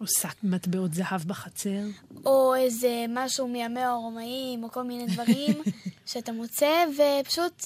או 0.00 0.06
שק 0.06 0.34
מטבעות 0.42 0.94
זהב 0.94 1.22
בחצר. 1.26 1.80
או 2.26 2.54
איזה 2.54 3.04
משהו 3.08 3.48
מימי 3.48 3.80
הרומאים, 3.80 4.64
או 4.64 4.70
כל 4.70 4.82
מיני 4.82 5.06
דברים 5.06 5.62
שאתה 6.06 6.32
מוצא, 6.32 6.84
ופשוט 7.22 7.62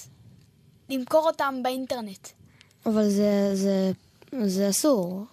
למכור 0.91 1.27
אותם 1.27 1.55
באינטרנט. 1.63 2.29
אבל 2.87 3.09
זה, 3.09 3.51
זה, 3.55 3.93
זה 4.45 4.71
אסור. 4.71 5.27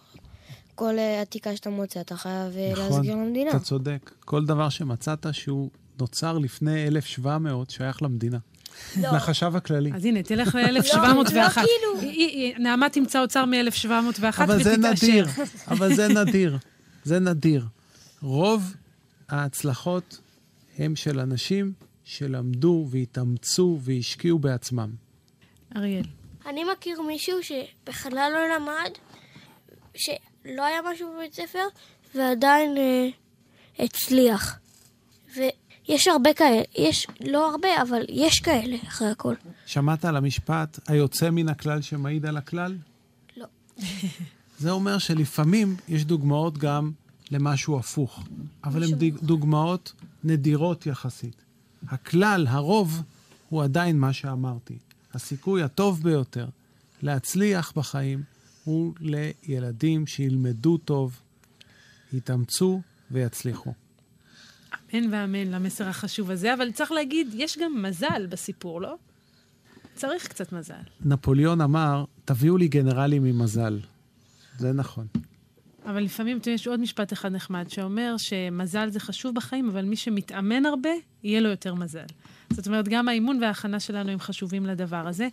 כל 0.75 0.99
אה, 0.99 1.21
עתיקה 1.21 1.55
שאתה 1.55 1.69
מוצא, 1.69 2.01
אתה 2.01 2.17
חייב 2.17 2.57
אה, 2.57 2.73
להסגיר 2.77 3.15
למדינה. 3.15 3.49
נכון, 3.49 3.59
אתה 3.59 3.65
צודק. 3.65 4.11
כל 4.25 4.45
דבר 4.45 4.69
שמצאת 4.69 5.25
שהוא 5.31 5.69
נוצר 5.99 6.37
לפני 6.37 6.87
1700, 6.87 7.69
שייך 7.69 8.03
למדינה. 8.03 8.37
לא. 9.01 9.09
לחשב 9.11 9.55
הכללי. 9.55 9.91
אז 9.93 10.05
הנה, 10.05 10.23
תלך 10.23 10.55
לא, 10.55 10.61
ל-1701. 10.61 11.53
כאילו. 11.53 12.59
נעמה 12.59 12.89
תמצא 12.89 13.21
אוצר 13.21 13.45
מ-1701 13.45 14.43
אבל 14.43 14.63
זה 14.63 14.73
ותתעשר. 14.73 15.07
נדיר, 15.07 15.27
אבל 15.71 15.95
זה 15.95 16.07
נדיר. 16.07 16.57
זה 17.03 17.19
נדיר. 17.19 17.65
רוב 18.21 18.73
ההצלחות 19.29 20.19
הם 20.77 20.95
של 20.95 21.19
אנשים 21.19 21.73
שלמדו 22.03 22.87
והתאמצו 22.89 23.79
והשקיעו 23.81 24.39
בעצמם. 24.39 25.06
אריאל. 25.77 26.03
אני 26.45 26.63
מכיר 26.63 27.01
מישהו 27.01 27.37
שבכלל 27.43 28.31
לא 28.33 28.55
למד, 28.55 28.91
שלא 29.95 30.65
היה 30.65 30.79
משהו 30.91 31.13
בבית 31.13 31.33
ספר, 31.33 31.63
ועדיין 32.15 32.77
אה, 32.77 33.07
הצליח. 33.79 34.59
ויש 35.35 36.07
הרבה 36.07 36.33
כאלה, 36.33 36.61
יש 36.77 37.07
לא 37.21 37.51
הרבה, 37.51 37.81
אבל 37.81 38.01
יש 38.09 38.39
כאלה 38.39 38.77
אחרי 38.87 39.07
הכל. 39.07 39.33
שמעת 39.65 40.05
על 40.05 40.15
המשפט 40.17 40.79
היוצא 40.87 41.29
מן 41.29 41.49
הכלל 41.49 41.81
שמעיד 41.81 42.25
על 42.25 42.37
הכלל? 42.37 42.77
לא. 43.37 43.45
זה 44.59 44.71
אומר 44.71 44.97
שלפעמים 44.97 45.75
יש 45.87 46.05
דוגמאות 46.05 46.57
גם 46.57 46.91
למשהו 47.31 47.79
הפוך, 47.79 48.23
אבל 48.63 48.83
הן 48.83 48.89
דוגמאות 49.21 49.93
נדירות 50.23 50.85
יחסית. 50.85 51.35
הכלל, 51.87 52.47
הרוב, 52.49 53.01
הוא 53.49 53.63
עדיין 53.63 53.99
מה 53.99 54.13
שאמרתי. 54.13 54.77
הסיכוי 55.17 55.63
הטוב 55.63 56.03
ביותר 56.03 56.47
להצליח 57.01 57.73
בחיים 57.75 58.23
הוא 58.63 58.93
לילדים 58.99 60.07
שילמדו 60.07 60.77
טוב, 60.77 61.19
יתאמצו 62.13 62.81
ויצליחו. 63.11 63.73
אמן 64.93 65.13
ואמן 65.13 65.47
למסר 65.47 65.87
החשוב 65.87 66.31
הזה, 66.31 66.53
אבל 66.53 66.71
צריך 66.71 66.91
להגיד, 66.91 67.27
יש 67.33 67.57
גם 67.57 67.83
מזל 67.83 68.27
בסיפור, 68.29 68.81
לא? 68.81 68.95
צריך 69.95 70.27
קצת 70.27 70.51
מזל. 70.51 70.81
נפוליאון 71.05 71.61
אמר, 71.61 72.05
תביאו 72.25 72.57
לי 72.57 72.67
גנרלים 72.67 73.25
עם 73.25 73.39
מזל. 73.39 73.79
זה 74.57 74.73
נכון. 74.73 75.07
אבל 75.85 76.03
לפעמים, 76.03 76.39
יש 76.45 76.67
עוד 76.67 76.79
משפט 76.79 77.13
אחד 77.13 77.31
נחמד, 77.31 77.69
שאומר 77.69 78.15
שמזל 78.17 78.89
זה 78.89 78.99
חשוב 78.99 79.35
בחיים, 79.35 79.69
אבל 79.69 79.85
מי 79.85 79.95
שמתאמן 79.95 80.65
הרבה, 80.65 80.89
יהיה 81.23 81.39
לו 81.39 81.49
יותר 81.49 81.73
מזל. 81.73 82.05
זאת 82.49 82.67
אומרת, 82.67 82.87
גם 82.87 83.07
האימון 83.07 83.39
וההכנה 83.41 83.79
שלנו 83.79 84.11
הם 84.11 84.19
חשובים 84.19 84.65
לדבר 84.65 85.07
הזה. 85.07 85.27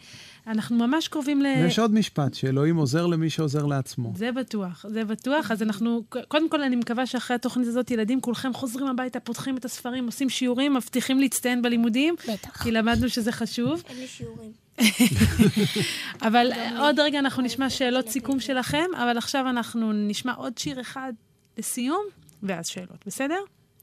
אנחנו 0.46 0.76
ממש 0.76 1.08
קרובים 1.08 1.42
ל... 1.42 1.46
ויש 1.62 1.78
עוד 1.78 1.94
משפט, 1.94 2.34
שאלוהים 2.34 2.76
עוזר 2.76 3.06
למי 3.06 3.30
שעוזר 3.30 3.66
לעצמו. 3.66 4.12
זה 4.16 4.32
בטוח, 4.32 4.84
זה 4.88 5.04
בטוח. 5.04 5.50
אז 5.50 5.62
אנחנו, 5.62 6.02
קודם 6.28 6.48
כל, 6.48 6.62
אני 6.62 6.76
מקווה 6.76 7.06
שאחרי 7.06 7.34
התוכנית 7.34 7.68
הזאת, 7.68 7.90
ילדים, 7.90 8.20
כולכם 8.20 8.54
חוזרים 8.54 8.86
הביתה, 8.86 9.20
פותחים 9.20 9.56
את 9.56 9.64
הספרים, 9.64 10.06
עושים 10.06 10.30
שיעורים, 10.30 10.74
מבטיחים 10.74 11.20
להצטיין 11.20 11.62
בלימודים. 11.62 12.14
בטח. 12.28 12.62
כי 12.62 12.72
למדנו 12.72 13.08
שזה 13.08 13.32
חשוב. 13.32 13.82
אין 13.88 13.98
לי 13.98 14.06
שיעורים. 14.06 14.64
אבל 16.28 16.50
עוד 16.78 17.00
רגע 17.00 17.18
אנחנו 17.18 17.42
נשמע 17.42 17.70
שאלות 17.70 18.08
סיכום 18.08 18.40
שלכם, 18.40 18.86
אבל 19.02 19.18
עכשיו 19.18 19.48
אנחנו 19.48 19.92
נשמע 19.92 20.32
עוד 20.32 20.58
שיר 20.58 20.80
אחד 20.80 21.12
לסיום, 21.58 22.04
ואז 22.42 22.66
שאלות, 22.66 23.04
בסדר? 23.06 23.38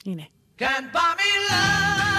הנה. 0.05 0.23
Can't 0.59 0.93
buy 0.93 1.15
me 1.17 1.49
love, 1.49 2.10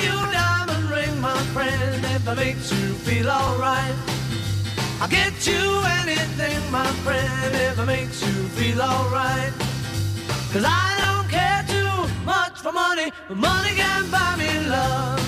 makes 0.00 0.12
you 0.12 0.18
a 0.18 0.32
diamond 0.32 0.90
ring, 0.90 1.20
my 1.20 1.36
friend, 1.54 2.04
if 2.04 2.28
I 2.28 2.34
make 2.34 2.56
you 2.56 2.94
feel 3.04 3.28
alright. 3.30 3.94
I'll 5.00 5.08
get 5.08 5.46
you 5.46 5.82
anything, 6.00 6.70
my 6.70 6.86
friend, 7.04 7.54
if 7.54 7.78
it 7.78 7.86
makes 7.86 8.22
you 8.22 8.48
feel 8.56 8.80
alright. 8.82 9.52
Cause 10.52 10.64
I 10.66 10.96
don't 11.04 11.28
care 11.28 11.64
too 11.68 12.08
much 12.24 12.60
for 12.60 12.72
money, 12.72 13.12
but 13.28 13.36
money 13.36 13.74
can 13.76 14.10
buy 14.10 14.36
me 14.36 14.50
love. 14.68 15.20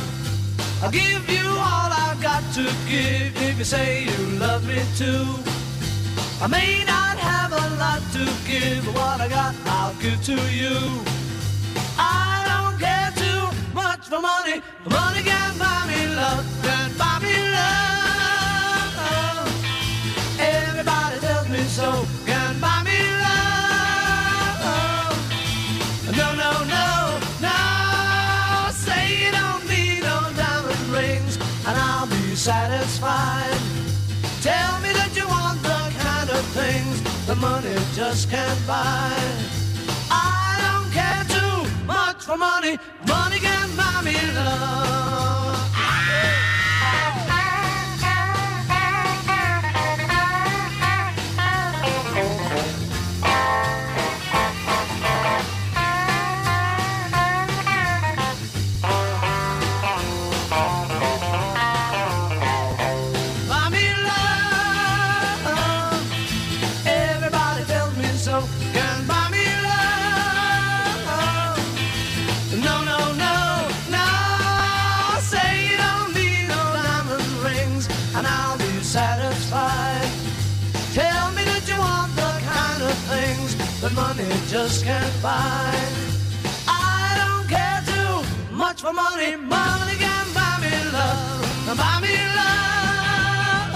I'll 0.83 0.91
give 0.91 1.29
you 1.31 1.47
all 1.49 1.91
I've 2.05 2.21
got 2.21 2.43
to 2.55 2.65
give 2.89 3.37
if 3.43 3.59
you 3.59 3.65
say 3.65 4.05
you 4.05 4.39
love 4.39 4.67
me 4.67 4.83
too. 4.97 5.62
I 6.43 6.49
may 6.49 6.83
not 6.85 7.19
have 7.19 7.53
a 7.53 7.69
lot 7.79 8.03
to 8.15 8.25
give, 8.45 8.85
but 8.85 8.95
what 8.97 9.21
I 9.21 9.29
got 9.29 9.55
I'll 9.65 9.95
give 10.03 10.21
to 10.25 10.35
you. 10.51 10.75
I 11.97 12.43
don't 12.51 12.81
care 12.81 13.13
too 13.15 13.47
much 13.73 14.09
for 14.09 14.21
money, 14.21 14.61
money 14.91 15.23
can 15.23 15.57
buy 15.57 15.87
me 15.87 16.09
love, 16.09 16.45
can 16.67 16.91
buy 16.99 17.21
me 17.23 17.37
love. 17.57 19.47
Everybody 20.41 21.21
tells 21.21 21.49
me 21.49 21.63
so, 21.63 22.05
can 22.27 22.59
buy 22.59 22.83
me 22.83 22.99
love. 23.23 25.15
No, 26.19 26.35
no, 26.43 26.51
no, 26.75 27.21
no. 27.47 27.57
Say 28.73 29.27
you 29.27 29.31
don't 29.31 29.65
need 29.69 30.03
no 30.03 30.19
diamond 30.35 30.91
rings, 30.91 31.37
and 31.69 31.79
I'll 31.79 32.09
be 32.09 32.35
satisfied. 32.35 33.61
Tell 34.43 34.81
me 34.81 34.92
things 36.73 37.27
the 37.27 37.37
money 37.37 37.75
just 37.95 38.31
can't 38.31 38.61
buy. 38.67 39.13
I 40.11 40.49
don't 40.65 40.91
care 40.99 41.25
too 41.37 41.59
much 41.87 42.19
for 42.29 42.37
money. 42.37 42.75
Money 43.07 43.39
can 43.39 43.69
buy 43.77 44.01
me 44.09 44.17
love. 44.39 45.82
that 84.22 84.22
money 84.22 84.30
just 84.48 84.86
can't 84.86 85.22
buy. 85.22 85.74
I 86.68 87.16
don't 87.20 87.48
care 87.56 87.82
too 87.92 88.14
much 88.56 88.82
for 88.82 88.94
money. 88.94 89.36
Money 89.36 89.96
can 90.04 90.26
buy 90.38 90.54
me 90.64 90.74
love. 90.96 91.78
Buy 91.82 91.96
me 92.06 92.16
love. 92.40 93.74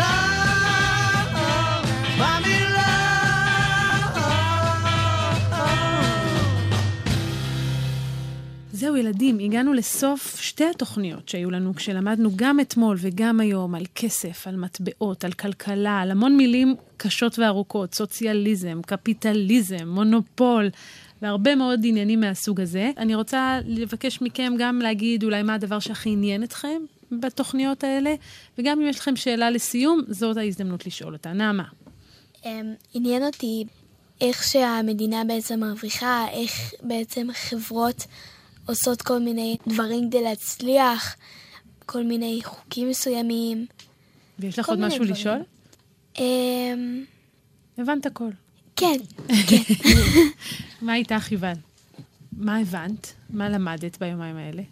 Love. 0.00 1.32
Buy 2.20 2.36
me 2.46 2.56
love. 2.76 2.90
זהו, 8.72 8.96
ילדים, 8.96 9.38
הגענו 9.38 9.72
לסוף 9.72 10.33
שתי 10.55 10.65
התוכניות 10.65 11.29
שהיו 11.29 11.51
לנו 11.51 11.75
כשלמדנו 11.75 12.29
גם 12.35 12.59
אתמול 12.59 12.97
וגם 12.99 13.39
היום 13.39 13.75
על 13.75 13.83
כסף, 13.95 14.47
על 14.47 14.55
מטבעות, 14.55 15.25
על 15.25 15.31
כלכלה, 15.31 15.99
על 15.99 16.11
המון 16.11 16.37
מילים 16.37 16.75
קשות 16.97 17.39
וארוכות, 17.39 17.95
סוציאליזם, 17.95 18.81
קפיטליזם, 18.85 19.87
מונופול. 19.87 20.69
והרבה 21.21 21.55
מאוד 21.55 21.79
עניינים 21.83 22.19
מהסוג 22.19 22.61
הזה. 22.61 22.91
אני 22.97 23.15
רוצה 23.15 23.59
לבקש 23.65 24.21
מכם 24.21 24.53
גם 24.59 24.79
להגיד 24.79 25.23
אולי 25.23 25.43
מה 25.43 25.53
הדבר 25.53 25.79
שהכי 25.79 26.09
עניין 26.09 26.43
אתכם 26.43 26.81
בתוכניות 27.11 27.83
האלה, 27.83 28.15
וגם 28.57 28.81
אם 28.81 28.87
יש 28.87 28.99
לכם 28.99 29.15
שאלה 29.15 29.49
לסיום, 29.49 30.01
זאת 30.07 30.37
ההזדמנות 30.37 30.85
לשאול 30.85 31.13
אותה. 31.13 31.33
נעמה. 31.33 31.65
אמ, 32.45 32.73
עניין 32.93 33.23
אותי 33.23 33.65
איך 34.21 34.43
שהמדינה 34.43 35.23
בעצם 35.27 35.59
מרוויחה, 35.59 36.25
איך 36.31 36.73
בעצם 36.81 37.27
חברות 37.33 38.05
עושות 38.65 39.01
כל 39.01 39.19
מיני 39.19 39.57
דברים 39.67 40.09
כדי 40.09 40.23
להצליח, 40.23 41.15
כל 41.85 42.03
מיני 42.03 42.39
חוקים 42.43 42.89
מסוימים. 42.89 43.65
ויש 44.39 44.59
לך 44.59 44.69
עוד 44.69 44.79
משהו 44.79 44.99
דברים. 44.99 45.11
לשאול? 45.11 45.43
אמ, 46.19 47.03
הבנת 47.77 48.05
הכל. 48.05 48.29
כן, 48.75 48.97
מה 50.81 50.95
איתך, 50.95 51.31
יובל? 51.31 51.53
מה 52.33 52.57
הבנת? 52.57 53.13
מה 53.29 53.49
למדת 53.49 53.99
ביומיים 53.99 54.37
האלה? 54.37 54.63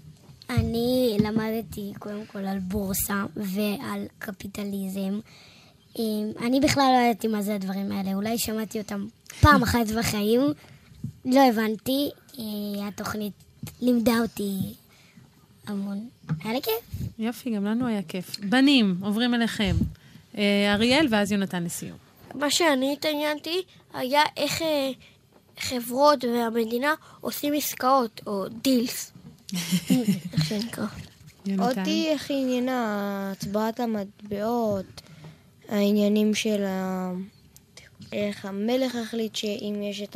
אני 0.49 1.17
למדתי 1.19 1.93
קודם 1.99 2.25
כל 2.25 2.39
על 2.39 2.59
בורסה 2.59 3.25
ועל 3.35 4.05
קפיטליזם. 4.19 5.19
אמ, 5.99 6.31
אני 6.41 6.59
בכלל 6.59 6.91
לא 6.97 7.05
ידעתי 7.05 7.27
מה 7.27 7.41
זה 7.41 7.55
הדברים 7.55 7.91
האלה, 7.91 8.13
אולי 8.13 8.37
שמעתי 8.37 8.79
אותם 8.79 9.05
פעם 9.41 9.63
אחת 9.63 9.87
בחיים, 9.97 10.41
לא 11.25 11.49
הבנתי. 11.49 12.09
אה, 12.39 12.87
התוכנית 12.87 13.42
לימדה 13.81 14.19
אותי 14.21 14.59
המון. 15.67 16.07
היה 16.43 16.53
לי 16.53 16.61
כיף. 16.61 17.07
יופי, 17.19 17.55
גם 17.55 17.65
לנו 17.65 17.87
היה 17.87 18.01
כיף. 18.03 18.39
בנים, 18.39 18.97
עוברים 19.01 19.33
אליכם. 19.33 19.75
אה, 20.37 20.73
אריאל, 20.73 21.07
ואז 21.09 21.31
יונתן 21.31 21.63
לסיום. 21.63 21.97
מה 22.35 22.51
שאני 22.51 22.93
התעניינתי 22.93 23.61
היה 23.93 24.21
איך 24.37 24.61
אה, 24.61 24.91
חברות 25.59 26.23
והמדינה 26.23 26.93
עושים 27.21 27.53
עסקאות, 27.53 28.21
או 28.27 28.45
דילס. 28.61 29.11
איך 30.33 30.45
שנקרא. 30.49 30.85
יונתן. 31.45 31.79
אותי 31.79 32.07
איך 32.09 32.31
עניינה 32.31 33.31
הצבעת 33.31 33.79
המטבעות, 33.79 35.01
העניינים 35.69 36.35
של 36.35 36.63
ה... 36.63 37.11
איך 38.13 38.45
המלך 38.45 38.95
החליט 38.95 39.35
שאם 39.35 39.81
יש 39.83 40.01
את 40.01 40.15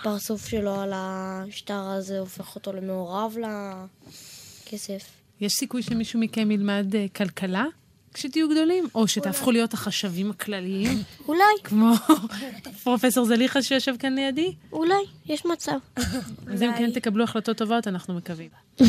הפרצוף 0.00 0.48
שלו 0.48 0.80
על 0.80 0.92
השטר 0.94 1.80
הזה, 1.80 2.18
הופך 2.18 2.54
אותו 2.54 2.72
למעורב 2.72 3.36
לכסף. 4.66 5.04
יש 5.40 5.52
סיכוי 5.52 5.82
שמישהו 5.82 6.20
מכם 6.20 6.50
ילמד 6.50 6.94
אה, 6.94 7.06
כלכלה 7.16 7.64
כשתהיו 8.16 8.48
גדולים? 8.48 8.88
או 8.94 9.08
שתהפכו 9.08 9.50
להיות 9.50 9.74
החשבים 9.74 10.30
הכלליים, 10.30 11.02
אולי, 11.28 11.40
כמו 11.64 11.92
פרופסור 12.84 13.24
זליכה 13.24 13.62
שיושב 13.62 13.94
כאן 13.98 14.14
לידי? 14.14 14.54
אולי, 14.72 14.94
יש 15.26 15.46
מצב. 15.46 15.76
אז 16.52 16.62
אם 16.62 16.70
כן 16.78 16.90
תקבלו 16.90 17.24
החלטות 17.24 17.56
טובות, 17.56 17.88
אנחנו 17.88 18.14
מקווים. 18.14 18.48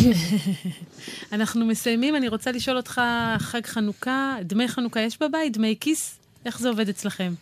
אנחנו 1.32 1.66
מסיימים, 1.66 2.16
אני 2.16 2.28
רוצה 2.28 2.52
לשאול 2.52 2.78
אותך, 2.78 3.02
חג 3.38 3.66
חנוכה, 3.66 4.36
דמי 4.42 4.68
חנוכה 4.68 5.00
יש 5.00 5.22
בבית? 5.22 5.54
דמי 5.54 5.76
כיס? 5.80 6.20
איך 6.46 6.60
זה 6.60 6.70
עובד 6.70 6.90
אצלכם? 6.90 7.34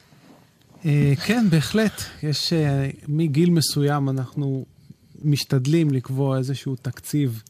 אה, 0.86 1.14
כן, 1.26 1.46
בהחלט. 1.50 2.02
יש, 2.24 2.54
אה, 2.54 2.90
מגיל 3.08 3.50
מסוים 3.50 4.10
אנחנו 4.10 4.66
משתדלים 5.24 5.92
לקבוע 5.94 6.38
איזשהו 6.38 6.76
תקציב 6.76 7.44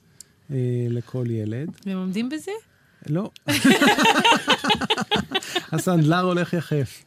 אה, 0.51 0.57
לכל 0.89 1.25
ילד. 1.29 1.69
והם 1.85 1.97
עומדים 1.97 2.29
בזה? 2.29 2.51
לא. 3.07 3.29
הסנדלר 5.71 6.21
הולך 6.21 6.53
יחף. 6.53 7.03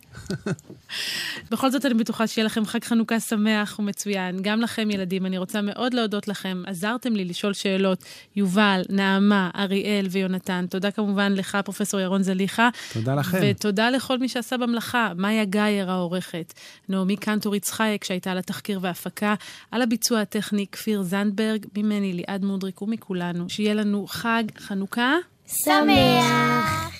בכל 1.50 1.70
זאת, 1.70 1.86
אני 1.86 1.94
בטוחה 1.94 2.26
שיהיה 2.26 2.46
לכם 2.46 2.66
חג 2.66 2.84
חנוכה 2.84 3.20
שמח 3.20 3.78
ומצוין. 3.78 4.38
גם 4.42 4.60
לכם, 4.60 4.90
ילדים, 4.90 5.26
אני 5.26 5.38
רוצה 5.38 5.62
מאוד 5.62 5.94
להודות 5.94 6.28
לכם. 6.28 6.62
עזרתם 6.66 7.12
לי 7.16 7.24
לשאול 7.24 7.52
שאלות. 7.52 8.04
יובל, 8.36 8.82
נעמה, 8.88 9.50
אריאל 9.56 10.06
ויונתן. 10.10 10.66
תודה 10.70 10.90
כמובן 10.90 11.32
לך, 11.32 11.58
פרופ' 11.64 11.94
ירון 12.02 12.22
זליכה. 12.22 12.68
תודה 12.92 13.14
לכם. 13.14 13.38
ותודה 13.42 13.90
לכל 13.90 14.18
מי 14.18 14.28
שעשה 14.28 14.56
במלאכה. 14.56 15.12
מאיה 15.16 15.44
גאייר 15.44 15.90
העורכת. 15.90 16.54
נעמי 16.88 17.16
קנטור 17.16 17.56
יצחייק, 17.56 18.04
שהייתה 18.04 18.30
על 18.30 18.38
התחקיר 18.38 18.78
וההפקה. 18.82 19.34
על 19.70 19.82
הביצוע 19.82 20.20
הטכני, 20.20 20.66
כפיר 20.72 21.02
זנדברג. 21.02 21.66
ממני, 21.76 22.12
ליעד 22.12 22.44
מודריק 22.44 22.82
ומכולנו. 22.82 23.48
שיהיה 23.48 23.74
לנו 23.74 24.06
חג 24.08 24.44
חנוכה. 24.58 25.14
שמח! 25.46 26.98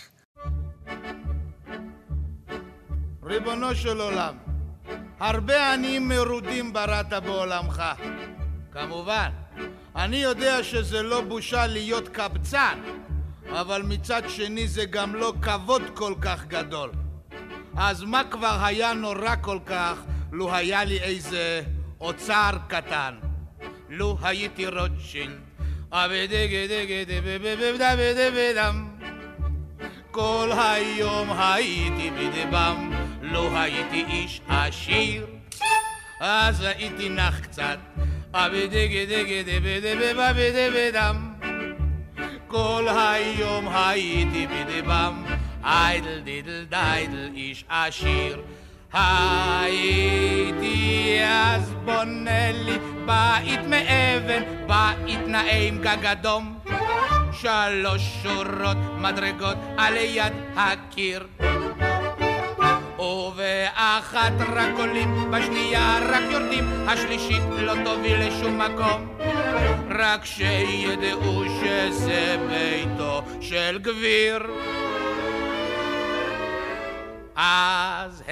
ריבונו 3.29 3.75
של 3.75 4.01
עולם, 4.01 4.35
הרבה 5.21 5.73
עניים 5.73 6.09
מרודים 6.09 6.73
בראת 6.73 7.13
בעולמך. 7.13 7.83
כמובן, 8.73 9.29
אני 9.97 10.17
יודע 10.17 10.63
שזה 10.63 11.03
לא 11.03 11.21
בושה 11.21 11.67
להיות 11.67 12.09
קבצן, 12.09 12.79
אבל 13.51 13.83
מצד 13.83 14.23
שני 14.29 14.69
זה 14.69 14.85
גם 14.85 15.15
לא 15.15 15.33
כבוד 15.43 15.83
כל 15.95 16.15
כך 16.21 16.45
גדול. 16.47 16.91
אז 17.77 18.03
מה 18.03 18.23
כבר 18.31 18.59
היה 18.63 18.93
נורא 18.93 19.37
כל 19.41 19.59
כך 19.67 19.95
לו 20.33 20.55
היה 20.55 20.85
לי 20.85 21.01
איזה 21.01 21.63
אוצר 22.01 22.51
קטן? 22.69 23.15
לו 23.89 24.19
הייתי 24.23 24.67
רוטשילד, 24.67 25.39
כל 30.11 30.51
היום 30.53 31.31
הייתי 31.39 32.11
בדבם, 32.11 32.91
לא 33.33 33.59
הייתי 33.59 34.05
איש 34.09 34.41
עשיר, 34.49 35.27
אז 36.21 36.61
הייתי 36.61 37.09
נח 37.09 37.41
קצת, 37.41 37.79
אבדגדגדבדבבדם 38.33 41.33
כל 42.47 42.87
היום 42.89 43.69
הייתי 43.69 44.47
בדבם, 44.47 45.25
איידל 45.65 46.21
דידל 46.21 46.65
דיידל 46.69 47.31
איש 47.35 47.65
עשיר. 47.69 48.41
הייתי 48.93 51.19
אז 51.25 51.75
בונה 51.85 52.53
לי 52.53 52.79
בית 53.07 53.61
מאבן, 53.69 54.43
בית 54.67 55.27
נאה 55.27 55.69
גג 55.81 56.07
אדום. 56.07 56.59
שלוש 57.33 58.03
שורות 58.23 58.77
מדרגות 58.99 59.57
על 59.77 59.97
יד 59.97 60.33
הקיר. 60.57 61.27
ובאחת 62.99 64.33
רק 64.53 64.79
עולים, 64.79 65.31
בשנייה 65.31 65.99
רק 66.03 66.23
יורדים, 66.31 66.89
השלישית 66.89 67.43
לא 67.59 67.75
תוביל 67.85 68.27
לשום 68.27 68.59
מקום. 68.59 69.19
רק 69.99 70.25
שידעו 70.25 71.45
שזה 71.61 72.37
ביתו 72.49 73.23
של 73.41 73.79
גביר. 73.83 74.47
אז 77.37 78.23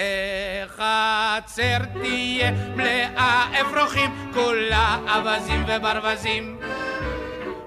החצר 0.66 1.78
תהיה 2.02 2.50
מלאה 2.76 3.60
אפרוחים, 3.60 4.10
כולה 4.34 4.98
אווזים 5.14 5.64
וברווזים. 5.68 6.58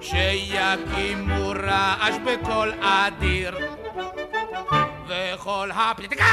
שיקימו 0.01 1.49
רעש 1.49 2.15
בקול 2.25 2.73
אדיר. 2.81 3.78
וכל 5.09 5.69
הפליטיקה, 5.73 6.25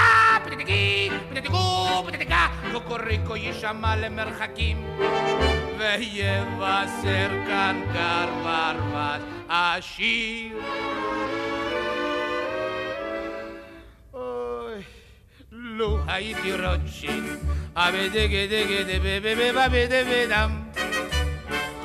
פליטיקי, 0.45 1.11
פליטיקו, 1.29 2.03
פליטיקה, 2.07 2.47
קוקוריקו 2.73 3.37
יישמע 3.37 3.97
למרחקים. 3.97 4.99
ויבשר 5.79 7.29
כאן 7.47 7.83
גר 7.93 8.29
ברווז 8.43 9.23
עשיר. 9.49 10.59
לו 15.51 15.99
הייתי 16.07 16.53
רוטשילד, 16.53 17.39
אבדגדגדבבבבבדם. 17.77 20.63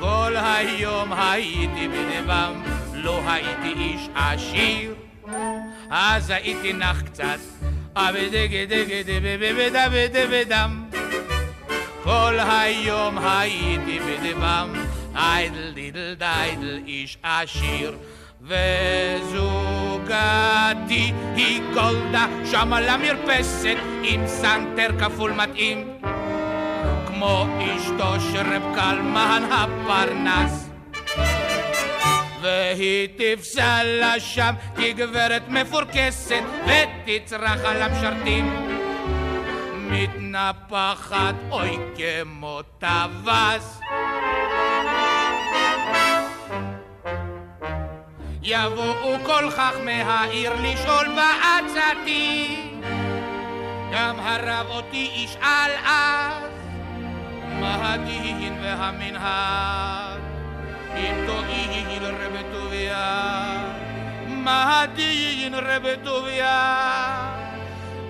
כל 0.00 0.34
היום 0.36 1.12
הייתי 1.12 1.88
בדבם, 1.88 2.62
לא 2.94 3.20
הייתי 3.26 3.72
איש 3.80 4.08
עשיר. 4.14 4.94
אז 5.94 6.30
הייתי 6.30 6.72
נח 6.72 7.02
קצת, 7.02 7.38
אבדגדגדבבבדם. 7.94 10.84
כל 12.02 12.38
היום 12.38 13.18
הייתי 13.18 14.00
בדבם, 14.00 14.72
איידל 15.14 15.72
דידל 15.74 16.14
דיידל 16.18 16.80
איש 16.86 17.18
עשיר. 17.22 17.96
וזוגתי 18.42 19.32
היא 21.36 21.62
גולדה 21.74 22.26
שם 22.50 22.72
על 22.72 22.88
המרפסת 22.88 23.76
עם 24.02 24.26
סנטר 24.26 24.88
כפול 25.00 25.32
מתאים 25.32 25.98
כמו 27.06 27.46
אשתו 27.58 28.20
של 28.20 28.54
רב 28.54 28.74
קלמן 28.74 29.42
הפרנס 29.50 30.61
והיא 32.42 33.08
תפסע 33.16 33.84
לה 33.84 34.20
שם 34.20 34.54
כגברת 34.76 35.42
מפורקסת 35.48 36.42
ותצרח 36.64 37.64
על 37.64 37.82
המשרתים. 37.82 38.68
מתנפחת 39.74 41.34
אוי 41.50 41.78
כמו 41.96 42.60
טווס. 42.78 43.80
יבואו 48.42 49.24
כל 49.24 49.50
חכמי 49.50 50.02
העיר 50.02 50.52
לשאול 50.62 51.06
בעצתי 51.16 52.58
גם 53.92 54.20
הרב 54.20 54.66
אותי 54.70 55.10
ישאל 55.14 55.70
אז 55.84 56.50
מה 57.60 57.92
הדין 57.92 58.58
והמנהג 58.62 60.11
אם 60.96 61.26
תואיל 61.26 62.04
רב 62.04 62.36
טוביה 62.52 63.72
מה 64.26 64.80
הדין 64.80 65.54
רב 65.54 65.86
טוביה 66.04 67.32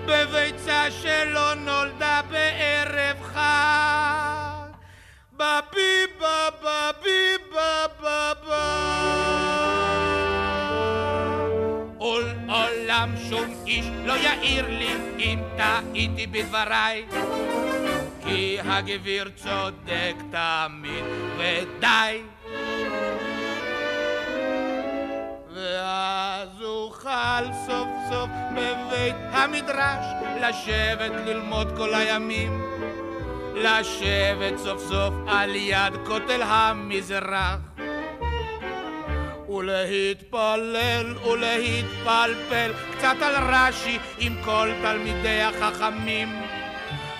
בביצה 0.07 0.91
שלא 0.91 1.55
נולדה 1.55 2.20
בערב 2.30 3.22
חג 3.22 4.72
בביבה 5.33 6.49
בביבה 6.62 7.87
בבה 8.01 8.93
עול 11.99 12.24
עולם 12.49 13.14
שום 13.28 13.55
איש 13.66 13.87
לא 14.05 14.12
יעיר 14.12 14.66
לי 14.68 14.95
אם 15.18 15.39
טעיתי 15.57 16.26
בדבריי 16.26 17.05
כי 18.24 18.59
הגביר 18.64 19.30
צודק 19.37 20.14
תמיד 20.30 21.05
ודי 21.39 22.22
ואז 25.55 26.62
אוכל 26.62 27.44
סוף 27.66 27.88
סוף 28.11 28.30
בבית 28.53 29.16
המדרש, 29.30 30.05
לשבת 30.40 31.12
ללמוד 31.26 31.76
כל 31.76 31.94
הימים, 31.94 32.62
לשבת 33.55 34.59
סוף 34.59 34.82
סוף 34.88 35.14
על 35.26 35.57
יד 35.57 35.92
כותל 36.07 36.42
המזרח. 36.42 37.59
ולהתפלל 39.48 41.14
ולהתפלפל 41.24 42.72
קצת 42.92 43.16
על 43.20 43.34
רש"י 43.55 43.98
עם 44.18 44.36
כל 44.44 44.70
תלמידי 44.82 45.40
החכמים. 45.40 46.28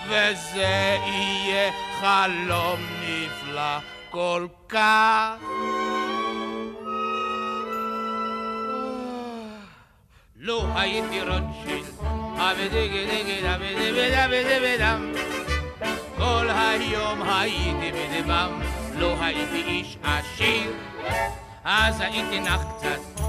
וזה 0.07 0.97
יהיה 1.07 1.73
חלום 2.01 2.81
נפלא 3.01 3.79
כל 4.13 4.47
כך. 4.69 5.35
לו 10.37 10.67
הייתי 10.75 11.21
רוטשילד, 11.21 11.95
כל 16.17 16.49
היום 16.51 17.23
הייתי 17.23 17.93
בדבם, 17.93 18.61
לא 18.95 19.17
הייתי 19.21 19.63
איש 19.63 19.97
עשיר. 20.03 20.73
אז 21.65 22.01
הייתי 22.01 22.41
נח 22.41 22.61
קצת, 22.77 23.23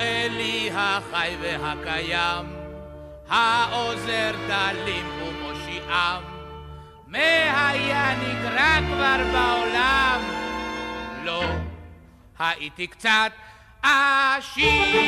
אלי 0.00 0.70
החי 0.74 1.36
והקיים, 1.40 2.46
העוזר 3.28 4.32
דלים 4.48 5.16
ומושיעם, 5.86 6.22
מה 7.06 7.68
היה 7.70 8.14
נגרע 8.14 8.78
כבר 8.86 9.16
בעולם? 9.32 10.20
לא, 11.24 11.42
הייתי 12.38 12.86
קצת 12.86 13.32
עשיר. 13.82 15.06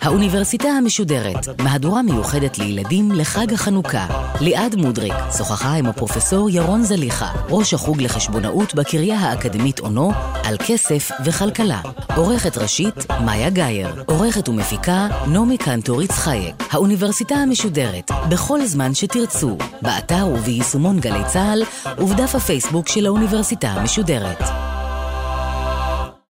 האוניברסיטה 0.00 0.68
המשודרת, 0.68 1.60
מהדורה 1.62 2.02
מיוחדת 2.02 2.58
לילדים 2.58 3.12
לחג 3.12 3.52
החנוכה. 3.52 4.06
ליעד 4.40 4.74
מודריק 4.74 5.14
שוחחה 5.36 5.74
עם 5.74 5.86
הפרופסור 5.86 6.50
ירון 6.50 6.82
זליכה, 6.82 7.32
ראש 7.50 7.74
החוג 7.74 8.02
לחשבונאות 8.02 8.74
בקריה 8.74 9.18
האקדמית 9.18 9.80
אונו, 9.80 10.12
על 10.44 10.56
כסף 10.66 11.10
וכלכלה. 11.24 11.80
עורכת 12.16 12.58
ראשית, 12.58 13.10
מאיה 13.24 13.50
גאייר. 13.50 14.04
עורכת 14.06 14.48
ומפיקה, 14.48 15.08
נעמי 15.26 15.58
קנטור 15.58 16.02
יצחייק. 16.02 16.54
האוניברסיטה 16.70 17.34
המשודרת, 17.34 18.10
בכל 18.28 18.66
זמן 18.66 18.94
שתרצו, 18.94 19.56
באתר 19.82 20.26
וביישומון 20.26 21.00
גלי 21.00 21.24
צה"ל, 21.26 21.62
ובדף 21.98 22.34
הפייסבוק 22.34 22.88
של 22.88 23.06
האוניברסיטה 23.06 23.68
המשודרת. 23.68 24.42